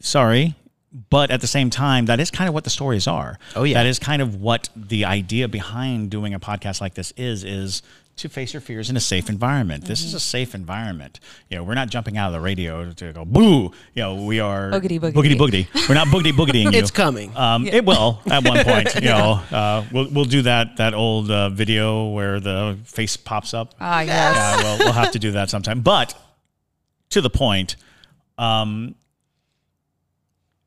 Sorry, 0.01 0.55
but 1.09 1.31
at 1.31 1.41
the 1.41 1.47
same 1.47 1.69
time, 1.69 2.05
that 2.05 2.19
is 2.19 2.31
kind 2.31 2.47
of 2.47 2.53
what 2.53 2.63
the 2.63 2.69
stories 2.69 3.07
are. 3.07 3.37
Oh, 3.55 3.63
yeah. 3.63 3.75
that 3.75 3.85
is 3.85 3.99
kind 3.99 4.21
of 4.21 4.35
what 4.41 4.69
the 4.75 5.05
idea 5.05 5.47
behind 5.47 6.11
doing 6.11 6.33
a 6.33 6.39
podcast 6.39 6.81
like 6.81 6.93
this 6.93 7.11
is. 7.17 7.43
Is 7.43 7.81
to 8.17 8.29
face 8.29 8.53
your 8.53 8.61
fears 8.61 8.89
in 8.89 8.95
a 8.95 8.99
safe 9.01 9.27
environment. 9.27 9.83
This 9.83 10.01
is 10.01 10.13
a 10.13 10.21
safe 10.21 10.55
environment. 10.55 11.19
You 11.49 11.57
know, 11.57 11.65
we're 11.65 11.73
not 11.73 11.89
jumping 11.89 12.17
out 12.17 12.27
of 12.27 12.33
the 12.33 12.39
radio 12.39 12.89
to 12.93 13.11
go 13.11 13.25
boo. 13.25 13.63
You 13.93 14.03
know, 14.03 14.23
we 14.23 14.39
are 14.39 14.71
Boogity, 14.71 15.01
boogity. 15.01 15.11
boogity 15.13 15.35
boogity. 15.67 15.89
We're 15.89 15.95
not 15.95 16.07
boogity 16.07 16.31
boogieting 16.31 16.71
you. 16.71 16.79
It's 16.79 16.91
coming. 16.91 17.35
Um, 17.35 17.67
It 17.67 17.83
will 17.83 18.21
at 18.31 18.47
one 18.47 18.63
point. 18.63 18.95
You 18.95 19.09
know, 19.09 19.41
uh, 19.51 19.83
we'll 19.91 20.09
we'll 20.11 20.23
do 20.25 20.43
that 20.43 20.77
that 20.77 20.93
old 20.93 21.29
uh, 21.29 21.49
video 21.49 22.07
where 22.11 22.39
the 22.39 22.77
face 22.85 23.17
pops 23.17 23.53
up. 23.53 23.75
Ah, 23.81 23.99
yes. 23.99 24.35
Yeah, 24.35 24.63
well, 24.63 24.77
we'll 24.79 24.93
have 24.93 25.11
to 25.11 25.19
do 25.19 25.31
that 25.31 25.49
sometime. 25.49 25.81
But 25.81 26.15
to 27.09 27.21
the 27.21 27.29
point, 27.29 27.75
um, 28.37 28.95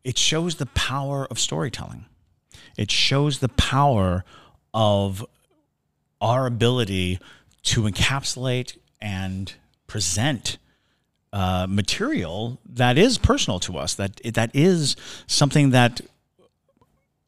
it 0.04 0.16
shows 0.16 0.56
the 0.56 0.66
power 0.66 1.26
of 1.30 1.38
storytelling. 1.38 2.06
It 2.76 2.90
shows 2.90 3.40
the 3.40 3.48
power 3.48 4.24
of 4.72 5.24
our 6.20 6.46
ability 6.46 7.18
to 7.64 7.82
encapsulate 7.82 8.78
and 9.00 9.52
present 9.86 10.58
uh, 11.32 11.66
material 11.68 12.58
that 12.64 12.96
is 12.96 13.18
personal 13.18 13.58
to 13.60 13.76
us. 13.76 13.94
That 13.94 14.20
that 14.34 14.50
is 14.54 14.96
something 15.26 15.70
that 15.70 16.00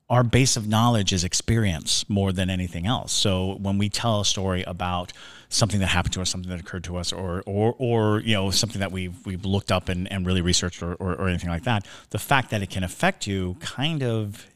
our 0.09 0.25
base 0.25 0.57
of 0.57 0.67
knowledge 0.67 1.13
is 1.13 1.23
experience 1.23 2.09
more 2.09 2.33
than 2.33 2.51
anything 2.51 2.87
else. 2.87 3.13
So 3.13 3.59
when 3.61 3.79
we 3.79 3.89
tell 3.89 4.21
a 4.21 4.25
story 4.25 4.65
about 4.65 5.13
something 5.51 5.81
that 5.81 5.89
happened 5.89 6.15
to 6.15 6.23
us, 6.23 6.31
something 6.31 6.49
that 6.49 6.61
occurred 6.61 6.85
to 6.85 6.97
us, 6.97 7.13
or 7.13 7.43
or 7.45 7.75
or 7.79 8.21
you 8.21 8.35
know 8.35 8.51
something 8.51 8.81
that 8.81 8.91
we've 8.91 9.27
we've 9.27 9.45
looked 9.45 9.71
up 9.71 9.89
and, 9.89 10.11
and 10.11 10.25
really 10.27 10.41
researched 10.41 10.83
or, 10.83 10.95
or, 10.95 11.15
or 11.15 11.29
anything 11.29 11.51
like 11.51 11.65
that, 11.65 11.87
the 12.11 12.19
fact 12.19 12.51
that 12.51 12.63
it 12.63 12.71
can 12.71 12.83
affect 12.83 13.27
you 13.27 13.57
kind 13.61 14.03
of 14.03 14.47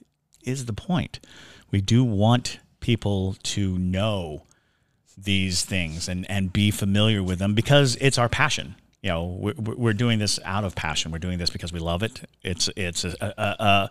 is 0.42 0.64
the 0.66 0.72
point. 0.72 1.20
We 1.70 1.80
do 1.80 2.05
want 2.05 2.61
people 2.80 3.36
to 3.42 3.76
know 3.78 4.45
these 5.18 5.64
things 5.64 6.09
and 6.09 6.28
and 6.30 6.53
be 6.53 6.70
familiar 6.70 7.22
with 7.22 7.38
them 7.38 7.55
because 7.55 7.97
it's 8.01 8.16
our 8.16 8.28
passion. 8.28 8.76
You 9.03 9.11
know, 9.11 9.24
we're, 9.38 9.55
we're 9.59 9.92
doing 9.92 10.18
this 10.18 10.40
out 10.47 10.64
of 10.64 10.74
passion. 10.74 11.12
We're 11.12 11.18
doing 11.18 11.36
this 11.38 11.51
because 11.51 11.74
we 11.74 11.78
love 11.78 12.03
it. 12.03 12.22
It's 12.42 12.70
it's 12.74 13.05
a, 13.05 13.14
a, 13.20 13.62
a, 13.62 13.90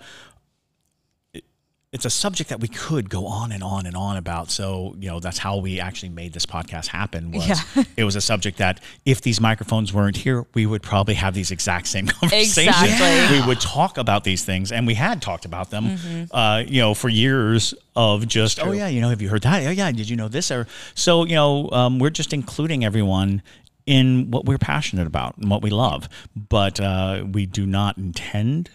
it's 1.93 2.05
a 2.05 2.09
subject 2.09 2.49
that 2.49 2.59
we 2.59 2.67
could 2.67 3.07
go 3.09 3.27
on 3.27 3.51
and 3.51 3.63
on 3.63 3.85
and 3.85 3.95
on 3.95 4.17
about. 4.17 4.49
So, 4.49 4.95
you 4.99 5.09
know, 5.09 5.19
that's 5.19 5.37
how 5.37 5.57
we 5.57 5.79
actually 5.79 6.09
made 6.09 6.33
this 6.33 6.45
podcast 6.45 6.87
happen 6.87 7.31
was 7.31 7.47
Yeah. 7.47 7.83
it 7.97 8.03
was 8.03 8.15
a 8.15 8.21
subject 8.21 8.57
that 8.57 8.81
if 9.05 9.21
these 9.21 9.39
microphones 9.39 9.93
weren't 9.93 10.17
here, 10.17 10.45
we 10.55 10.65
would 10.65 10.81
probably 10.81 11.13
have 11.13 11.33
these 11.35 11.51
exact 11.51 11.85
same 11.87 12.07
conversations. 12.19 12.57
Exactly. 12.57 13.39
We 13.39 13.45
would 13.47 13.61
talk 13.61 13.97
about 13.99 14.23
these 14.23 14.43
things 14.43 14.71
and 14.71 14.87
we 14.87 14.95
had 14.95 15.21
talked 15.21 15.45
about 15.45 15.69
them 15.69 15.83
Mm-hmm. 15.83 16.35
uh, 16.35 16.59
you 16.67 16.81
know, 16.81 16.93
for 16.95 17.09
years 17.09 17.73
of 17.95 18.27
just, 18.27 18.59
oh 18.59 18.71
yeah, 18.71 18.87
you 18.87 18.99
know, 18.99 19.09
have 19.09 19.21
you 19.21 19.29
heard 19.29 19.43
that? 19.43 19.63
Oh 19.63 19.69
yeah, 19.69 19.91
did 19.91 20.09
you 20.09 20.15
know 20.15 20.27
this? 20.27 20.49
Or 20.49 20.65
so, 20.95 21.25
you 21.25 21.35
know, 21.35 21.69
um, 21.71 21.99
we're 21.99 22.09
just 22.09 22.33
including 22.33 22.83
everyone 22.83 23.43
in 23.85 24.31
what 24.31 24.45
we're 24.45 24.57
passionate 24.57 25.05
about 25.05 25.37
and 25.37 25.49
what 25.51 25.61
we 25.61 25.69
love. 25.69 26.09
But 26.35 26.79
uh, 26.79 27.25
we 27.31 27.45
do 27.45 27.65
not 27.67 27.97
intend 27.97 28.71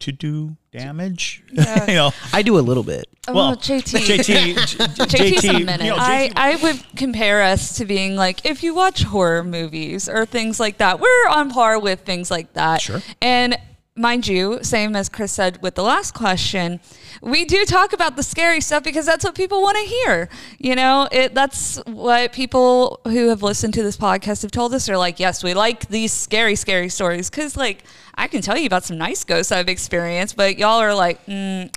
to 0.00 0.12
do 0.12 0.56
damage. 0.78 1.42
you 1.50 1.94
know, 1.94 2.12
I 2.32 2.42
do 2.42 2.58
a 2.58 2.60
little 2.60 2.82
bit. 2.82 3.06
Oh, 3.28 3.34
well, 3.34 3.56
JT. 3.56 4.00
JT, 4.00 4.54
JT's 4.54 5.44
a 5.44 5.48
JT, 5.48 5.64
minute. 5.64 5.84
you 5.84 5.90
know, 5.90 5.96
I, 5.98 6.28
JT 6.28 6.32
I 6.36 6.56
would 6.56 6.96
compare 6.96 7.42
us 7.42 7.76
to 7.78 7.84
being 7.84 8.16
like 8.16 8.44
if 8.44 8.62
you 8.62 8.74
watch 8.74 9.02
horror 9.04 9.44
movies 9.44 10.08
or 10.08 10.26
things 10.26 10.60
like 10.60 10.78
that, 10.78 11.00
we're 11.00 11.28
on 11.28 11.50
par 11.50 11.78
with 11.78 12.00
things 12.00 12.30
like 12.30 12.52
that. 12.54 12.82
Sure. 12.82 13.00
And 13.22 13.56
mind 13.96 14.26
you, 14.26 14.58
same 14.62 14.96
as 14.96 15.08
Chris 15.08 15.32
said 15.32 15.62
with 15.62 15.76
the 15.76 15.82
last 15.82 16.14
question, 16.14 16.80
we 17.22 17.44
do 17.44 17.64
talk 17.64 17.92
about 17.92 18.16
the 18.16 18.22
scary 18.22 18.60
stuff 18.60 18.82
because 18.82 19.06
that's 19.06 19.24
what 19.24 19.34
people 19.34 19.62
want 19.62 19.76
to 19.76 19.84
hear. 19.84 20.28
You 20.58 20.74
know, 20.74 21.08
it 21.12 21.34
that's 21.34 21.76
what 21.86 22.32
people 22.32 23.00
who 23.04 23.28
have 23.28 23.42
listened 23.42 23.74
to 23.74 23.82
this 23.82 23.96
podcast 23.96 24.42
have 24.42 24.50
told 24.50 24.74
us. 24.74 24.86
They're 24.86 24.98
like, 24.98 25.20
yes, 25.20 25.44
we 25.44 25.54
like 25.54 25.88
these 25.88 26.12
scary, 26.12 26.56
scary 26.56 26.88
stories 26.88 27.30
because 27.30 27.56
like 27.56 27.84
I 28.16 28.26
can 28.26 28.42
tell 28.42 28.58
you 28.58 28.66
about 28.66 28.84
some 28.84 28.98
nice 28.98 29.22
ghosts 29.22 29.52
I've 29.52 29.68
experienced, 29.68 30.36
but 30.36 30.58
y'all 30.58 30.80
are 30.80 30.94
like. 30.94 31.24
Mm, 31.26 31.70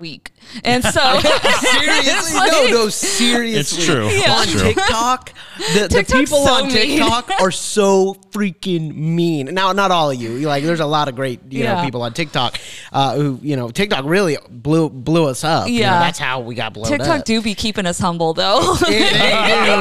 weak 0.00 0.32
and 0.64 0.82
so 0.84 0.90
Seriously, 1.60 2.38
no, 2.38 2.66
no, 2.70 2.88
seriously. 2.88 3.60
It's 3.60 3.84
true. 3.86 4.08
Yeah. 4.08 4.32
On 4.32 4.46
true. 4.46 4.60
TikTok, 4.60 5.32
the, 5.74 5.88
the 5.90 6.04
people 6.04 6.44
so 6.44 6.52
on 6.54 6.68
mean. 6.68 6.72
TikTok 6.98 7.30
are 7.40 7.50
so 7.50 8.14
freaking 8.30 8.94
mean. 8.94 9.46
Now, 9.54 9.72
not 9.72 9.90
all 9.90 10.10
of 10.10 10.20
you. 10.20 10.38
Like, 10.40 10.64
there's 10.64 10.80
a 10.80 10.86
lot 10.86 11.08
of 11.08 11.14
great, 11.16 11.40
you 11.52 11.64
know, 11.64 11.82
people 11.82 12.02
on 12.02 12.12
TikTok 12.12 12.58
uh, 12.92 13.14
who, 13.16 13.38
you 13.42 13.56
know, 13.56 13.70
TikTok 13.70 14.04
really 14.04 14.38
blew 14.48 14.88
blew 14.90 15.26
us 15.26 15.44
up. 15.44 15.68
You 15.68 15.74
know, 15.74 15.80
Yeah. 15.80 15.98
that's 16.00 16.18
how 16.18 16.40
we 16.40 16.54
got 16.54 16.72
blown 16.74 16.86
TikTok 16.86 17.20
up. 17.20 17.24
do 17.24 17.42
be 17.42 17.54
keeping 17.54 17.86
us 17.86 17.98
humble 17.98 18.32
though. 18.34 18.74
They- 18.86 18.98
they 19.00 19.06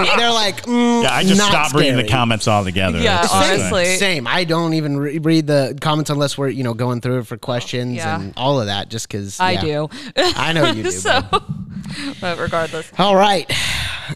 do. 0.06 0.18
They're 0.18 0.32
like, 0.32 0.64
mm, 0.66 1.04
Yeah, 1.04 1.14
I 1.16 1.24
just 1.24 1.38
not 1.38 1.50
stopped 1.50 1.74
reading 1.76 1.98
the 1.98 2.08
comments 2.08 2.48
altogether. 2.48 3.00
Yeah, 3.00 3.22
It's 3.24 3.32
just, 3.32 3.52
honestly. 3.52 3.86
Same. 3.98 4.28
I 4.28 4.44
don't 4.44 4.74
even 4.74 4.98
re- 4.98 5.18
read 5.20 5.48
the 5.48 5.78
comments 5.82 6.10
unless 6.10 6.38
we're 6.38 6.50
you 6.50 6.64
know 6.64 6.74
going 6.74 7.02
through 7.02 7.20
it 7.20 7.28
for 7.28 7.38
questions 7.38 7.96
Yeah. 7.96 8.20
and 8.20 8.34
all 8.38 8.60
of 8.60 8.68
that. 8.68 8.90
Just 8.90 9.08
because 9.08 9.40
I 9.40 9.56
do. 9.56 9.90
I 10.16 10.54
know 10.54 10.59
you 10.68 10.84
do. 10.84 10.92
so, 10.92 11.22
babe. 11.32 11.42
but 12.22 12.38
regardless, 12.40 12.92
All 12.98 13.16
right. 13.16 13.52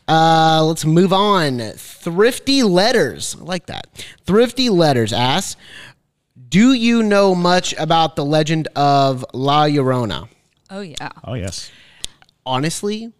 Uh, 0.07 0.63
let's 0.65 0.85
move 0.85 1.13
on. 1.13 1.59
Thrifty 1.75 2.63
Letters. 2.63 3.35
I 3.39 3.43
like 3.43 3.67
that. 3.67 3.87
Thrifty 4.25 4.69
Letters 4.69 5.13
asks 5.13 5.59
Do 6.49 6.73
you 6.73 7.03
know 7.03 7.35
much 7.35 7.73
about 7.77 8.15
the 8.15 8.25
legend 8.25 8.67
of 8.75 9.25
La 9.33 9.65
Llorona? 9.65 10.27
oh 10.69 10.81
yeah, 10.81 11.09
Oh 11.23 11.35
yes. 11.35 11.71
Honestly, 12.45 13.11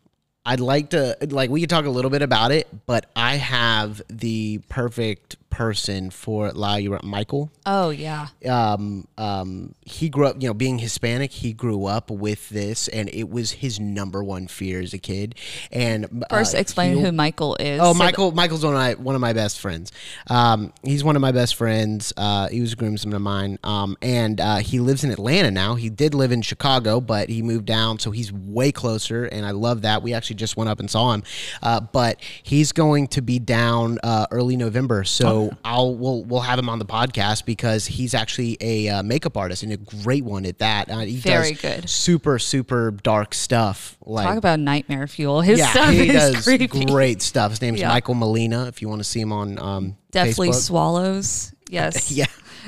I'd 0.45 0.59
like 0.59 0.89
to, 0.89 1.15
like, 1.29 1.49
we 1.49 1.61
could 1.61 1.69
talk 1.69 1.85
a 1.85 1.89
little 1.89 2.11
bit 2.11 2.21
about 2.21 2.51
it, 2.51 2.67
but 2.85 3.05
I 3.15 3.35
have 3.37 4.01
the 4.09 4.59
perfect 4.67 5.37
person 5.53 6.09
for 6.09 6.51
La 6.51 6.75
Llorona. 6.77 7.03
Michael. 7.03 7.51
oh 7.65 7.91
yeah. 7.91 8.27
um, 8.49 9.07
um, 9.17 9.75
he 9.85 10.09
grew 10.09 10.25
up, 10.25 10.41
you 10.41 10.47
know, 10.47 10.53
being 10.53 10.79
Hispanic, 10.79 11.31
he 11.31 11.53
grew 11.53 11.85
up 11.85 12.09
with 12.09 12.49
this, 12.49 12.87
and 12.87 13.07
it 13.13 13.29
was 13.29 13.51
his 13.51 13.79
number 13.79 14.23
one 14.23 14.47
fear 14.47 14.81
as 14.81 14.93
a 14.93 14.97
kid. 14.97 15.35
And 15.71 16.23
uh, 16.29 16.37
First, 16.37 16.55
explain 16.55 16.97
who 16.97 17.11
Michael 17.11 17.55
is. 17.59 17.79
Oh, 17.79 17.93
so 17.93 17.99
Michael! 17.99 18.31
Michael's 18.31 18.65
one 18.65 18.73
of 18.73 18.79
my 18.79 18.93
one 18.95 19.15
of 19.15 19.21
my 19.21 19.33
best 19.33 19.59
friends. 19.59 19.91
Um, 20.27 20.73
he's 20.83 21.03
one 21.03 21.15
of 21.15 21.21
my 21.21 21.31
best 21.31 21.55
friends. 21.55 22.13
Uh, 22.17 22.47
he 22.47 22.61
was 22.61 22.73
a 22.73 22.75
groomsman 22.75 23.13
of 23.13 23.21
mine, 23.21 23.59
um, 23.63 23.95
and 24.01 24.41
uh, 24.41 24.57
he 24.57 24.79
lives 24.79 25.03
in 25.03 25.11
Atlanta 25.11 25.51
now. 25.51 25.75
He 25.75 25.89
did 25.89 26.15
live 26.15 26.31
in 26.31 26.41
Chicago, 26.41 26.99
but 26.99 27.29
he 27.29 27.41
moved 27.43 27.65
down, 27.65 27.99
so 27.99 28.09
he's 28.11 28.31
way 28.33 28.71
closer, 28.71 29.25
and 29.25 29.45
I 29.45 29.51
love 29.51 29.83
that. 29.83 30.01
We 30.01 30.13
actually 30.13 30.37
just 30.37 30.57
went 30.57 30.69
up 30.69 30.79
and 30.79 30.89
saw 30.89 31.13
him, 31.13 31.23
uh, 31.61 31.79
but 31.79 32.19
he's 32.41 32.71
going 32.71 33.07
to 33.09 33.21
be 33.21 33.37
down 33.37 33.99
uh, 34.03 34.25
early 34.31 34.57
November, 34.57 35.03
so 35.03 35.42
I'll 35.63 35.95
we'll 35.95 36.23
we'll 36.23 36.41
have 36.41 36.57
him 36.59 36.69
on 36.69 36.79
the 36.79 36.85
podcast 36.85 37.45
because 37.45 37.85
he's 37.85 38.13
actually 38.13 38.57
a 38.61 38.89
uh, 38.89 39.03
makeup 39.03 39.37
artist 39.37 39.63
and 39.63 39.71
a 39.73 39.77
great 39.77 40.23
one 40.23 40.45
at 40.45 40.59
that. 40.59 40.89
Uh, 40.89 40.99
he 40.99 41.17
Very 41.17 41.51
does 41.53 41.61
good. 41.61 41.89
super 41.89 42.39
super 42.39 42.91
dark 42.91 43.33
stuff. 43.33 43.97
Like 44.05 44.27
Talk 44.27 44.37
about 44.37 44.59
nightmare 44.59 45.07
fuel. 45.07 45.41
His 45.41 45.59
yeah, 45.59 45.71
stuff 45.71 45.89
he 45.91 46.09
is 46.09 46.33
does 46.33 46.43
creepy. 46.43 46.85
great 46.85 47.21
stuff. 47.21 47.51
His 47.51 47.61
name's 47.61 47.79
Yeah. 47.79 47.89
Michael 47.89 48.15
Molina. 48.15 48.65
If 48.67 48.81
you 48.81 48.89
want 48.89 48.99
to 48.99 49.05
see 49.05 49.19
him 49.21 49.31
on 49.31 49.59
um, 49.59 49.97
Deathly 50.11 50.49
Facebook. 50.49 50.53
swallows. 50.55 51.53
Yes. 51.69 52.11
Yeah. 52.15 52.25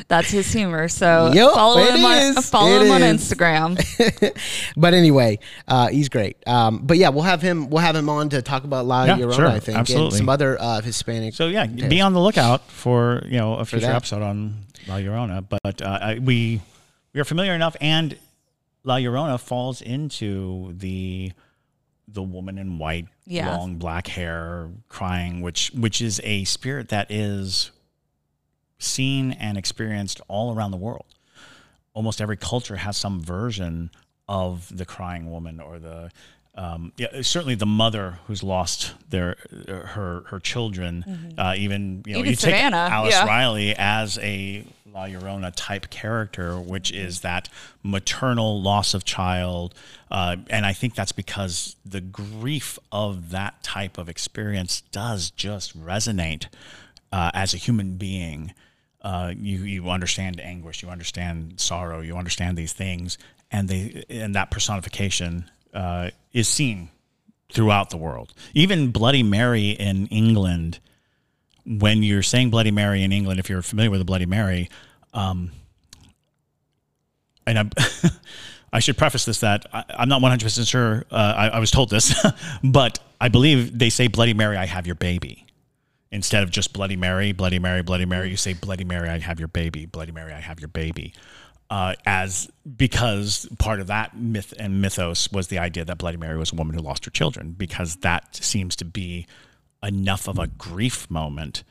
That's 0.08 0.30
his 0.30 0.52
humor. 0.52 0.88
So 0.88 1.32
Yep, 1.34 1.52
follow 1.54 1.78
him 1.84 2.04
on 2.06 2.34
follow 2.44 2.82
It 2.82 2.86
him 2.86 2.92
on. 2.92 3.02
Instagram. 3.02 3.80
But 4.78 4.94
anyway, 4.94 5.40
uh, 5.68 5.88
he's 5.88 6.10
great. 6.10 6.38
Um, 6.48 6.80
but 6.84 6.98
yeah, 6.98 7.10
we'll 7.10 7.24
have 7.24 7.42
him. 7.42 7.70
We'll 7.70 7.82
have 7.82 7.96
him 7.96 8.10
on 8.10 8.30
to 8.30 8.42
talk 8.42 8.64
about 8.64 8.86
La 8.86 9.06
Yeah, 9.06 9.18
Llorona, 9.18 9.36
sure, 9.36 9.48
I 9.48 9.60
think, 9.60 9.78
and 9.78 9.78
absolutely. 9.78 10.18
some 10.18 10.30
other 10.30 10.60
uh, 10.60 10.82
Hispanic. 10.82 11.34
So 11.34 11.48
yeah, 11.48 11.66
be 11.66 12.02
on 12.02 12.14
the 12.14 12.20
lookout 12.20 12.70
for 12.70 13.22
you 13.26 13.38
know 13.38 13.56
a 13.56 13.66
future 13.66 13.86
episode 13.92 14.22
on 14.22 14.66
La 14.88 14.96
Llorona. 14.98 15.46
But 15.48 15.82
uh, 15.82 16.00
I, 16.02 16.20
we 16.20 16.62
we 17.14 17.20
are 17.22 17.26
familiar 17.26 17.54
enough, 17.54 17.76
and 17.80 18.18
La 18.84 18.96
Llorona 18.98 19.40
falls 19.40 19.82
into 19.82 20.74
the 20.78 21.32
the 22.08 22.22
woman 22.22 22.58
in 22.58 22.78
white, 22.78 23.08
Yeah. 23.26 23.56
long 23.58 23.78
black 23.78 24.08
hair, 24.08 24.70
crying, 24.90 25.42
which 25.42 25.72
which 25.74 26.02
is 26.02 26.22
a 26.24 26.44
spirit 26.44 26.90
that 26.90 27.10
is 27.10 27.72
seen 28.86 29.32
and 29.34 29.58
experienced 29.58 30.22
all 30.28 30.56
around 30.56 30.72
the 30.72 30.78
world. 30.78 31.06
Almost 31.94 32.22
every 32.22 32.38
culture 32.38 32.76
has 32.78 32.98
some 32.98 33.22
version 33.22 33.90
of 34.28 34.76
the 34.76 34.86
crying 34.86 35.32
woman 35.32 35.60
or 35.60 35.80
the 35.80 36.12
um, 36.58 36.94
yeah, 36.96 37.22
certainly 37.22 37.56
the 37.56 37.66
mother 37.66 38.20
who's 38.28 38.42
lost 38.42 38.94
their 39.10 39.36
her 39.68 40.24
her 40.28 40.40
children. 40.40 41.34
Uh, 41.38 41.54
even 41.58 42.02
you 42.06 42.14
know 42.14 42.20
Even 42.20 42.32
you 42.32 42.36
take 42.38 42.56
Alice 42.56 43.14
yeah. 43.14 43.26
Riley 43.26 43.76
as 43.78 44.18
a 44.20 44.64
La 44.94 45.06
Llorona 45.08 45.52
type 45.54 45.90
character, 45.90 46.58
which 46.58 46.94
is 46.94 47.20
that 47.22 47.50
maternal 47.84 48.62
loss 48.62 48.94
of 48.94 49.04
child, 49.04 49.76
uh, 50.10 50.38
and 50.50 50.66
I 50.66 50.72
think 50.72 50.96
that's 50.96 51.12
because 51.12 51.76
the 51.86 52.00
grief 52.00 52.80
of 52.90 53.32
that 53.32 53.62
type 53.62 53.98
of 53.98 54.08
experience 54.08 54.82
does 54.94 55.32
just 55.32 55.78
resonate 55.78 56.48
uh, 57.12 57.32
as 57.34 57.54
a 57.54 57.58
human 57.58 57.98
being 57.98 58.54
uh, 59.06 59.32
you 59.38 59.60
you 59.60 59.88
understand 59.92 60.42
anguish, 60.42 60.82
you 60.82 60.90
understand 60.90 61.54
sorrow, 61.62 62.02
you 62.02 62.18
understand 62.18 62.58
these 62.58 62.74
things, 62.74 63.20
and 63.52 63.70
they 63.70 64.04
and 64.10 64.34
that 64.34 64.50
personification 64.50 65.50
uh, 65.76 66.10
is 66.34 66.48
seen 66.48 66.90
throughout 67.52 67.92
the 67.92 67.98
world. 67.98 68.34
Even 68.56 68.90
Bloody 68.90 69.22
Mary 69.22 69.70
in 69.70 70.08
England, 70.08 70.80
when 71.68 72.02
you're 72.02 72.24
saying 72.24 72.50
Bloody 72.50 72.72
Mary 72.72 73.04
in 73.04 73.12
England, 73.12 73.40
if 73.40 73.48
you're 73.48 73.62
familiar 73.62 73.92
with 73.92 74.00
the 74.00 74.06
Bloody 74.06 74.26
Mary, 74.26 74.72
um, 75.14 75.52
and 77.46 77.60
I, 77.60 78.10
I 78.74 78.80
should 78.80 78.98
preface 78.98 79.24
this 79.24 79.42
that 79.42 79.68
I, 79.72 79.84
am 80.00 80.10
not 80.10 80.24
100 80.24 80.44
percent 80.44 80.68
sure. 80.68 81.06
Uh, 81.12 81.34
I, 81.38 81.48
I 81.50 81.60
was 81.60 81.70
told 81.70 81.92
this, 81.92 82.26
but 82.64 82.98
I 83.22 83.30
believe 83.30 83.78
they 83.78 83.92
say 83.92 84.08
Bloody 84.08 84.34
Mary, 84.34 84.58
I 84.58 84.66
have 84.66 84.88
your 84.88 84.96
baby. 84.96 85.45
Instead 86.16 86.44
of 86.44 86.50
just 86.50 86.72
Bloody 86.72 86.96
Mary, 86.96 87.34
Bloody 87.34 87.60
Mary, 87.60 87.84
Bloody 87.84 88.06
Mary, 88.06 88.30
you 88.30 88.38
say 88.38 88.54
Bloody 88.54 88.86
Mary, 88.86 89.10
I 89.10 89.20
have 89.20 89.38
your 89.38 89.50
baby. 89.50 89.86
Bloody 89.86 90.14
Mary, 90.14 90.32
I 90.32 90.40
have 90.40 90.62
your 90.62 90.70
baby. 90.70 91.14
Uh, 91.70 91.94
as 92.06 92.50
because 92.78 93.50
part 93.60 93.82
of 93.82 93.88
that 93.88 94.16
myth 94.16 94.54
and 94.58 94.82
mythos 94.82 95.30
was 95.32 95.48
the 95.48 95.60
idea 95.60 95.84
that 95.84 95.98
Bloody 95.98 96.16
Mary 96.16 96.38
was 96.38 96.54
a 96.54 96.56
woman 96.56 96.74
who 96.74 96.82
lost 96.82 97.04
her 97.04 97.12
children, 97.12 97.52
because 97.52 97.98
that 97.98 98.36
seems 98.36 98.78
to 98.78 98.86
be 98.86 99.28
enough 99.84 100.30
of 100.30 100.40
a 100.40 100.48
grief 100.48 101.12
moment 101.12 101.64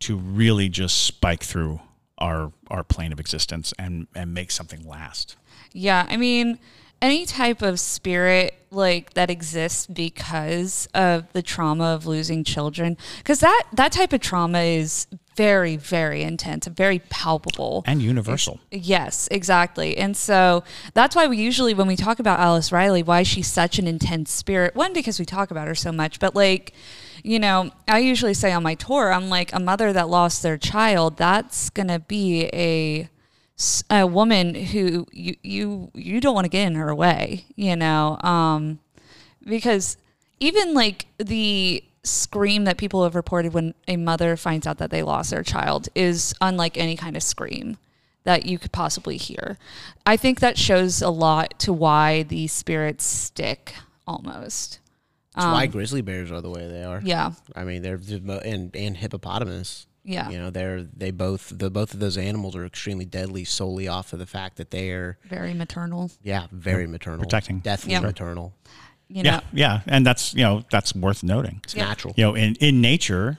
to 0.00 0.16
really 0.16 0.68
just 0.68 1.04
spike 1.04 1.44
through 1.44 1.80
our 2.18 2.52
our 2.68 2.82
plane 2.82 3.12
of 3.12 3.20
existence 3.20 3.72
and 3.78 4.08
and 4.16 4.34
make 4.34 4.50
something 4.50 4.84
last. 4.86 5.36
Yeah, 5.72 6.06
I 6.08 6.16
mean, 6.16 6.58
any 7.02 7.26
type 7.26 7.60
of 7.60 7.80
spirit 7.80 8.54
like 8.70 9.12
that 9.14 9.28
exists 9.28 9.86
because 9.86 10.88
of 10.94 11.30
the 11.32 11.42
trauma 11.42 11.84
of 11.84 12.06
losing 12.06 12.42
children 12.42 12.96
because 13.18 13.40
that 13.40 13.64
that 13.72 13.92
type 13.92 14.12
of 14.14 14.20
trauma 14.20 14.60
is 14.60 15.06
very 15.36 15.76
very 15.76 16.22
intense 16.22 16.66
very 16.66 17.00
palpable. 17.10 17.82
And 17.86 18.00
universal. 18.00 18.60
Yes 18.70 19.28
exactly. 19.30 19.98
And 19.98 20.16
so 20.16 20.64
that's 20.94 21.14
why 21.14 21.26
we 21.26 21.36
usually 21.36 21.74
when 21.74 21.86
we 21.86 21.96
talk 21.96 22.18
about 22.18 22.38
alice 22.38 22.72
riley 22.72 23.02
why 23.02 23.24
she's 23.24 23.48
such 23.48 23.78
an 23.78 23.86
intense 23.86 24.30
spirit 24.30 24.74
one 24.74 24.92
because 24.92 25.18
we 25.18 25.26
talk 25.26 25.50
about 25.50 25.68
her 25.68 25.74
so 25.74 25.92
much 25.92 26.18
but 26.20 26.34
like 26.34 26.72
you 27.22 27.38
know 27.38 27.70
i 27.88 27.98
usually 27.98 28.34
say 28.34 28.52
on 28.52 28.62
my 28.62 28.74
tour 28.74 29.12
i'm 29.12 29.28
like 29.28 29.52
a 29.52 29.60
mother 29.60 29.92
that 29.92 30.08
lost 30.08 30.42
their 30.42 30.56
child 30.56 31.16
that's 31.16 31.70
gonna 31.70 31.98
be 31.98 32.44
a 32.52 33.08
a 33.90 34.06
woman 34.06 34.54
who 34.54 35.06
you 35.12 35.36
you 35.42 35.90
you 35.94 36.20
don't 36.20 36.34
want 36.34 36.44
to 36.44 36.50
get 36.50 36.66
in 36.66 36.74
her 36.74 36.94
way, 36.94 37.44
you 37.56 37.76
know, 37.76 38.18
um, 38.20 38.78
because 39.44 39.96
even 40.40 40.74
like 40.74 41.06
the 41.18 41.84
scream 42.04 42.64
that 42.64 42.76
people 42.76 43.04
have 43.04 43.14
reported 43.14 43.52
when 43.52 43.74
a 43.86 43.96
mother 43.96 44.36
finds 44.36 44.66
out 44.66 44.78
that 44.78 44.90
they 44.90 45.02
lost 45.02 45.30
their 45.30 45.42
child 45.42 45.88
is 45.94 46.34
unlike 46.40 46.76
any 46.76 46.96
kind 46.96 47.16
of 47.16 47.22
scream 47.22 47.78
that 48.24 48.46
you 48.46 48.58
could 48.58 48.72
possibly 48.72 49.16
hear. 49.16 49.58
I 50.04 50.16
think 50.16 50.40
that 50.40 50.58
shows 50.58 51.02
a 51.02 51.10
lot 51.10 51.58
to 51.60 51.72
why 51.72 52.24
these 52.24 52.52
spirits 52.52 53.04
stick 53.04 53.74
almost. 54.06 54.80
That's 55.34 55.46
um, 55.46 55.52
why 55.52 55.66
grizzly 55.66 56.02
bears 56.02 56.30
are 56.30 56.40
the 56.40 56.50
way 56.50 56.68
they 56.68 56.82
are. 56.82 57.00
Yeah. 57.02 57.32
I 57.54 57.64
mean, 57.64 57.82
they're, 57.82 58.00
and 58.44 58.74
and 58.74 58.96
hippopotamus. 58.96 59.86
Yeah. 60.04 60.30
You 60.30 60.38
know, 60.38 60.50
they're 60.50 60.82
they 60.82 61.10
both 61.10 61.52
the 61.56 61.70
both 61.70 61.94
of 61.94 62.00
those 62.00 62.18
animals 62.18 62.56
are 62.56 62.66
extremely 62.66 63.04
deadly 63.04 63.44
solely 63.44 63.86
off 63.86 64.12
of 64.12 64.18
the 64.18 64.26
fact 64.26 64.56
that 64.56 64.70
they 64.70 64.90
are 64.90 65.18
very 65.24 65.54
maternal. 65.54 66.10
Yeah, 66.22 66.46
very 66.50 66.86
maternal. 66.86 67.20
Protecting. 67.20 67.60
Deathly 67.60 67.92
yep. 67.92 68.02
maternal. 68.02 68.52
You 69.08 69.22
know? 69.22 69.30
Yeah, 69.30 69.40
yeah. 69.52 69.80
And 69.86 70.06
that's 70.06 70.34
you 70.34 70.42
know, 70.42 70.64
that's 70.70 70.94
worth 70.94 71.22
noting. 71.22 71.60
It's 71.64 71.74
yeah. 71.74 71.86
natural. 71.86 72.14
You 72.16 72.24
know, 72.24 72.34
in, 72.34 72.56
in 72.56 72.80
nature, 72.80 73.38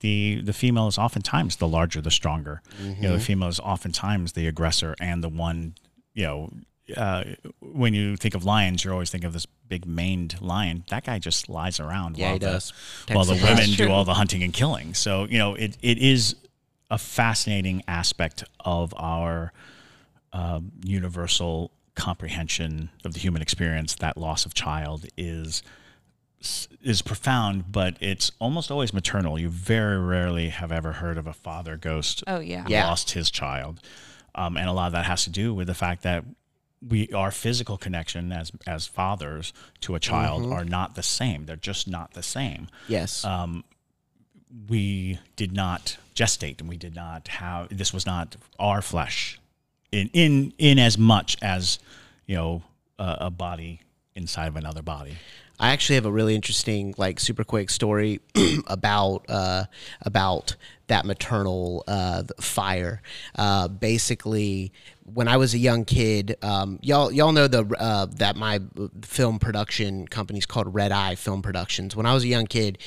the 0.00 0.40
the 0.42 0.52
female 0.52 0.88
is 0.88 0.98
oftentimes 0.98 1.56
the 1.56 1.68
larger, 1.68 2.00
the 2.00 2.10
stronger. 2.10 2.60
Mm-hmm. 2.80 3.02
You 3.02 3.08
know, 3.08 3.14
the 3.14 3.22
female 3.22 3.48
is 3.48 3.60
oftentimes 3.60 4.32
the 4.32 4.46
aggressor 4.46 4.94
and 5.00 5.24
the 5.24 5.28
one, 5.28 5.74
you 6.12 6.24
know, 6.24 6.50
uh, 6.96 7.24
when 7.60 7.94
you 7.94 8.16
think 8.16 8.34
of 8.34 8.44
lions, 8.44 8.84
you're 8.84 8.92
always 8.92 9.10
thinking 9.10 9.26
of 9.26 9.32
this 9.32 9.46
big 9.46 9.86
maned 9.86 10.40
lion. 10.40 10.84
That 10.90 11.04
guy 11.04 11.18
just 11.18 11.48
lies 11.48 11.80
around 11.80 12.16
yeah, 12.16 12.26
while, 12.26 12.32
he 12.34 12.38
the, 12.38 12.46
does. 12.46 12.72
while 13.10 13.24
the 13.24 13.34
women 13.34 13.70
do 13.70 13.90
all 13.90 14.04
the 14.04 14.14
hunting 14.14 14.42
and 14.42 14.52
killing. 14.52 14.94
So, 14.94 15.24
you 15.24 15.38
know, 15.38 15.54
it, 15.54 15.76
it 15.82 15.98
is 15.98 16.36
a 16.90 16.98
fascinating 16.98 17.82
aspect 17.88 18.44
of 18.60 18.94
our 18.96 19.52
uh, 20.32 20.60
universal 20.84 21.72
comprehension 21.94 22.90
of 23.04 23.14
the 23.14 23.20
human 23.20 23.42
experience. 23.42 23.94
That 23.96 24.16
loss 24.16 24.46
of 24.46 24.54
child 24.54 25.06
is 25.16 25.62
is 26.82 27.02
profound, 27.02 27.72
but 27.72 27.96
it's 28.00 28.30
almost 28.38 28.70
always 28.70 28.92
maternal. 28.92 29.38
You 29.38 29.48
very 29.48 29.98
rarely 29.98 30.50
have 30.50 30.70
ever 30.70 30.92
heard 30.92 31.18
of 31.18 31.26
a 31.26 31.32
father 31.32 31.76
ghost 31.76 32.22
oh, 32.26 32.38
yeah. 32.38 32.64
yeah. 32.68 32.86
lost 32.86 33.12
his 33.12 33.30
child. 33.30 33.80
Um, 34.34 34.56
and 34.56 34.68
a 34.68 34.72
lot 34.72 34.88
of 34.88 34.92
that 34.92 35.06
has 35.06 35.24
to 35.24 35.30
do 35.30 35.54
with 35.54 35.66
the 35.66 35.74
fact 35.74 36.02
that 36.02 36.24
we 36.86 37.08
our 37.12 37.30
physical 37.30 37.78
connection 37.78 38.32
as 38.32 38.52
as 38.66 38.86
fathers 38.86 39.52
to 39.80 39.94
a 39.94 40.00
child 40.00 40.42
mm-hmm. 40.42 40.52
are 40.52 40.64
not 40.64 40.94
the 40.94 41.02
same. 41.02 41.46
They're 41.46 41.56
just 41.56 41.88
not 41.88 42.14
the 42.14 42.22
same. 42.22 42.68
Yes. 42.88 43.24
Um, 43.24 43.64
we 44.68 45.18
did 45.34 45.52
not 45.52 45.96
gestate, 46.14 46.60
and 46.60 46.68
we 46.68 46.76
did 46.76 46.94
not 46.94 47.28
have. 47.28 47.68
This 47.76 47.92
was 47.92 48.06
not 48.06 48.36
our 48.58 48.82
flesh, 48.82 49.40
in 49.92 50.08
in 50.12 50.52
in 50.58 50.78
as 50.78 50.98
much 50.98 51.36
as 51.42 51.78
you 52.26 52.36
know 52.36 52.62
a, 52.98 53.16
a 53.22 53.30
body 53.30 53.80
inside 54.14 54.48
of 54.48 54.56
another 54.56 54.82
body. 54.82 55.16
I 55.58 55.72
actually 55.72 55.94
have 55.96 56.06
a 56.06 56.12
really 56.12 56.34
interesting, 56.34 56.94
like, 56.98 57.18
super 57.18 57.44
quick 57.44 57.70
story 57.70 58.20
about 58.66 59.24
uh, 59.28 59.64
about 60.02 60.56
that 60.88 61.04
maternal 61.04 61.84
uh, 61.88 62.24
fire. 62.40 63.02
Uh, 63.34 63.68
basically, 63.68 64.72
when 65.04 65.28
I 65.28 65.36
was 65.36 65.54
a 65.54 65.58
young 65.58 65.84
kid, 65.84 66.36
um, 66.42 66.78
y'all 66.82 67.10
y'all 67.10 67.32
know 67.32 67.48
the 67.48 67.64
uh, 67.78 68.06
that 68.16 68.36
my 68.36 68.60
film 69.02 69.38
production 69.38 70.06
company 70.08 70.38
is 70.38 70.46
called 70.46 70.74
Red 70.74 70.92
Eye 70.92 71.14
Film 71.14 71.42
Productions. 71.42 71.96
When 71.96 72.06
I 72.06 72.14
was 72.14 72.24
a 72.24 72.28
young 72.28 72.46
kid. 72.46 72.78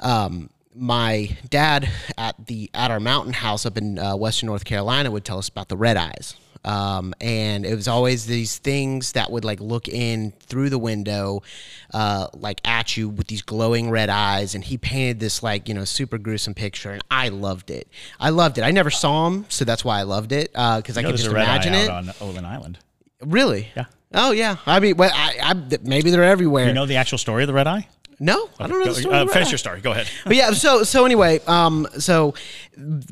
Um, 0.00 0.50
my 0.74 1.36
dad 1.48 1.88
at 2.16 2.46
the 2.46 2.70
at 2.72 2.92
our 2.92 3.00
mountain 3.00 3.32
house 3.32 3.66
up 3.66 3.76
in 3.76 3.98
uh, 3.98 4.14
western 4.14 4.46
North 4.46 4.64
Carolina 4.64 5.10
would 5.10 5.24
tell 5.24 5.38
us 5.38 5.48
about 5.48 5.68
the 5.68 5.76
red 5.76 5.96
eyes. 5.96 6.36
Um, 6.64 7.14
and 7.20 7.64
it 7.64 7.74
was 7.74 7.88
always 7.88 8.26
these 8.26 8.58
things 8.58 9.12
that 9.12 9.30
would 9.30 9.44
like 9.44 9.60
look 9.60 9.88
in 9.88 10.32
through 10.40 10.70
the 10.70 10.78
window, 10.78 11.42
uh, 11.92 12.28
like 12.34 12.60
at 12.66 12.96
you 12.96 13.08
with 13.08 13.28
these 13.28 13.42
glowing 13.42 13.90
red 13.90 14.08
eyes. 14.08 14.54
And 14.54 14.64
he 14.64 14.78
painted 14.78 15.20
this 15.20 15.42
like 15.42 15.68
you 15.68 15.74
know 15.74 15.84
super 15.84 16.18
gruesome 16.18 16.54
picture, 16.54 16.92
and 16.92 17.02
I 17.10 17.28
loved 17.28 17.70
it. 17.70 17.88
I 18.20 18.30
loved 18.30 18.58
it. 18.58 18.62
I 18.62 18.70
never 18.70 18.90
saw 18.90 19.26
him, 19.26 19.46
so 19.48 19.64
that's 19.64 19.84
why 19.84 19.98
I 19.98 20.02
loved 20.02 20.32
it 20.32 20.52
because 20.52 20.96
uh, 20.96 21.00
I 21.00 21.02
could 21.02 21.16
just 21.16 21.28
imagine 21.28 21.74
it 21.74 21.88
on 21.88 22.06
Oatland 22.20 22.46
Island. 22.46 22.78
Really? 23.20 23.68
Yeah. 23.76 23.86
Oh 24.14 24.30
yeah. 24.32 24.56
I 24.66 24.80
mean, 24.80 24.96
well, 24.96 25.10
I, 25.12 25.36
I, 25.42 25.78
maybe 25.82 26.10
they're 26.10 26.24
everywhere. 26.24 26.66
You 26.66 26.72
know 26.72 26.86
the 26.86 26.96
actual 26.96 27.18
story 27.18 27.42
of 27.42 27.46
the 27.46 27.54
red 27.54 27.66
eye? 27.66 27.88
No, 28.20 28.44
okay, 28.44 28.64
I 28.64 28.66
don't 28.66 28.78
know 28.80 28.84
go, 28.86 28.92
the 28.92 29.00
story. 29.00 29.16
Uh, 29.16 29.26
finish 29.26 29.50
your 29.50 29.58
story. 29.58 29.80
Go 29.80 29.92
ahead. 29.92 30.08
But 30.24 30.36
yeah, 30.36 30.50
so 30.50 30.82
so 30.82 31.04
anyway, 31.04 31.40
um, 31.46 31.86
so 31.98 32.34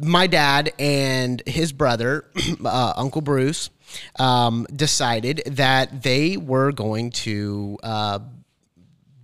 my 0.02 0.26
dad 0.26 0.72
and 0.78 1.42
his 1.46 1.72
brother, 1.72 2.24
uh, 2.64 2.92
Uncle 2.96 3.20
Bruce, 3.20 3.70
um, 4.18 4.66
decided 4.74 5.42
that 5.46 6.02
they 6.02 6.36
were 6.36 6.72
going 6.72 7.10
to 7.10 7.78
uh, 7.82 8.18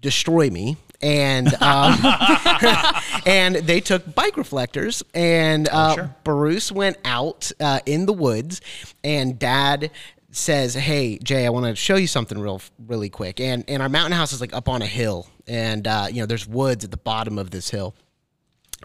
destroy 0.01 0.51
me 0.51 0.77
and 1.01 1.53
um, 1.63 1.99
and 3.27 3.57
they 3.57 3.81
took 3.81 4.15
bike 4.15 4.37
reflectors 4.37 5.03
and 5.15 5.69
oh, 5.73 5.77
uh, 5.77 5.89
oh, 5.91 5.95
sure. 5.95 6.17
Bruce 6.25 6.71
went 6.71 6.97
out 7.05 7.51
uh, 7.61 7.81
in 7.87 8.07
the 8.07 8.13
woods 8.13 8.61
and 9.03 9.39
dad 9.39 9.91
says 10.33 10.75
hey 10.75 11.19
Jay 11.19 11.47
I 11.47 11.51
want 11.51 11.67
to 11.67 11.77
show 11.77 11.97
you 11.97 12.07
something 12.07 12.39
real 12.39 12.61
really 12.87 13.11
quick. 13.11 13.39
And 13.39 13.65
and 13.69 13.83
our 13.83 13.89
mountain 13.89 14.13
house 14.13 14.33
is 14.33 14.41
like 14.41 14.55
up 14.55 14.69
on 14.69 14.83
a 14.83 14.87
hill. 14.87 15.29
And 15.47 15.87
uh, 15.87 16.09
you 16.11 16.21
know 16.21 16.27
there's 16.27 16.49
woods 16.49 16.85
at 16.85 16.91
the 16.91 16.97
bottom 16.97 17.39
of 17.39 17.51
this 17.51 17.71
hill. 17.71 17.95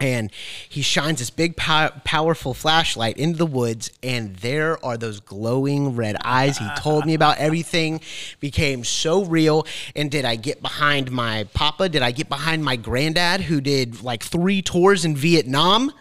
And 0.00 0.30
he 0.68 0.82
shines 0.82 1.18
this 1.18 1.30
big 1.30 1.56
pow- 1.56 1.90
powerful 2.04 2.54
flashlight 2.54 3.16
into 3.16 3.36
the 3.36 3.46
woods 3.46 3.90
and 4.00 4.36
there 4.36 4.84
are 4.84 4.96
those 4.96 5.18
glowing 5.18 5.96
red 5.96 6.16
eyes. 6.24 6.56
He 6.56 6.68
told 6.78 7.04
me 7.04 7.14
about 7.14 7.38
everything 7.38 8.00
became 8.38 8.84
so 8.84 9.24
real. 9.24 9.66
And 9.96 10.08
did 10.08 10.24
i 10.24 10.36
get 10.36 10.62
behind 10.62 11.10
my 11.10 11.48
papa? 11.52 11.88
Did 11.88 12.02
i 12.02 12.12
get 12.12 12.28
behind 12.28 12.64
my 12.64 12.76
granddad 12.76 13.40
who 13.40 13.60
did 13.60 14.02
like 14.02 14.22
three 14.22 14.62
tours 14.62 15.04
in 15.04 15.16
vietnam 15.16 15.92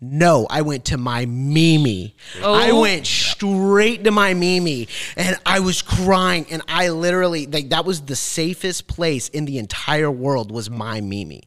no, 0.00 0.46
I 0.48 0.62
went 0.62 0.86
to 0.86 0.96
my 0.96 1.26
Mimi. 1.26 2.14
Oh. 2.40 2.54
I 2.54 2.70
went 2.72 3.04
straight 3.04 4.04
to 4.04 4.12
my 4.12 4.32
Mimi 4.32 4.86
and 5.16 5.36
I 5.44 5.58
was 5.58 5.82
crying 5.82 6.46
and 6.50 6.62
I 6.68 6.90
literally 6.90 7.46
like 7.46 7.70
that 7.70 7.84
was 7.84 8.02
the 8.02 8.14
safest 8.14 8.86
place 8.86 9.28
in 9.28 9.44
the 9.44 9.58
entire 9.58 10.10
world 10.10 10.52
was 10.52 10.70
my 10.70 11.00
Mimi. 11.00 11.42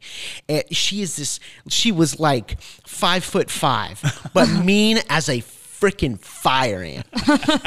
And 0.49 0.63
she 0.75 1.01
is 1.01 1.15
this 1.15 1.39
she 1.69 1.93
was 1.93 2.19
like 2.19 2.61
five 2.61 3.23
foot 3.23 3.49
five, 3.49 4.01
but 4.33 4.49
mean 4.65 4.99
as 5.09 5.29
a 5.29 5.39
freaking 5.39 6.19
fire 6.19 6.83
ant. 6.83 7.07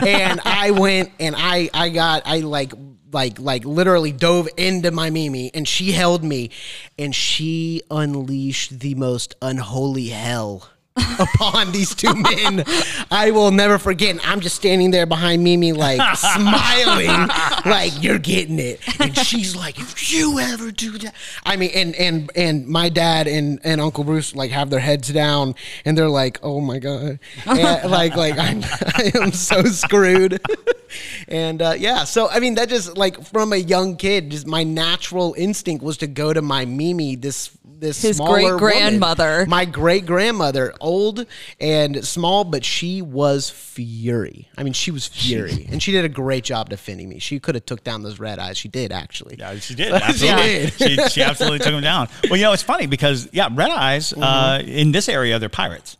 and 0.02 0.40
I 0.44 0.70
went 0.70 1.12
and 1.18 1.34
I 1.36 1.70
I 1.72 1.88
got 1.88 2.22
I 2.26 2.40
like 2.40 2.74
like 3.10 3.38
like 3.40 3.64
literally 3.64 4.12
dove 4.12 4.48
into 4.58 4.90
my 4.90 5.08
Mimi 5.08 5.50
and 5.54 5.66
she 5.66 5.92
held 5.92 6.22
me 6.22 6.50
and 6.98 7.14
she 7.14 7.80
unleashed 7.90 8.80
the 8.80 8.94
most 8.96 9.34
unholy 9.40 10.08
hell 10.08 10.68
upon 10.96 11.72
these 11.72 11.94
two 11.94 12.14
men. 12.14 12.64
I 13.10 13.30
will 13.30 13.50
never 13.50 13.78
forget. 13.78 14.10
And 14.10 14.20
I'm 14.22 14.40
just 14.40 14.56
standing 14.56 14.90
there 14.90 15.06
behind 15.06 15.42
Mimi, 15.42 15.72
like 15.72 16.00
smiling, 16.16 17.28
like 17.64 18.02
you're 18.02 18.18
getting 18.18 18.58
it. 18.58 18.80
And 19.00 19.16
she's 19.16 19.56
like, 19.56 19.78
if 19.78 20.12
you 20.12 20.38
ever 20.38 20.70
do 20.70 20.98
that, 20.98 21.14
I 21.44 21.56
mean, 21.56 21.70
and 21.74 21.94
and 21.96 22.30
and 22.36 22.66
my 22.66 22.88
dad 22.88 23.26
and 23.26 23.60
and 23.64 23.80
Uncle 23.80 24.04
Bruce 24.04 24.34
like 24.34 24.50
have 24.50 24.70
their 24.70 24.80
heads 24.80 25.08
down, 25.08 25.54
and 25.84 25.96
they're 25.96 26.08
like, 26.08 26.38
oh 26.42 26.60
my 26.60 26.78
god, 26.78 27.18
and, 27.46 27.90
like 27.90 28.16
like 28.16 28.38
I'm 28.38 28.62
I 28.64 29.12
am 29.14 29.32
so 29.32 29.62
screwed. 29.64 30.40
and 31.28 31.60
uh, 31.62 31.74
yeah, 31.78 32.04
so 32.04 32.28
I 32.28 32.40
mean, 32.40 32.54
that 32.56 32.68
just 32.68 32.96
like 32.96 33.24
from 33.26 33.52
a 33.52 33.56
young 33.56 33.96
kid, 33.96 34.30
just 34.30 34.46
my 34.46 34.64
natural 34.64 35.34
instinct 35.36 35.84
was 35.84 35.96
to 35.98 36.06
go 36.06 36.32
to 36.32 36.42
my 36.42 36.64
Mimi, 36.64 37.16
this 37.16 37.50
this 37.64 38.00
His 38.00 38.16
smaller 38.16 38.56
great-grandmother. 38.56 39.46
my 39.46 39.64
great 39.64 40.06
grandmother, 40.06 40.72
old 40.80 41.26
and 41.60 42.04
small, 42.04 42.44
but 42.44 42.64
she 42.64 43.02
was 43.02 43.50
fury. 43.50 44.48
I 44.56 44.62
mean, 44.62 44.72
she 44.72 44.90
was 44.90 45.06
fury, 45.06 45.66
and 45.70 45.82
she 45.82 45.92
did 45.92 46.04
a 46.04 46.08
great 46.08 46.44
job 46.44 46.70
defending 46.70 47.08
me. 47.08 47.18
She 47.18 47.40
could 47.40 47.54
have 47.56 47.66
took 47.66 47.82
down 47.84 48.02
those 48.02 48.18
red 48.18 48.38
eyes. 48.38 48.56
She 48.56 48.68
did 48.68 48.92
actually. 48.92 49.36
Yeah, 49.38 49.56
she 49.56 49.74
did. 49.74 49.92
She 50.14 50.28
Absolutely. 50.28 50.70
did. 50.86 51.00
she, 51.02 51.08
she 51.08 51.22
absolutely 51.22 51.58
took 51.58 51.72
them 51.72 51.82
down. 51.82 52.08
Well, 52.30 52.36
you 52.38 52.44
know, 52.44 52.52
it's 52.52 52.62
funny 52.62 52.86
because, 52.86 53.28
yeah, 53.32 53.48
Red 53.52 53.70
Eyes, 53.70 54.12
uh, 54.12 54.62
in 54.64 54.92
this 54.92 55.08
area, 55.08 55.38
they're 55.38 55.48
pirates. 55.48 55.96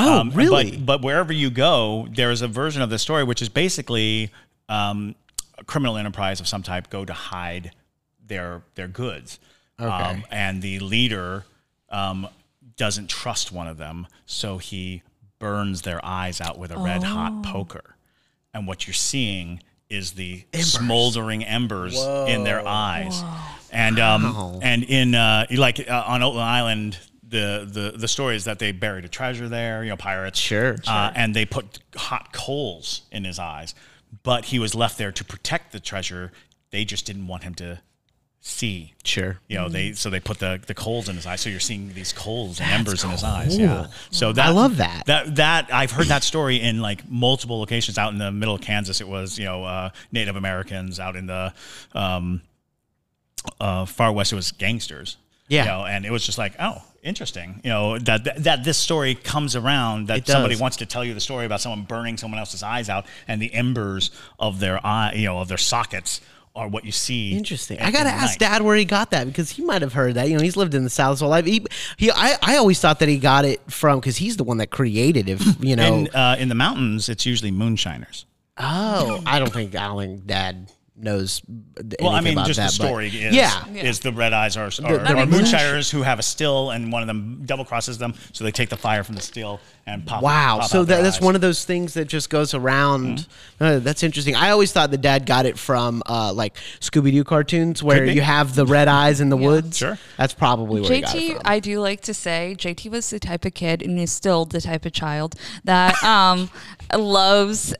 Mm-hmm. 0.00 0.08
Um, 0.20 0.30
Oh, 0.32 0.36
really? 0.36 0.70
But, 0.78 0.86
but 0.86 1.02
wherever 1.02 1.32
you 1.32 1.50
go, 1.50 2.08
there 2.10 2.30
is 2.30 2.42
a 2.42 2.48
version 2.48 2.82
of 2.82 2.90
the 2.90 2.98
story 2.98 3.24
which 3.24 3.42
is 3.42 3.48
basically 3.48 4.30
um, 4.68 5.14
a 5.58 5.64
criminal 5.64 5.96
enterprise 5.96 6.40
of 6.40 6.48
some 6.48 6.62
type 6.62 6.90
go 6.90 7.04
to 7.04 7.12
hide 7.12 7.72
their 8.26 8.62
their 8.74 8.88
goods. 8.88 9.38
Um, 9.78 10.24
and 10.30 10.60
the 10.62 10.78
leader 10.80 11.44
um, 11.88 12.28
doesn't 12.76 13.08
trust 13.08 13.50
one 13.50 13.66
of 13.66 13.78
them, 13.78 14.06
so 14.26 14.58
he 14.58 15.02
burns 15.38 15.82
their 15.82 16.04
eyes 16.04 16.40
out 16.40 16.58
with 16.58 16.70
a 16.70 16.76
red 16.78 17.02
hot 17.02 17.42
poker. 17.42 17.96
And 18.52 18.66
what 18.66 18.86
you're 18.86 18.94
seeing 18.94 19.62
is 19.88 20.12
the 20.12 20.44
smoldering 20.62 21.44
embers 21.44 21.96
in 22.28 22.44
their 22.44 22.66
eyes. 22.66 23.22
And 23.72 23.98
um, 23.98 24.58
and 24.62 24.82
in 24.84 25.14
uh, 25.14 25.46
like 25.50 25.88
uh, 25.88 26.04
on 26.06 26.20
Oatland 26.22 26.44
Island, 26.44 26.98
the, 27.30 27.68
the 27.70 27.98
the 27.98 28.08
story 28.08 28.36
is 28.36 28.44
that 28.44 28.58
they 28.58 28.72
buried 28.72 29.04
a 29.04 29.08
treasure 29.08 29.48
there. 29.48 29.82
You 29.82 29.90
know, 29.90 29.96
pirates. 29.96 30.38
Sure, 30.38 30.76
Uh, 30.86 31.12
and 31.14 31.34
they 31.34 31.46
put 31.46 31.78
hot 31.96 32.32
coals 32.32 33.02
in 33.10 33.24
his 33.24 33.38
eyes, 33.38 33.74
but 34.22 34.46
he 34.46 34.58
was 34.58 34.74
left 34.74 34.98
there 34.98 35.12
to 35.12 35.24
protect 35.24 35.72
the 35.72 35.80
treasure. 35.80 36.32
They 36.70 36.84
just 36.84 37.06
didn't 37.06 37.26
want 37.26 37.44
him 37.44 37.54
to 37.56 37.80
see. 38.40 38.94
Sure. 39.04 39.38
You 39.48 39.58
know, 39.58 39.68
they 39.68 39.92
so 39.92 40.10
they 40.10 40.20
put 40.20 40.38
the, 40.38 40.60
the 40.66 40.74
coals 40.74 41.08
in 41.08 41.16
his 41.16 41.26
eyes. 41.26 41.40
So 41.40 41.50
you're 41.50 41.60
seeing 41.60 41.92
these 41.94 42.12
coals 42.12 42.60
and 42.60 42.70
embers 42.70 43.04
in 43.04 43.10
his 43.10 43.22
eyes. 43.22 43.56
Yeah. 43.56 43.88
So 44.10 44.32
that 44.32 44.46
I 44.46 44.50
love 44.50 44.78
that. 44.78 45.06
That 45.06 45.36
that 45.36 45.72
I've 45.72 45.92
heard 45.92 46.06
that 46.06 46.24
story 46.24 46.60
in 46.60 46.80
like 46.80 47.08
multiple 47.08 47.60
locations 47.60 47.98
out 47.98 48.12
in 48.12 48.18
the 48.18 48.32
middle 48.32 48.54
of 48.54 48.60
Kansas. 48.60 49.00
It 49.00 49.08
was 49.08 49.38
you 49.38 49.44
know 49.44 49.64
uh, 49.64 49.90
Native 50.10 50.36
Americans 50.36 50.98
out 50.98 51.16
in 51.16 51.26
the 51.26 51.52
um, 51.92 52.42
uh, 53.60 53.84
far 53.84 54.12
west. 54.12 54.32
It 54.32 54.36
was 54.36 54.52
gangsters. 54.52 55.16
Yeah. 55.48 55.62
You 55.62 55.68
know, 55.68 55.84
and 55.86 56.04
it 56.06 56.10
was 56.10 56.24
just 56.24 56.38
like 56.38 56.54
oh. 56.58 56.82
Interesting, 57.02 57.60
you 57.64 57.70
know 57.70 57.98
that, 57.98 58.24
that 58.24 58.44
that 58.44 58.64
this 58.64 58.76
story 58.76 59.14
comes 59.14 59.56
around 59.56 60.08
that 60.08 60.26
somebody 60.26 60.56
wants 60.56 60.76
to 60.78 60.86
tell 60.86 61.02
you 61.02 61.14
the 61.14 61.20
story 61.20 61.46
about 61.46 61.60
someone 61.62 61.82
burning 61.82 62.18
someone 62.18 62.38
else's 62.38 62.62
eyes 62.62 62.90
out, 62.90 63.06
and 63.26 63.40
the 63.40 63.52
embers 63.54 64.10
of 64.38 64.60
their 64.60 64.84
eye, 64.86 65.14
you 65.14 65.24
know, 65.24 65.38
of 65.38 65.48
their 65.48 65.56
sockets 65.58 66.20
are 66.54 66.68
what 66.68 66.84
you 66.84 66.92
see. 66.92 67.32
Interesting. 67.34 67.78
I 67.78 67.90
gotta 67.90 68.10
ask 68.10 68.38
night. 68.38 68.50
Dad 68.50 68.62
where 68.62 68.76
he 68.76 68.84
got 68.84 69.12
that 69.12 69.26
because 69.26 69.50
he 69.50 69.62
might 69.62 69.80
have 69.80 69.94
heard 69.94 70.14
that. 70.16 70.28
You 70.28 70.36
know, 70.36 70.42
he's 70.42 70.56
lived 70.56 70.74
in 70.74 70.84
the 70.84 70.90
South 70.90 71.12
his 71.14 71.20
whole 71.20 71.30
life. 71.30 71.46
He, 71.46 71.64
he 71.96 72.10
I, 72.10 72.36
I 72.42 72.56
always 72.56 72.78
thought 72.80 72.98
that 72.98 73.08
he 73.08 73.18
got 73.18 73.44
it 73.46 73.60
from 73.70 73.98
because 74.00 74.18
he's 74.18 74.36
the 74.36 74.44
one 74.44 74.58
that 74.58 74.70
created. 74.70 75.28
If 75.28 75.42
you 75.64 75.76
know, 75.76 75.94
In 75.94 76.08
uh, 76.08 76.36
in 76.38 76.48
the 76.50 76.54
mountains, 76.54 77.08
it's 77.08 77.24
usually 77.24 77.50
moonshiners. 77.50 78.26
oh, 78.58 79.22
I 79.24 79.38
don't 79.38 79.52
think 79.52 79.74
I 79.74 79.86
don't 79.86 79.98
think 79.98 80.26
Dad 80.26 80.70
knows. 81.02 81.42
Anything 81.48 81.96
Well, 82.00 82.10
I 82.12 82.20
mean, 82.20 82.34
about 82.34 82.46
just 82.46 82.58
that, 82.58 82.72
the 82.72 82.78
but- 82.78 82.86
story 82.86 83.08
is 83.08 83.34
yeah. 83.34 83.66
is 83.68 84.00
the 84.00 84.12
red 84.12 84.32
eyes 84.32 84.56
are, 84.56 84.66
are, 84.66 84.70
the 84.70 84.98
are 85.00 85.26
moonsh- 85.26 85.30
moonshiners 85.30 85.90
who 85.90 86.02
have 86.02 86.18
a 86.18 86.22
still, 86.22 86.70
and 86.70 86.92
one 86.92 87.02
of 87.02 87.06
them 87.06 87.42
double 87.44 87.64
crosses 87.64 87.98
them, 87.98 88.14
so 88.32 88.44
they 88.44 88.52
take 88.52 88.68
the 88.68 88.76
fire 88.76 89.02
from 89.04 89.14
the 89.14 89.20
still 89.20 89.60
and 89.86 90.06
pop. 90.06 90.22
Wow. 90.22 90.58
pop 90.60 90.68
So 90.70 90.80
out 90.80 90.86
their 90.88 90.96
that, 90.98 91.02
that's 91.02 91.16
eyes. 91.16 91.18
Mm-hmm. 91.18 91.24
one 91.26 91.34
of 91.34 91.40
those 91.40 91.64
things 91.64 91.94
that 91.94 92.06
just 92.06 92.30
goes 92.30 92.54
around. 92.54 93.26
Uh, 93.58 93.78
that's 93.78 94.02
interesting. 94.02 94.36
I 94.36 94.50
always 94.50 94.72
thought 94.72 94.90
the 94.90 94.98
dad 94.98 95.26
got 95.26 95.46
it 95.46 95.58
from 95.58 96.02
uh, 96.06 96.32
like 96.32 96.54
Scooby 96.80 97.10
Doo 97.12 97.24
cartoons 97.24 97.82
where 97.82 98.04
you 98.04 98.20
have 98.20 98.54
the 98.54 98.66
red 98.66 98.88
eyes 98.88 99.20
in 99.20 99.28
the 99.30 99.36
woods. 99.36 99.78
Sure. 99.78 99.98
That's 100.16 100.34
probably 100.34 100.80
where 100.82 100.92
he 100.92 101.00
got 101.00 101.14
it 101.14 101.18
JT, 101.18 101.32
from. 101.34 101.42
I 101.44 101.60
do 101.60 101.80
like 101.80 102.00
to 102.02 102.14
say, 102.14 102.54
JT 102.58 102.90
was 102.90 103.10
the 103.10 103.18
type 103.18 103.44
of 103.44 103.54
kid, 103.54 103.82
and 103.82 103.98
is 103.98 104.12
still 104.12 104.44
the 104.44 104.60
type 104.60 104.84
of 104.86 104.92
child 104.92 105.34
that 105.64 106.02
um, 106.04 106.50
loves 106.96 107.74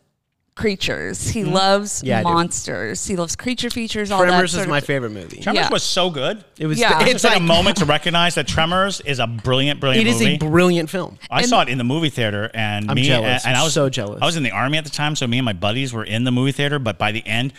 creatures. 0.55 1.28
He 1.30 1.44
loves 1.44 1.98
Mm-hmm. 1.98 2.07
Yeah, 2.07 2.18
I 2.18 2.22
do. 2.22 2.28
monsters. 2.28 3.07
He 3.07 3.16
loves 3.16 3.36
creature 3.36 3.70
features. 3.70 4.11
All 4.11 4.20
Tremors 4.20 4.53
that 4.53 4.59
is 4.59 4.62
sort 4.64 4.68
my 4.68 4.78
of- 4.78 4.84
favorite 4.84 5.11
movie. 5.11 5.40
Tremors 5.40 5.62
Yeah. 5.64 5.70
was 5.72 5.82
so 5.82 6.11
good. 6.11 6.44
It 6.59 6.66
was. 6.66 6.78
Yeah. 6.78 7.01
It's 7.03 7.11
It's 7.14 7.24
like, 7.24 7.34
like 7.34 7.40
a 7.42 7.44
moment 7.44 7.76
to 7.78 7.84
recognize 7.84 8.34
that 8.34 8.46
Tremors 8.46 9.01
is 9.01 9.18
a 9.18 9.26
brilliant, 9.26 9.80
brilliant 9.80 10.07
It 10.07 10.11
is 10.11 10.20
movie. 10.20 10.34
a 10.34 10.38
brilliant 10.38 10.90
film. 10.90 11.18
I 11.30 11.42
saw 11.42 11.62
it 11.62 11.68
in 11.68 11.78
the 11.78 11.84
movie 11.84 12.11
theater, 12.11 12.51
and 12.55 12.90
I'm 12.90 12.94
me 12.96 13.03
jealous. 13.05 13.44
and 13.46 13.57
I 13.57 13.61
I'm 13.61 13.64
was 13.64 13.72
so 13.74 13.88
jealous. 13.88 14.18
I 14.22 14.26
was 14.26 14.36
in 14.36 14.42
the 14.42 14.51
army 14.51 14.78
at 14.78 14.84
the 14.84 14.90
time, 14.90 15.16
so 15.16 15.26
me 15.26 15.38
and 15.38 15.44
my 15.44 15.53
buddies 15.55 15.92
were 15.92 16.05
in 16.05 16.24
the 16.24 16.32
movie 16.32 16.53
theater. 16.53 16.78
But 16.78 16.98
by 16.98 17.12
the 17.12 17.26
end, 17.26 17.53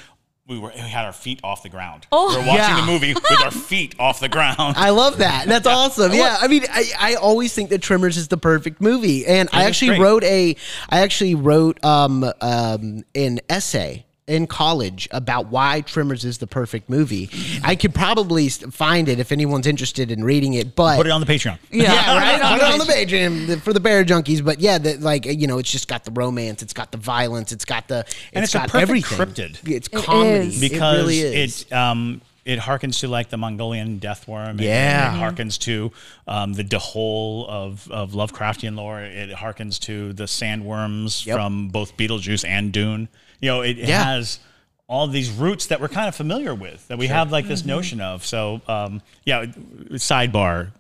we 0.48 0.58
were 0.60 0.72
we 0.74 0.80
had 0.82 1.06
our 1.06 1.14
feet 1.14 1.40
off 1.44 1.64
the 1.64 1.70
ground. 1.70 2.08
Oh. 2.12 2.30
we 2.30 2.36
were 2.42 2.48
watching 2.48 2.56
Yeah. 2.76 2.82
the 2.86 2.92
movie 2.92 3.14
with 3.14 3.42
our 3.44 3.52
feet 3.52 3.96
off 4.00 4.20
the 4.20 4.28
ground. 4.30 4.58
I 4.78 4.90
love 4.90 5.20
that. 5.20 5.48
That's 5.48 5.68
awesome. 5.68 6.12
Yeah, 6.14 6.38
I 6.42 6.48
mean, 6.48 6.66
I, 6.70 6.86
I 7.00 7.16
always 7.16 7.54
think 7.54 7.70
that 7.70 7.82
Tremors 7.82 8.18
is 8.18 8.28
the 8.28 8.38
perfect 8.38 8.82
movie, 8.82 9.26
and 9.26 9.48
I 9.54 9.64
actually 9.66 9.90
great. 9.90 10.02
wrote 10.02 10.24
a 10.24 10.56
I 10.90 11.02
actually 11.02 11.36
wrote 11.36 11.84
um, 11.86 12.24
um, 12.42 13.04
an 13.16 13.40
essay 13.50 14.06
in 14.28 14.48
college 14.48 15.10
about 15.12 15.48
why 15.48 15.82
Tremors 15.82 16.24
is 16.24 16.38
the 16.38 16.48
perfect 16.48 16.90
movie. 16.90 17.30
I 17.64 17.76
could 17.76 17.94
probably 17.94 18.48
find 18.50 19.10
it 19.10 19.20
if 19.20 19.32
anyone's 19.32 19.68
interested 19.68 20.12
in 20.12 20.24
reading 20.24 20.54
it, 20.54 20.76
but 20.76 20.98
Put 20.98 21.08
it 21.08 21.12
on 21.12 21.20
the 21.22 21.28
Patreon. 21.28 21.58
Yeah, 21.72 21.84
yeah, 21.94 22.18
right. 22.18 22.40
right 22.42 22.60
Put 22.60 22.68
it 22.68 22.72
on 22.74 22.80
the 22.80 22.86
page 22.86 23.14
and 23.14 23.62
for 23.64 23.74
the 23.74 23.80
Parajunkies. 23.82 24.46
But 24.46 24.60
yeah, 24.60 24.78
the, 24.78 24.98
like 24.98 25.26
you 25.26 25.48
know, 25.48 25.58
it's 25.58 25.72
just 25.72 25.88
got 25.88 26.04
the 26.06 26.12
romance, 26.12 26.62
it's 26.62 26.74
got 26.74 26.92
the 26.92 26.98
violence, 26.98 27.52
it's 27.52 27.66
got 27.66 27.88
the 27.88 28.06
And 28.32 28.44
it's 28.44 28.54
a 28.54 28.60
got 28.60 28.70
perfect 28.70 28.84
everything. 28.84 29.18
cryptid. 29.18 29.68
It's 29.70 29.88
comedy 29.88 30.48
is. 30.48 30.62
because 30.62 30.96
it 30.98 31.02
really 31.02 31.20
is. 31.20 31.64
it 31.64 31.74
um 31.74 32.22
it 32.46 32.58
harkens 32.60 33.00
to 33.02 33.08
like 33.08 33.30
the 33.30 33.38
Mongolian 33.38 33.98
death 34.00 34.28
worm. 34.28 34.60
It- 34.60 34.64
Yeah. 34.66 35.16
it, 35.16 35.20
harkens 35.20 35.60
to 35.60 35.92
um, 36.28 36.54
the 36.54 36.64
Dhole 36.64 37.48
of 37.50 37.90
of 37.92 38.12
Lovecraftian 38.12 38.76
lore. 38.78 39.02
It 39.02 39.32
harkens 39.32 39.80
to 39.82 40.14
the 40.14 40.24
sandworms 40.26 41.26
Yep. 41.26 41.36
from 41.36 41.68
both 41.70 41.98
Beetlejuice 41.98 42.48
and 42.48 42.72
Dune. 42.72 43.10
You 43.42 43.50
know, 43.50 43.62
it, 43.62 43.78
it 43.80 43.90
Yeah. 43.90 44.04
has 44.04 44.40
all 44.88 45.08
these 45.08 45.32
roots 45.32 45.68
that 45.68 45.80
we're 45.80 45.88
kind 45.88 46.08
of 46.10 46.16
familiar 46.16 46.54
with 46.54 46.86
that 46.90 46.98
we 46.98 47.08
have 47.08 47.32
like 47.32 47.46
Mm-hmm. 47.46 47.50
this 47.52 47.66
notion 47.66 48.02
of. 48.02 48.26
So 48.26 48.62
um, 48.68 49.02
yeah, 49.26 49.46
sidebar, 49.92 50.72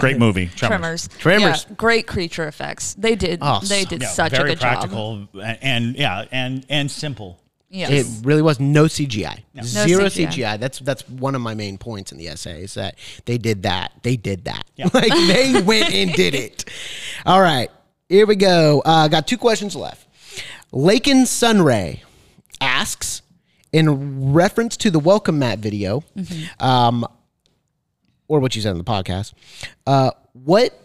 great 0.00 0.18
movie, 0.18 0.46
Tremors. 0.46 1.08
Tremors. 1.08 1.08
Tremors. 1.18 1.66
Yeah, 1.68 1.74
great 1.76 2.06
creature 2.06 2.46
effects. 2.46 2.94
They 2.94 3.16
did. 3.16 3.40
Oh, 3.42 3.60
they 3.60 3.84
did 3.84 4.02
Yeah, 4.02 4.08
such 4.08 4.32
a 4.32 4.36
very 4.36 4.50
good 4.50 4.60
job. 4.60 4.78
practical 4.78 5.28
and, 5.34 5.58
and 5.62 5.96
yeah, 5.96 6.24
and 6.30 6.64
and 6.68 6.90
simple. 6.90 7.40
Yes. 7.68 7.90
It 7.90 8.24
really 8.24 8.42
was 8.42 8.60
no 8.60 8.84
CGI, 8.84 9.42
zero 9.64 10.04
CGI. 10.04 10.28
CGI. 10.28 10.60
That's 10.60 10.78
that's 10.78 11.06
one 11.08 11.34
of 11.34 11.40
my 11.40 11.54
main 11.54 11.76
points 11.78 12.12
in 12.12 12.18
the 12.18 12.28
essay 12.28 12.62
is 12.62 12.74
that 12.74 12.94
they 13.24 13.36
did 13.38 13.64
that. 13.64 13.90
They 14.04 14.16
did 14.16 14.44
that. 14.44 14.64
Yeah. 14.76 14.88
like 14.94 15.10
they 15.12 15.60
went 15.62 15.92
and 15.92 16.12
did 16.12 16.36
it. 16.36 16.64
All 17.26 17.40
right, 17.40 17.68
here 18.08 18.24
we 18.26 18.36
go. 18.36 18.80
Uh, 18.84 19.08
got 19.08 19.26
two 19.26 19.36
questions 19.36 19.74
left. 19.74 20.06
Lakin 20.72 21.26
Sunray 21.26 22.02
asks, 22.60 23.22
in 23.72 24.32
reference 24.32 24.76
to 24.78 24.90
the 24.90 24.98
welcome 24.98 25.38
mat 25.38 25.58
video, 25.58 26.02
um, 26.60 27.06
or 28.28 28.40
what 28.40 28.56
you 28.56 28.62
said 28.62 28.72
in 28.72 28.78
the 28.78 28.84
podcast, 28.84 29.32
uh, 29.86 30.10
what 30.32 30.82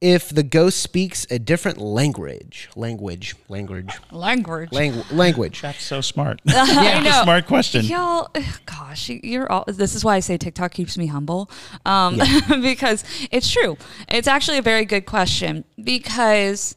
if 0.00 0.28
the 0.28 0.42
ghost 0.42 0.80
speaks 0.82 1.26
a 1.30 1.38
different 1.38 1.78
language? 1.78 2.68
Language, 2.76 3.34
language, 3.48 3.88
Language. 4.10 4.70
langu- 4.70 5.10
language. 5.12 5.62
That's 5.62 5.82
so 5.82 6.00
smart. 6.02 6.40
I 6.48 7.00
know. 7.00 7.22
smart 7.22 7.46
question. 7.46 7.84
Y'all, 7.86 8.28
gosh, 8.66 9.08
you- 9.08 9.20
you're 9.22 9.50
all. 9.50 9.64
This 9.66 9.94
is 9.94 10.04
why 10.04 10.16
I 10.16 10.20
say 10.20 10.36
TikTok 10.36 10.72
keeps 10.72 10.98
me 10.98 11.06
humble, 11.06 11.50
um, 11.86 12.20
because 12.60 13.04
it's 13.30 13.50
true. 13.50 13.76
It's 14.08 14.28
actually 14.28 14.58
a 14.58 14.62
very 14.62 14.84
good 14.84 15.06
question 15.06 15.64
because, 15.82 16.76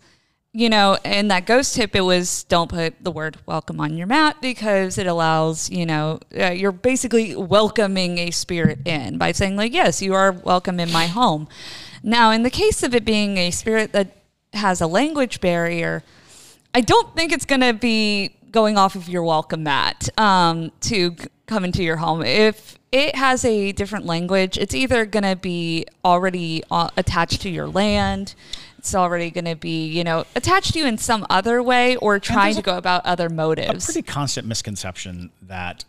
you 0.51 0.69
know, 0.69 0.97
in 1.05 1.27
that 1.27 1.45
ghost 1.45 1.75
tip, 1.75 1.95
it 1.95 2.01
was 2.01 2.43
don't 2.45 2.69
put 2.69 3.03
the 3.03 3.11
word 3.11 3.37
welcome 3.45 3.79
on 3.79 3.95
your 3.95 4.07
mat 4.07 4.37
because 4.41 4.97
it 4.97 5.05
allows, 5.05 5.69
you 5.69 5.85
know, 5.85 6.19
uh, 6.37 6.51
you're 6.51 6.71
basically 6.71 7.35
welcoming 7.35 8.17
a 8.17 8.31
spirit 8.31 8.79
in 8.87 9.17
by 9.17 9.31
saying 9.31 9.55
like, 9.55 9.73
yes, 9.73 10.01
you 10.01 10.13
are 10.13 10.31
welcome 10.31 10.79
in 10.79 10.91
my 10.91 11.05
home. 11.05 11.47
Now, 12.01 12.31
in 12.31 12.43
the 12.43 12.49
case 12.49 12.81
of 12.81 12.95
it 12.95 13.05
being 13.05 13.37
a 13.37 13.51
spirit 13.51 13.91
that 13.91 14.15
has 14.53 14.81
a 14.81 14.87
language 14.87 15.41
barrier. 15.41 16.03
I 16.73 16.81
don't 16.81 17.15
think 17.15 17.31
it's 17.31 17.45
going 17.45 17.61
to 17.61 17.73
be 17.73 18.35
going 18.51 18.77
off 18.77 18.95
of 18.95 19.07
your 19.07 19.23
welcome 19.23 19.63
mat 19.63 20.09
um, 20.17 20.71
to 20.81 21.15
c- 21.17 21.27
come 21.45 21.63
into 21.63 21.83
your 21.83 21.97
home. 21.97 22.23
If 22.23 22.77
it 22.91 23.15
has 23.15 23.45
a 23.45 23.71
different 23.71 24.05
language, 24.05 24.57
it's 24.57 24.73
either 24.73 25.05
going 25.05 25.23
to 25.23 25.35
be 25.35 25.85
already 26.03 26.63
uh, 26.71 26.89
attached 26.97 27.41
to 27.41 27.49
your 27.49 27.67
land. 27.67 28.35
It's 28.89 28.95
already 28.95 29.29
going 29.29 29.45
to 29.45 29.55
be, 29.55 29.85
you 29.85 30.03
know, 30.03 30.25
attached 30.35 30.73
to 30.73 30.79
you 30.79 30.85
in 30.87 30.97
some 30.97 31.25
other 31.29 31.61
way 31.61 31.95
or 31.97 32.19
trying 32.19 32.55
to 32.55 32.61
go 32.63 32.75
about 32.75 33.05
other 33.05 33.29
motives. 33.29 33.87
a 33.87 33.93
pretty 33.93 34.01
constant 34.01 34.47
misconception 34.47 35.29
that 35.43 35.85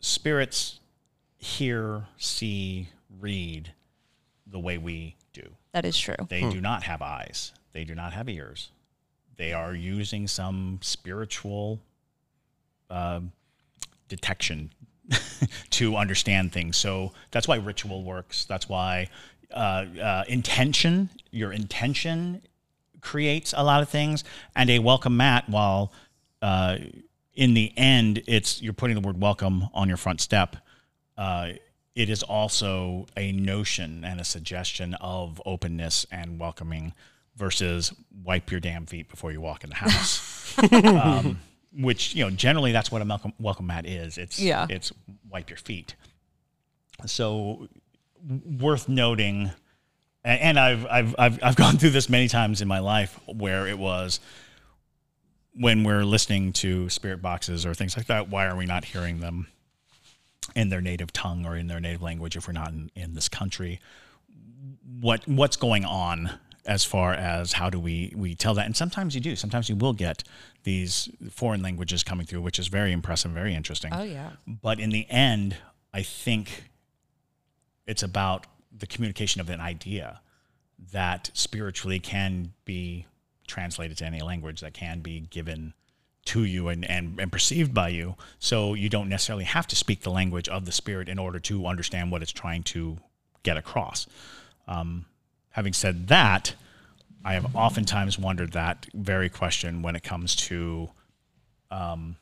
spirits 0.00 0.80
hear, 1.38 2.04
see, 2.18 2.88
read 3.18 3.72
the 4.46 4.58
way 4.58 4.76
we 4.76 5.16
do. 5.32 5.42
that 5.72 5.86
is 5.86 5.98
true. 5.98 6.14
They 6.28 6.42
do 6.50 6.60
not 6.60 6.82
have 6.82 7.00
eyes. 7.00 7.52
They 7.72 7.84
do 7.84 7.94
not 7.94 8.12
have 8.12 8.28
ears. 8.28 8.70
They 9.36 9.54
are 9.54 9.74
using 9.74 10.26
some 10.26 10.80
spiritual 10.82 11.80
uh, 12.90 13.20
detection 14.08 14.72
to 15.70 15.96
understand 15.96 16.52
things. 16.52 16.76
So 16.76 17.12
that's 17.30 17.48
why 17.48 17.56
ritual 17.56 18.02
works. 18.04 18.44
That's 18.44 18.68
why 18.68 19.08
uh, 19.52 19.84
uh, 20.00 20.24
intention, 20.28 21.10
your 21.30 21.52
intention 21.52 22.42
creates 23.00 23.54
a 23.56 23.62
lot 23.64 23.82
of 23.82 23.88
things. 23.88 24.24
And 24.56 24.68
a 24.70 24.78
welcome 24.80 25.16
mat, 25.16 25.48
while 25.48 25.92
uh, 26.42 26.78
in 27.34 27.54
the 27.54 27.72
end, 27.76 28.22
it's 28.26 28.60
you're 28.62 28.72
putting 28.72 28.94
the 29.00 29.06
word 29.06 29.20
welcome 29.20 29.68
on 29.74 29.88
your 29.88 29.96
front 29.96 30.20
step. 30.20 30.56
Uh, 31.16 31.50
it 31.94 32.08
is 32.10 32.22
also 32.22 33.06
a 33.16 33.32
notion 33.32 34.04
and 34.04 34.20
a 34.20 34.24
suggestion 34.24 34.94
of 35.00 35.40
openness 35.44 36.06
and 36.12 36.38
welcoming 36.38 36.92
versus 37.36 37.92
wipe 38.24 38.50
your 38.50 38.60
damn 38.60 38.86
feet 38.86 39.08
before 39.08 39.32
you 39.32 39.40
walk 39.40 39.64
in 39.64 39.70
the 39.70 39.76
house. 39.84 40.56
um, 40.72 41.40
which 41.76 42.14
you 42.14 42.24
know 42.24 42.30
generally 42.30 42.72
that's 42.72 42.90
what 42.90 43.02
a 43.02 43.04
welcome, 43.04 43.32
welcome 43.38 43.66
mat 43.66 43.86
is. 43.86 44.16
It's 44.18 44.38
Yeah. 44.40 44.66
it's 44.70 44.92
wipe 45.30 45.50
your 45.50 45.56
feet. 45.58 45.94
So 47.06 47.68
worth 48.26 48.88
noting, 48.88 49.50
and 50.24 50.58
I've 50.58 50.86
I've 50.86 51.14
I've 51.18 51.42
I've 51.42 51.56
gone 51.56 51.78
through 51.78 51.90
this 51.90 52.08
many 52.08 52.28
times 52.28 52.60
in 52.60 52.68
my 52.68 52.78
life 52.78 53.18
where 53.26 53.66
it 53.66 53.78
was 53.78 54.20
when 55.54 55.82
we're 55.84 56.04
listening 56.04 56.52
to 56.52 56.88
spirit 56.88 57.20
boxes 57.20 57.66
or 57.66 57.74
things 57.74 57.96
like 57.96 58.06
that. 58.06 58.28
Why 58.28 58.46
are 58.46 58.56
we 58.56 58.66
not 58.66 58.84
hearing 58.84 59.20
them 59.20 59.48
in 60.54 60.68
their 60.68 60.80
native 60.80 61.12
tongue 61.12 61.44
or 61.44 61.56
in 61.56 61.66
their 61.66 61.80
native 61.80 62.02
language 62.02 62.36
if 62.36 62.46
we're 62.46 62.52
not 62.52 62.70
in, 62.70 62.90
in 62.94 63.14
this 63.14 63.28
country? 63.28 63.80
What 65.00 65.26
what's 65.26 65.56
going 65.56 65.84
on 65.84 66.38
as 66.68 66.84
far 66.84 67.14
as 67.14 67.54
how 67.54 67.70
do 67.70 67.80
we 67.80 68.12
we 68.14 68.34
tell 68.34 68.54
that? 68.54 68.66
And 68.66 68.76
sometimes 68.76 69.14
you 69.14 69.20
do. 69.20 69.34
Sometimes 69.34 69.68
you 69.68 69.76
will 69.76 69.94
get 69.94 70.22
these 70.64 71.08
foreign 71.30 71.62
languages 71.62 72.02
coming 72.02 72.26
through, 72.26 72.42
which 72.42 72.58
is 72.58 72.68
very 72.68 72.92
impressive, 72.92 73.30
very 73.30 73.54
interesting. 73.54 73.92
Oh, 73.92 74.02
yeah. 74.02 74.32
But 74.46 74.78
in 74.78 74.90
the 74.90 75.08
end, 75.08 75.56
I 75.94 76.02
think 76.02 76.67
it's 77.88 78.02
about 78.02 78.46
the 78.76 78.86
communication 78.86 79.40
of 79.40 79.50
an 79.50 79.60
idea 79.60 80.20
that 80.92 81.30
spiritually 81.32 81.98
can 81.98 82.52
be 82.64 83.06
translated 83.48 83.96
to 83.96 84.04
any 84.04 84.20
language 84.20 84.60
that 84.60 84.74
can 84.74 85.00
be 85.00 85.20
given 85.20 85.72
to 86.26 86.44
you 86.44 86.68
and, 86.68 86.84
and, 86.84 87.18
and 87.18 87.32
perceived 87.32 87.72
by 87.72 87.88
you. 87.88 88.14
So 88.38 88.74
you 88.74 88.90
don't 88.90 89.08
necessarily 89.08 89.44
have 89.44 89.66
to 89.68 89.76
speak 89.76 90.02
the 90.02 90.10
language 90.10 90.48
of 90.48 90.66
the 90.66 90.72
spirit 90.72 91.08
in 91.08 91.18
order 91.18 91.40
to 91.40 91.66
understand 91.66 92.12
what 92.12 92.20
it's 92.20 92.30
trying 92.30 92.62
to 92.64 92.98
get 93.42 93.56
across. 93.56 94.06
Um, 94.68 95.06
having 95.50 95.72
said 95.72 96.08
that, 96.08 96.54
I 97.24 97.32
have 97.32 97.56
oftentimes 97.56 98.18
wondered 98.18 98.52
that 98.52 98.86
very 98.92 99.30
question 99.30 99.80
when 99.80 99.96
it 99.96 100.02
comes 100.02 100.36
to 100.36 100.90
um, 101.70 102.16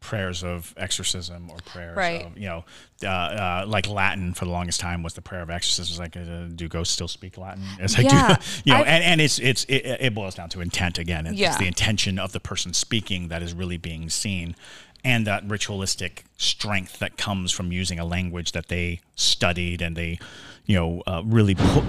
prayers 0.00 0.42
of 0.42 0.72
exorcism 0.76 1.50
or 1.50 1.58
prayers 1.66 1.96
Right. 1.96 2.24
of 2.26 2.36
you 2.38 2.46
know 2.48 2.64
uh, 3.02 3.06
uh, 3.08 3.64
like 3.68 3.86
Latin 3.88 4.32
for 4.34 4.44
the 4.46 4.50
longest 4.50 4.80
time 4.80 5.02
was 5.02 5.14
the 5.14 5.20
prayer 5.22 5.42
of 5.42 5.50
exorcism. 5.50 5.92
It's 5.92 5.98
like 5.98 6.16
uh, 6.16 6.46
do 6.54 6.68
ghosts 6.68 6.94
still 6.94 7.08
speak 7.08 7.36
Latin? 7.38 7.62
Like 7.80 7.98
Yeah. 8.04 8.36
do, 8.36 8.44
you 8.64 8.72
know, 8.72 8.80
I've- 8.80 8.88
and, 8.88 9.04
and 9.04 9.20
it's 9.20 9.38
it's 9.38 9.64
it, 9.64 9.84
it 10.00 10.14
boils 10.14 10.34
down 10.34 10.48
to 10.50 10.60
intent 10.60 10.98
again. 10.98 11.26
It's 11.26 11.38
Yeah. 11.38 11.56
the 11.58 11.66
intention 11.66 12.18
of 12.18 12.32
the 12.32 12.40
person 12.40 12.72
speaking 12.74 13.28
that 13.28 13.42
is 13.42 13.52
really 13.54 13.76
being 13.76 14.08
seen. 14.10 14.56
And 15.02 15.26
that 15.26 15.48
ritualistic 15.48 16.24
strength 16.36 16.98
that 16.98 17.16
comes 17.16 17.52
from 17.52 17.72
using 17.72 17.98
a 17.98 18.04
language 18.04 18.52
that 18.52 18.68
they 18.68 19.00
studied 19.16 19.80
and 19.80 19.96
they, 19.96 20.18
you 20.66 20.76
know, 20.76 21.02
uh, 21.06 21.22
really 21.24 21.54
put 21.54 21.84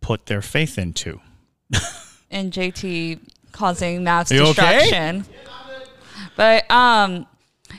put 0.00 0.26
their 0.26 0.40
faith 0.40 0.78
into. 0.78 1.20
and 2.30 2.50
JT 2.52 3.20
causing 3.52 4.04
mass 4.04 4.30
You 4.32 4.46
okay? 4.48 5.22
But 6.36 6.70
um 6.70 7.26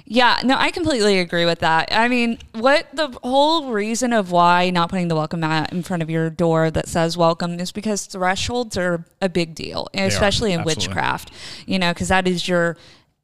yeah, 0.06 0.40
no, 0.44 0.56
I 0.58 0.72
completely 0.72 1.20
agree 1.20 1.46
with 1.46 1.60
that. 1.60 1.90
I 1.92 2.08
mean, 2.08 2.38
what 2.54 2.88
the 2.94 3.18
whole 3.24 3.72
reason 3.72 4.14
of 4.14 4.32
why 4.32 4.70
not 4.70 4.90
putting 4.90 5.08
the 5.08 5.16
welcome 5.16 5.40
mat 5.40 5.72
in 5.72 5.84
front 5.84 6.04
of 6.04 6.10
your 6.10 6.30
door 6.30 6.70
that 6.72 6.88
says 6.88 7.18
welcome 7.18 7.60
is 7.60 7.72
because 7.72 8.06
thresholds 8.06 8.78
are 8.78 9.06
a 9.22 9.30
big 9.30 9.56
deal, 9.56 9.88
especially 9.94 10.54
in 10.54 10.62
absolutely. 10.62 10.88
witchcraft. 10.88 11.32
You 11.66 11.80
know, 11.80 11.94
because 11.94 12.10
that 12.10 12.28
is 12.28 12.48
your 12.48 12.78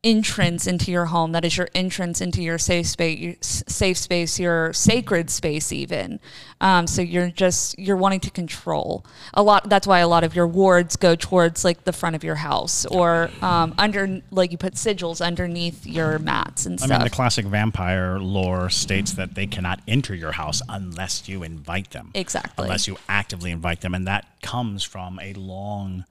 entrance 0.03 0.65
into 0.65 0.91
your 0.91 1.05
home. 1.05 1.31
That 1.31 1.45
is 1.45 1.57
your 1.57 1.69
entrance 1.75 2.21
into 2.21 2.41
your 2.41 2.57
safe 2.57 2.87
space, 2.87 3.63
safe 3.67 3.97
space, 3.97 4.39
your 4.39 4.73
sacred 4.73 5.29
space, 5.29 5.71
even. 5.71 6.19
Um, 6.59 6.87
so 6.87 7.01
you're 7.01 7.29
just 7.29 7.77
you're 7.77 7.97
wanting 7.97 8.19
to 8.21 8.31
control 8.31 9.05
a 9.33 9.43
lot. 9.43 9.69
That's 9.69 9.85
why 9.85 9.99
a 9.99 10.07
lot 10.07 10.23
of 10.23 10.35
your 10.35 10.47
wards 10.47 10.95
go 10.95 11.15
towards 11.15 11.63
like 11.63 11.83
the 11.83 11.93
front 11.93 12.15
of 12.15 12.23
your 12.23 12.35
house 12.35 12.85
or 12.85 13.29
um, 13.41 13.75
under 13.77 14.21
like 14.31 14.51
you 14.51 14.57
put 14.57 14.73
sigils 14.73 15.23
underneath 15.25 15.85
your 15.85 16.17
mats 16.19 16.65
and 16.65 16.79
stuff. 16.79 16.91
I 16.91 16.97
mean, 16.97 17.03
the 17.03 17.09
classic 17.11 17.45
vampire 17.45 18.17
lore 18.19 18.69
states 18.69 19.13
that 19.13 19.35
they 19.35 19.45
cannot 19.45 19.81
enter 19.87 20.15
your 20.15 20.31
house 20.31 20.61
unless 20.67 21.29
you 21.29 21.43
invite 21.43 21.91
them. 21.91 22.11
Exactly. 22.15 22.63
Unless 22.63 22.87
you 22.87 22.97
actively 23.07 23.51
invite 23.51 23.81
them. 23.81 23.93
And 23.93 24.07
that 24.07 24.25
comes 24.41 24.83
from 24.83 25.19
a 25.19 25.33
long 25.33 26.05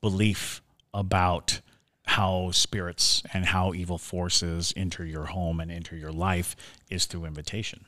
belief 0.00 0.62
about 0.92 1.60
how 2.06 2.50
spirits 2.50 3.22
and 3.32 3.46
how 3.46 3.72
evil 3.72 3.98
forces 3.98 4.72
enter 4.76 5.04
your 5.04 5.26
home 5.26 5.60
and 5.60 5.70
enter 5.70 5.96
your 5.96 6.12
life 6.12 6.54
is 6.90 7.06
through 7.06 7.24
invitation. 7.24 7.86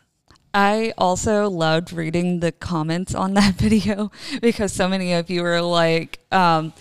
I 0.55 0.95
also 0.97 1.51
loved 1.51 1.93
reading 1.93 2.41
the 2.41 2.51
comments 2.51 3.15
on 3.15 3.35
that 3.35 3.55
video 3.57 4.11
because 4.41 4.73
so 4.73 4.89
many 4.89 5.13
of 5.13 5.29
you 5.29 5.43
were 5.43 5.61
like 5.61 6.19
um, 6.33 6.73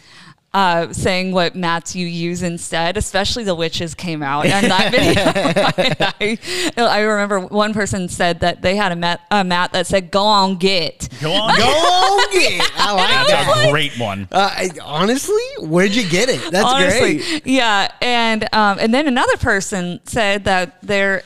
uh, 0.56 0.94
saying 0.94 1.34
what 1.34 1.54
mats 1.54 1.98
you 1.98 2.08
use 2.08 2.42
instead, 2.42 2.96
especially 2.96 3.44
the 3.44 3.54
witches 3.54 3.94
came 3.94 4.24
out 4.24 4.46
in 4.46 4.52
that 4.70 4.90
video. 6.18 6.78
I, 6.78 6.88
I 6.98 7.00
remember 7.02 7.42
one 7.42 7.74
person 7.74 8.08
said 8.08 8.40
that 8.40 8.62
they 8.62 8.78
had 8.78 8.94
a 8.94 8.96
mat, 8.96 9.20
a 9.30 9.44
mat 9.44 9.74
that 9.74 9.86
said 9.86 10.12
"Go 10.12 10.24
on, 10.24 10.56
get." 10.56 11.10
Go 11.22 11.34
on, 11.34 11.50
go. 11.58 11.64
Oh, 11.68 12.30
yeah. 12.34 12.64
I 12.78 12.94
like 12.94 13.10
that. 13.10 13.26
That's 13.28 13.68
a 13.68 13.72
great 13.72 14.00
one. 14.00 14.30
Uh, 14.32 14.50
I- 14.52 14.70
honestly, 14.82 15.44
where'd 15.60 15.94
you 15.94 16.08
get 16.10 16.30
it? 16.30 16.52
That's 16.52 16.66
Honestly, 16.66 17.18
great. 17.18 17.46
yeah, 17.46 17.92
and 18.02 18.44
um, 18.56 18.78
and 18.80 18.94
then 18.94 19.08
another 19.10 19.36
person 19.36 20.00
said 20.06 20.46
that 20.46 20.82
their 20.82 21.24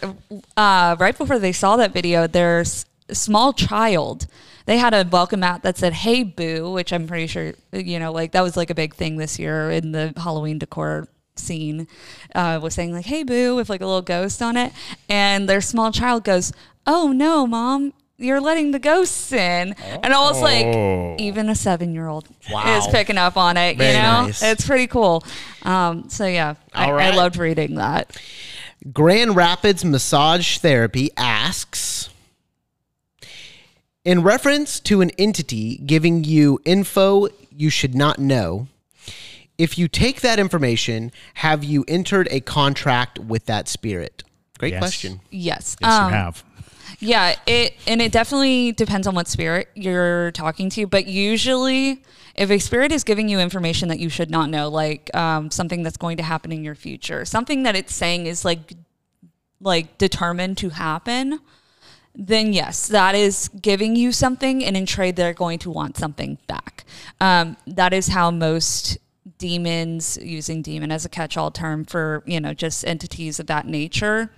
uh, 0.57 0.95
right 0.99 1.15
before 1.15 1.37
they 1.37 1.51
saw 1.51 1.75
that 1.75 1.93
video, 1.93 2.25
their 2.25 2.61
s- 2.61 2.85
small 3.11 3.53
child 3.53 4.25
they 4.69 4.77
had 4.77 4.93
a 4.93 5.03
welcome 5.11 5.39
mat 5.39 5.63
that 5.63 5.77
said 5.79 5.93
"Hey 5.93 6.21
Boo," 6.23 6.71
which 6.71 6.93
I'm 6.93 7.07
pretty 7.07 7.25
sure 7.25 7.53
you 7.73 7.97
know, 7.97 8.11
like 8.11 8.33
that 8.33 8.41
was 8.41 8.55
like 8.55 8.69
a 8.69 8.75
big 8.75 8.93
thing 8.93 9.17
this 9.17 9.39
year 9.39 9.71
in 9.71 9.91
the 9.93 10.13
Halloween 10.15 10.59
decor 10.59 11.07
scene. 11.35 11.87
Uh, 12.35 12.59
was 12.61 12.75
saying 12.75 12.93
like 12.93 13.05
"Hey 13.05 13.23
Boo" 13.23 13.55
with 13.55 13.67
like 13.69 13.81
a 13.81 13.85
little 13.87 14.03
ghost 14.03 14.41
on 14.43 14.55
it, 14.57 14.71
and 15.09 15.49
their 15.49 15.59
small 15.61 15.91
child 15.91 16.23
goes, 16.23 16.53
"Oh 16.85 17.11
no, 17.11 17.47
mom." 17.47 17.93
You're 18.21 18.41
letting 18.41 18.71
the 18.71 18.79
ghosts 18.79 19.31
in, 19.31 19.71
and 20.03 20.13
I 20.13 20.19
was 20.19 20.39
Oh. 20.39 20.41
like, 20.43 21.21
even 21.21 21.47
a 21.47 21.55
seven-year-old 21.55 22.27
Wow. 22.51 22.77
is 22.77 22.85
picking 22.87 23.17
up 23.17 23.37
on 23.37 23.55
it. 23.55 23.77
Very 23.77 23.95
you 23.95 24.01
know, 24.01 24.23
nice. 24.25 24.43
it's 24.43 24.67
pretty 24.67 24.87
cool. 24.87 25.23
Um, 25.63 26.09
so 26.09 26.25
yeah, 26.27 26.55
I, 26.73 26.87
All 26.87 26.91
I 26.91 26.95
right. 26.95 27.15
loved 27.15 27.37
reading 27.37 27.75
that. 27.75 28.11
Grand 28.91 29.37
Rapids 29.37 29.85
Massage 29.85 30.57
Therapy 30.57 31.11
asks 31.15 32.09
In 34.09 34.23
reference 34.23 34.79
to 34.79 35.01
an 35.01 35.11
entity 35.19 35.77
giving 35.85 36.23
you 36.23 36.59
info 36.65 37.27
you 37.55 37.69
should 37.69 37.93
not 37.93 38.17
know, 38.17 38.65
if 39.59 39.77
you 39.77 39.87
take 39.87 40.21
that 40.21 40.39
information, 40.39 41.11
have 41.35 41.63
you 41.63 41.85
entered 41.87 42.27
a 42.31 42.39
contract 42.39 43.19
with 43.19 43.45
that 43.45 43.67
spirit? 43.67 44.23
Great 44.57 44.73
Yes. 44.73 44.79
question. 44.79 45.21
Yes. 45.29 45.75
Yes, 45.79 45.93
Um, 45.93 46.05
you 46.05 46.17
have. 46.17 46.43
Yeah, 46.99 47.35
it 47.45 47.75
and 47.85 48.01
it 48.01 48.11
definitely 48.11 48.71
depends 48.71 49.05
on 49.05 49.13
what 49.13 49.27
spirit 49.27 49.69
you're 49.75 50.31
talking 50.31 50.71
to, 50.71 50.87
but 50.87 51.05
usually 51.05 52.01
if 52.33 52.49
a 52.49 52.57
spirit 52.57 52.91
is 52.91 53.03
giving 53.03 53.29
you 53.29 53.39
information 53.39 53.89
that 53.89 53.99
you 53.99 54.09
should 54.09 54.31
not 54.31 54.49
know, 54.49 54.69
like 54.69 55.15
um, 55.15 55.51
something 55.51 55.83
that's 55.83 55.97
going 55.97 56.17
to 56.17 56.23
happen 56.23 56.51
in 56.51 56.63
your 56.63 56.73
future, 56.73 57.25
something 57.25 57.61
that 57.61 57.75
it's 57.75 57.93
saying 57.93 58.25
is 58.25 58.43
like 58.43 58.73
like 59.61 59.99
determined 59.99 60.57
to 60.57 60.69
happen, 60.69 61.41
then 62.15 62.53
yes, 62.53 62.87
that 62.87 63.15
is 63.15 63.49
giving 63.61 63.95
you 63.95 64.11
something, 64.11 64.63
and 64.63 64.75
in 64.75 64.85
trade, 64.85 65.15
they're 65.15 65.33
going 65.33 65.59
to 65.59 65.69
want 65.69 65.97
something 65.97 66.37
back. 66.47 66.83
Um, 67.21 67.57
that 67.67 67.93
is 67.93 68.07
how 68.07 68.31
most 68.31 68.97
demons, 69.37 70.17
using 70.21 70.61
demon 70.61 70.91
as 70.91 71.05
a 71.05 71.09
catch-all 71.09 71.51
term 71.51 71.85
for 71.85 72.23
you 72.25 72.39
know 72.39 72.53
just 72.53 72.85
entities 72.85 73.39
of 73.39 73.47
that 73.47 73.67
nature, 73.67 74.31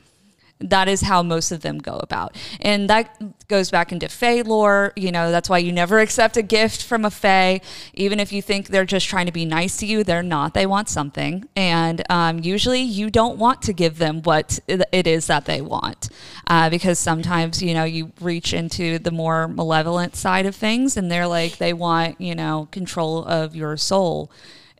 That 0.61 0.87
is 0.87 1.01
how 1.01 1.23
most 1.23 1.51
of 1.51 1.61
them 1.61 1.77
go 1.77 1.97
about. 1.97 2.35
And 2.59 2.89
that 2.89 3.47
goes 3.47 3.69
back 3.69 3.91
into 3.91 4.07
Fae 4.09 4.41
lore. 4.41 4.93
You 4.95 5.11
know, 5.11 5.31
that's 5.31 5.49
why 5.49 5.57
you 5.57 5.71
never 5.71 5.99
accept 5.99 6.37
a 6.37 6.41
gift 6.41 6.83
from 6.83 7.05
a 7.05 7.11
Fae. 7.11 7.61
Even 7.93 8.19
if 8.19 8.31
you 8.31 8.41
think 8.41 8.67
they're 8.67 8.85
just 8.85 9.07
trying 9.07 9.25
to 9.25 9.31
be 9.31 9.45
nice 9.45 9.77
to 9.77 9.85
you, 9.85 10.03
they're 10.03 10.23
not. 10.23 10.53
They 10.53 10.65
want 10.65 10.89
something. 10.89 11.45
And 11.55 12.03
um, 12.09 12.39
usually 12.39 12.81
you 12.81 13.09
don't 13.09 13.37
want 13.37 13.61
to 13.63 13.73
give 13.73 13.97
them 13.97 14.21
what 14.21 14.59
it 14.67 15.07
is 15.07 15.27
that 15.27 15.45
they 15.45 15.61
want. 15.61 16.09
Uh, 16.47 16.69
because 16.69 16.99
sometimes, 16.99 17.61
you 17.61 17.73
know, 17.73 17.83
you 17.83 18.11
reach 18.21 18.53
into 18.53 18.99
the 18.99 19.11
more 19.11 19.47
malevolent 19.47 20.15
side 20.15 20.45
of 20.45 20.55
things 20.55 20.97
and 20.97 21.11
they're 21.11 21.27
like, 21.27 21.57
they 21.57 21.73
want, 21.73 22.19
you 22.19 22.35
know, 22.35 22.67
control 22.71 23.25
of 23.25 23.55
your 23.55 23.77
soul 23.77 24.31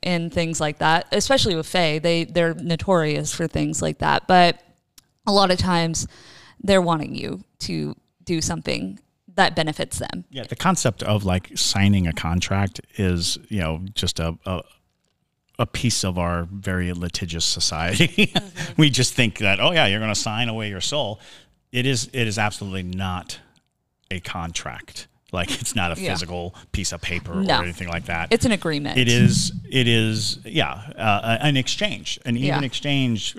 and 0.04 0.34
things 0.34 0.60
like 0.60 0.80
that. 0.80 1.08
Especially 1.12 1.56
with 1.56 1.68
Fae, 1.68 2.00
they, 2.00 2.24
they're 2.24 2.54
notorious 2.56 3.34
for 3.34 3.48
things 3.48 3.82
like 3.82 4.00
that. 4.00 4.28
But 4.28 4.62
a 5.32 5.34
lot 5.34 5.50
of 5.50 5.58
times 5.58 6.08
they're 6.62 6.82
wanting 6.82 7.16
you 7.16 7.44
to 7.60 7.96
do 8.24 8.42
something 8.42 9.00
that 9.36 9.56
benefits 9.56 9.98
them. 10.00 10.26
Yeah, 10.30 10.44
the 10.44 10.58
concept 10.58 11.04
of 11.04 11.24
like 11.24 11.58
signing 11.58 12.06
a 12.06 12.14
contract 12.14 12.82
is, 12.98 13.38
you 13.48 13.60
know, 13.60 13.82
just 13.96 14.20
a, 14.20 14.38
a 14.46 14.62
a 15.60 15.66
piece 15.66 16.04
of 16.04 16.18
our 16.18 16.48
very 16.52 16.92
litigious 16.92 17.46
society. 17.46 18.32
Mm-hmm. 18.42 18.82
we 18.82 18.90
just 18.90 19.14
think 19.14 19.40
that, 19.40 19.60
oh 19.60 19.72
yeah, 19.72 19.86
you're 19.86 20.00
going 20.00 20.14
to 20.14 20.20
sign 20.20 20.50
away 20.50 20.70
your 20.70 20.82
soul. 20.82 21.20
It 21.72 21.86
is 21.86 22.10
it 22.14 22.28
is 22.28 22.38
absolutely 22.38 22.84
not 22.84 23.40
a 24.10 24.20
contract. 24.20 25.08
Like 25.32 25.50
it's 25.62 25.76
not 25.76 25.98
a 25.98 26.02
Yeah. 26.02 26.12
physical 26.12 26.54
piece 26.72 26.92
of 26.92 27.02
paper 27.02 27.36
No. 27.36 27.60
or 27.60 27.64
anything 27.64 27.88
like 27.88 28.06
that. 28.06 28.28
It's 28.32 28.46
an 28.46 28.52
agreement. 28.52 28.98
It 28.98 29.08
is. 29.08 29.52
It 29.70 29.88
is. 29.88 30.40
Yeah, 30.44 30.74
uh, 30.98 31.38
an 31.42 31.58
exchange, 31.58 32.20
an 32.26 32.36
even 32.38 32.62
Yeah. 32.62 32.66
exchange. 32.66 33.36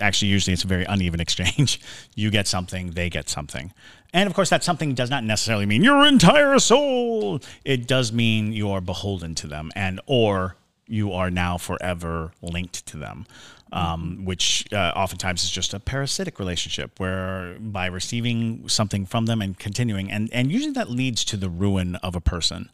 Actually, 0.00 0.28
usually 0.28 0.54
it's 0.54 0.64
a 0.64 0.66
very 0.66 0.84
uneven 0.84 1.20
exchange. 1.26 1.80
You 2.14 2.30
get 2.30 2.46
something, 2.48 2.90
they 2.92 3.08
get 3.10 3.28
something, 3.28 3.72
and 4.12 4.26
of 4.28 4.34
course, 4.34 4.50
that 4.50 4.64
something 4.64 4.94
does 4.94 5.10
not 5.10 5.24
necessarily 5.24 5.66
mean 5.66 5.84
your 5.84 6.06
entire 6.06 6.58
soul. 6.58 7.40
It 7.64 7.86
does 7.86 8.12
mean 8.12 8.52
you 8.52 8.70
are 8.70 8.80
beholden 8.80 9.34
to 9.36 9.46
them, 9.46 9.70
and 9.76 10.00
or 10.06 10.56
you 10.88 11.12
are 11.12 11.30
now 11.30 11.58
forever 11.58 12.32
linked 12.42 12.86
to 12.86 12.96
them. 12.96 13.26
Um, 13.72 14.24
which 14.24 14.64
uh, 14.72 14.92
oftentimes 14.94 15.42
is 15.42 15.50
just 15.50 15.74
a 15.74 15.80
parasitic 15.80 16.38
relationship 16.38 17.00
where 17.00 17.56
by 17.58 17.86
receiving 17.86 18.68
something 18.68 19.04
from 19.04 19.26
them 19.26 19.42
and 19.42 19.58
continuing, 19.58 20.08
and, 20.08 20.32
and 20.32 20.52
usually 20.52 20.72
that 20.74 20.88
leads 20.88 21.24
to 21.24 21.36
the 21.36 21.50
ruin 21.50 21.96
of 21.96 22.14
a 22.14 22.20
person 22.20 22.70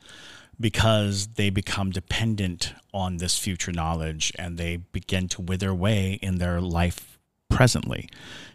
because 0.61 1.29
they 1.29 1.51
become 1.51 1.91
dependent 1.91 2.75
on 2.93 3.17
this 3.17 3.39
future 3.39 3.73
knowledge 3.73 4.33
and 4.39 4.59
they 4.59 4.77
begin 4.77 5.29
to 5.29 5.43
wither 5.43 5.71
away 5.71 6.19
in 6.23 6.37
their 6.37 6.61
life 6.61 7.19
presently. 7.51 8.09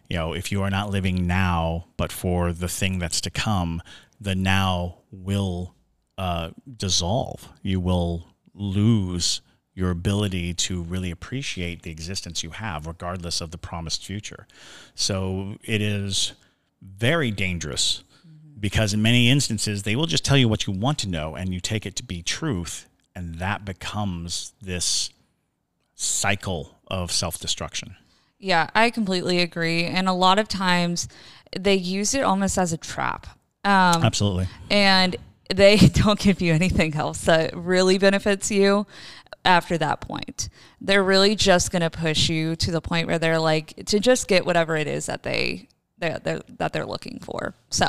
You 0.10 0.18
know, 0.18 0.34
if 0.34 0.52
you 0.52 0.64
are 0.64 0.70
not 0.70 0.90
living 0.90 1.28
now, 1.28 1.88
but 1.98 2.12
for 2.12 2.54
the 2.54 2.70
thing 2.70 3.00
that's 3.00 3.22
to 3.22 3.30
come, 3.30 3.82
the 4.20 4.36
now 4.36 5.00
will 5.12 5.76
uh, 6.18 6.52
dissolve. 6.78 7.50
You 7.62 7.80
will 7.80 8.28
lose 8.54 9.42
your 9.78 9.92
ability 9.92 10.56
to 10.56 10.82
really 10.82 11.12
appreciate 11.12 11.84
the 11.84 11.92
existence 11.92 12.42
you 12.42 12.50
have, 12.50 12.88
regardless 12.88 13.42
of 13.42 13.52
the 13.52 13.60
promised 13.60 14.04
future. 14.04 14.48
So 14.96 15.58
it 15.64 15.84
is 15.84 16.34
very 16.82 17.30
dangerous 17.30 18.04
because 18.60 18.92
in 18.96 19.04
many 19.04 19.30
instances 19.30 19.84
they 19.84 19.96
will 19.96 20.08
just 20.08 20.26
tell 20.26 20.36
you 20.36 20.48
what 20.48 20.66
you 20.66 20.74
want 20.74 20.98
to 20.98 21.08
know 21.08 21.36
and 21.36 21.54
you 21.54 21.60
take 21.60 21.86
it 21.86 21.96
to 21.98 22.04
be 22.04 22.24
truth 22.24 22.90
and 23.16 23.36
that 23.36 23.66
becomes 23.66 24.54
this 24.60 25.12
cycle 25.94 26.80
of 26.88 27.12
self-destruction 27.12 27.96
Yeah, 28.40 28.72
I 28.74 28.90
completely 28.90 29.42
agree. 29.42 29.84
And 29.84 30.08
a 30.08 30.14
lot 30.14 30.40
of 30.40 30.48
times 30.48 31.08
they 31.56 31.76
use 31.76 32.16
it 32.16 32.24
almost 32.24 32.58
as 32.58 32.74
a 32.74 32.78
trap. 32.78 33.28
Um, 33.64 34.04
absolutely 34.04 34.48
and 34.72 35.18
they 35.54 35.78
don't 35.94 36.20
give 36.20 36.42
you 36.42 36.54
anything 36.54 36.96
else 36.96 37.22
that 37.22 37.56
really 37.56 37.98
benefits 37.98 38.52
you 38.52 38.86
after 39.46 39.78
that 39.78 40.02
point. 40.02 40.50
They're 40.82 41.04
really 41.04 41.36
just 41.36 41.72
going 41.72 41.82
to 41.82 41.90
push 41.90 42.30
you 42.30 42.56
to 42.58 42.72
the 42.72 42.82
point 42.82 43.08
where 43.08 43.20
they're 43.20 43.40
like 43.40 43.86
to 43.88 44.00
just 44.00 44.28
get 44.28 44.46
whatever 44.46 44.76
it 44.76 44.88
is 44.88 45.06
that 45.06 45.24
they 45.24 45.70
they're, 46.00 46.20
they're, 46.20 46.42
that 46.58 46.74
they're 46.74 46.86
looking 46.86 47.20
for. 47.20 47.56
So, 47.70 47.88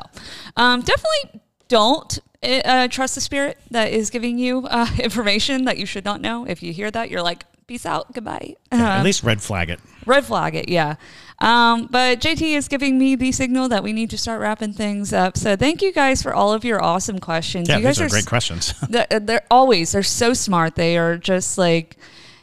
um, 0.56 0.80
definitely 0.80 1.42
don't 1.68 2.18
uh, 2.42 2.88
trust 2.88 3.14
the 3.14 3.20
spirit 3.20 3.58
that 3.70 3.92
is 3.92 4.08
giving 4.08 4.38
you 4.38 4.66
uh, 4.66 4.88
information 4.98 5.64
that 5.64 5.76
you 5.76 5.84
should 5.84 6.04
not 6.04 6.20
know. 6.20 6.46
If 6.46 6.62
you 6.62 6.72
hear 6.72 6.90
that, 6.90 7.10
you're 7.10 7.22
like, 7.22 7.44
peace 7.66 7.84
out, 7.84 8.12
goodbye. 8.14 8.56
at 8.72 9.02
least 9.02 9.22
red 9.22 9.42
flag 9.42 9.68
it 9.68 9.78
Red 10.06 10.24
flag 10.24 10.54
it, 10.54 10.70
yeah. 10.70 10.94
Um, 11.40 11.86
but 11.90 12.20
JT 12.20 12.42
is 12.56 12.66
giving 12.66 12.98
me 12.98 13.14
the 13.14 13.30
signal 13.30 13.68
that 13.68 13.82
we 13.84 13.92
need 13.92 14.10
to 14.10 14.18
start 14.18 14.40
wrapping 14.40 14.72
things 14.72 15.12
up. 15.12 15.36
So 15.36 15.54
thank 15.54 15.82
you 15.82 15.92
guys 15.92 16.20
for 16.20 16.34
all 16.34 16.52
of 16.52 16.64
your 16.64 16.82
awesome 16.82 17.20
questions. 17.20 17.68
yeah 17.68 17.76
you 17.76 17.84
guys 17.84 18.00
are 18.00 18.06
are 18.06 18.08
great 18.08 18.24
s- 18.24 18.28
questions 18.28 18.74
they're, 18.88 19.06
they're 19.20 19.44
always 19.50 19.92
they're 19.92 20.02
so 20.02 20.34
smart. 20.34 20.74
They 20.74 20.98
are 20.98 21.16
just 21.16 21.56
like 21.56 21.96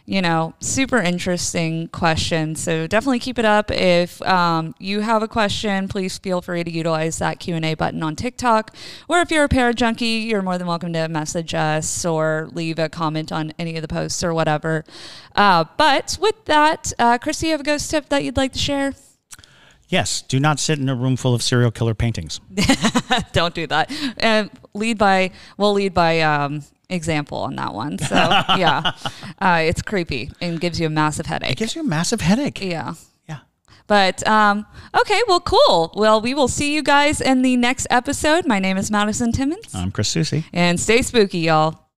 you 0.05 0.21
know 0.21 0.53
super 0.59 0.97
interesting 0.97 1.87
question. 1.89 2.55
So 2.55 2.87
definitely 2.87 3.19
keep 3.19 3.39
it 3.39 3.45
up. 3.45 3.71
If 3.71 4.21
um, 4.21 4.75
you 4.79 5.01
have 5.01 5.23
a 5.23 5.27
question, 5.27 5.87
please 5.87 6.17
feel 6.17 6.41
free 6.41 6.63
to 6.63 6.71
utilize 6.71 7.17
that 7.19 7.39
Q 7.39 7.55
and 7.55 7.65
A 7.65 7.73
button 7.73 8.03
on 8.03 8.15
TikTok. 8.15 8.75
Or 9.07 9.19
if 9.19 9.31
you're 9.31 9.45
a 9.45 9.49
Parajunkie, 9.49 10.25
you're 10.25 10.41
more 10.41 10.57
than 10.57 10.67
welcome 10.67 10.93
to 10.93 11.07
message 11.07 11.53
us 11.53 12.05
or 12.05 12.49
leave 12.51 12.79
a 12.79 12.89
comment 12.89 13.31
on 13.31 13.53
any 13.57 13.75
of 13.75 13.81
the 13.81 13.87
posts 13.87 14.23
or 14.23 14.33
whatever. 14.33 14.83
Uh, 15.35 15.65
but 15.77 16.17
with 16.21 16.45
that, 16.45 16.93
uh, 16.99 17.17
Christy, 17.17 17.47
you 17.47 17.51
have 17.53 17.61
a 17.61 17.63
ghost 17.63 17.89
tip 17.89 18.09
that 18.09 18.23
you'd 18.23 18.37
like 18.37 18.53
to 18.53 18.59
share? 18.59 18.93
yes 19.87 20.23
do 20.23 20.39
not 20.39 20.59
sit 20.59 20.79
in 20.79 20.89
a 20.89 20.95
room 20.95 21.15
full 21.15 21.35
of 21.35 21.43
serial 21.43 21.69
killer 21.69 21.93
paintings 21.93 22.41
Don't 23.33 23.53
do 23.53 23.67
that. 23.67 23.91
Uh, 24.21 24.47
lead 24.73 24.97
by 24.97 25.31
we'll 25.57 25.73
lead 25.73 25.93
by 25.93 26.21
um, 26.21 26.63
example 26.89 27.37
on 27.39 27.55
that 27.55 27.73
one. 27.73 27.97
So 27.99 28.15
yeah, 28.57 28.91
uh, 29.39 29.61
it's 29.63 29.81
creepy 29.81 30.31
and 30.41 30.59
gives 30.59 30.79
you 30.79 30.87
a 30.87 30.89
massive 30.89 31.25
headache. 31.25 31.51
it 31.51 31.57
gives 31.57 31.75
you 31.75 31.81
a 31.81 31.85
massive 31.85 32.21
headache 32.21 32.61
Yeah. 32.61 32.93
yeah 33.27 33.39
But 33.87 34.25
um, 34.27 34.65
okay, 34.99 35.21
well, 35.27 35.39
cool. 35.41 35.91
Well, 35.95 36.21
we 36.21 36.33
will 36.33 36.47
see 36.47 36.73
you 36.73 36.81
guys 36.83 37.21
in 37.21 37.41
the 37.41 37.55
next 37.57 37.87
episode. 37.89 38.45
My 38.47 38.59
name 38.59 38.77
is 38.77 38.89
Madison 38.91 39.31
Timmons, 39.31 39.73
i'm 39.75 39.91
chris 39.91 40.09
susie 40.09 40.43
and 40.53 40.79
stay 40.79 41.01
spooky, 41.01 41.39
y'all. 41.39 41.84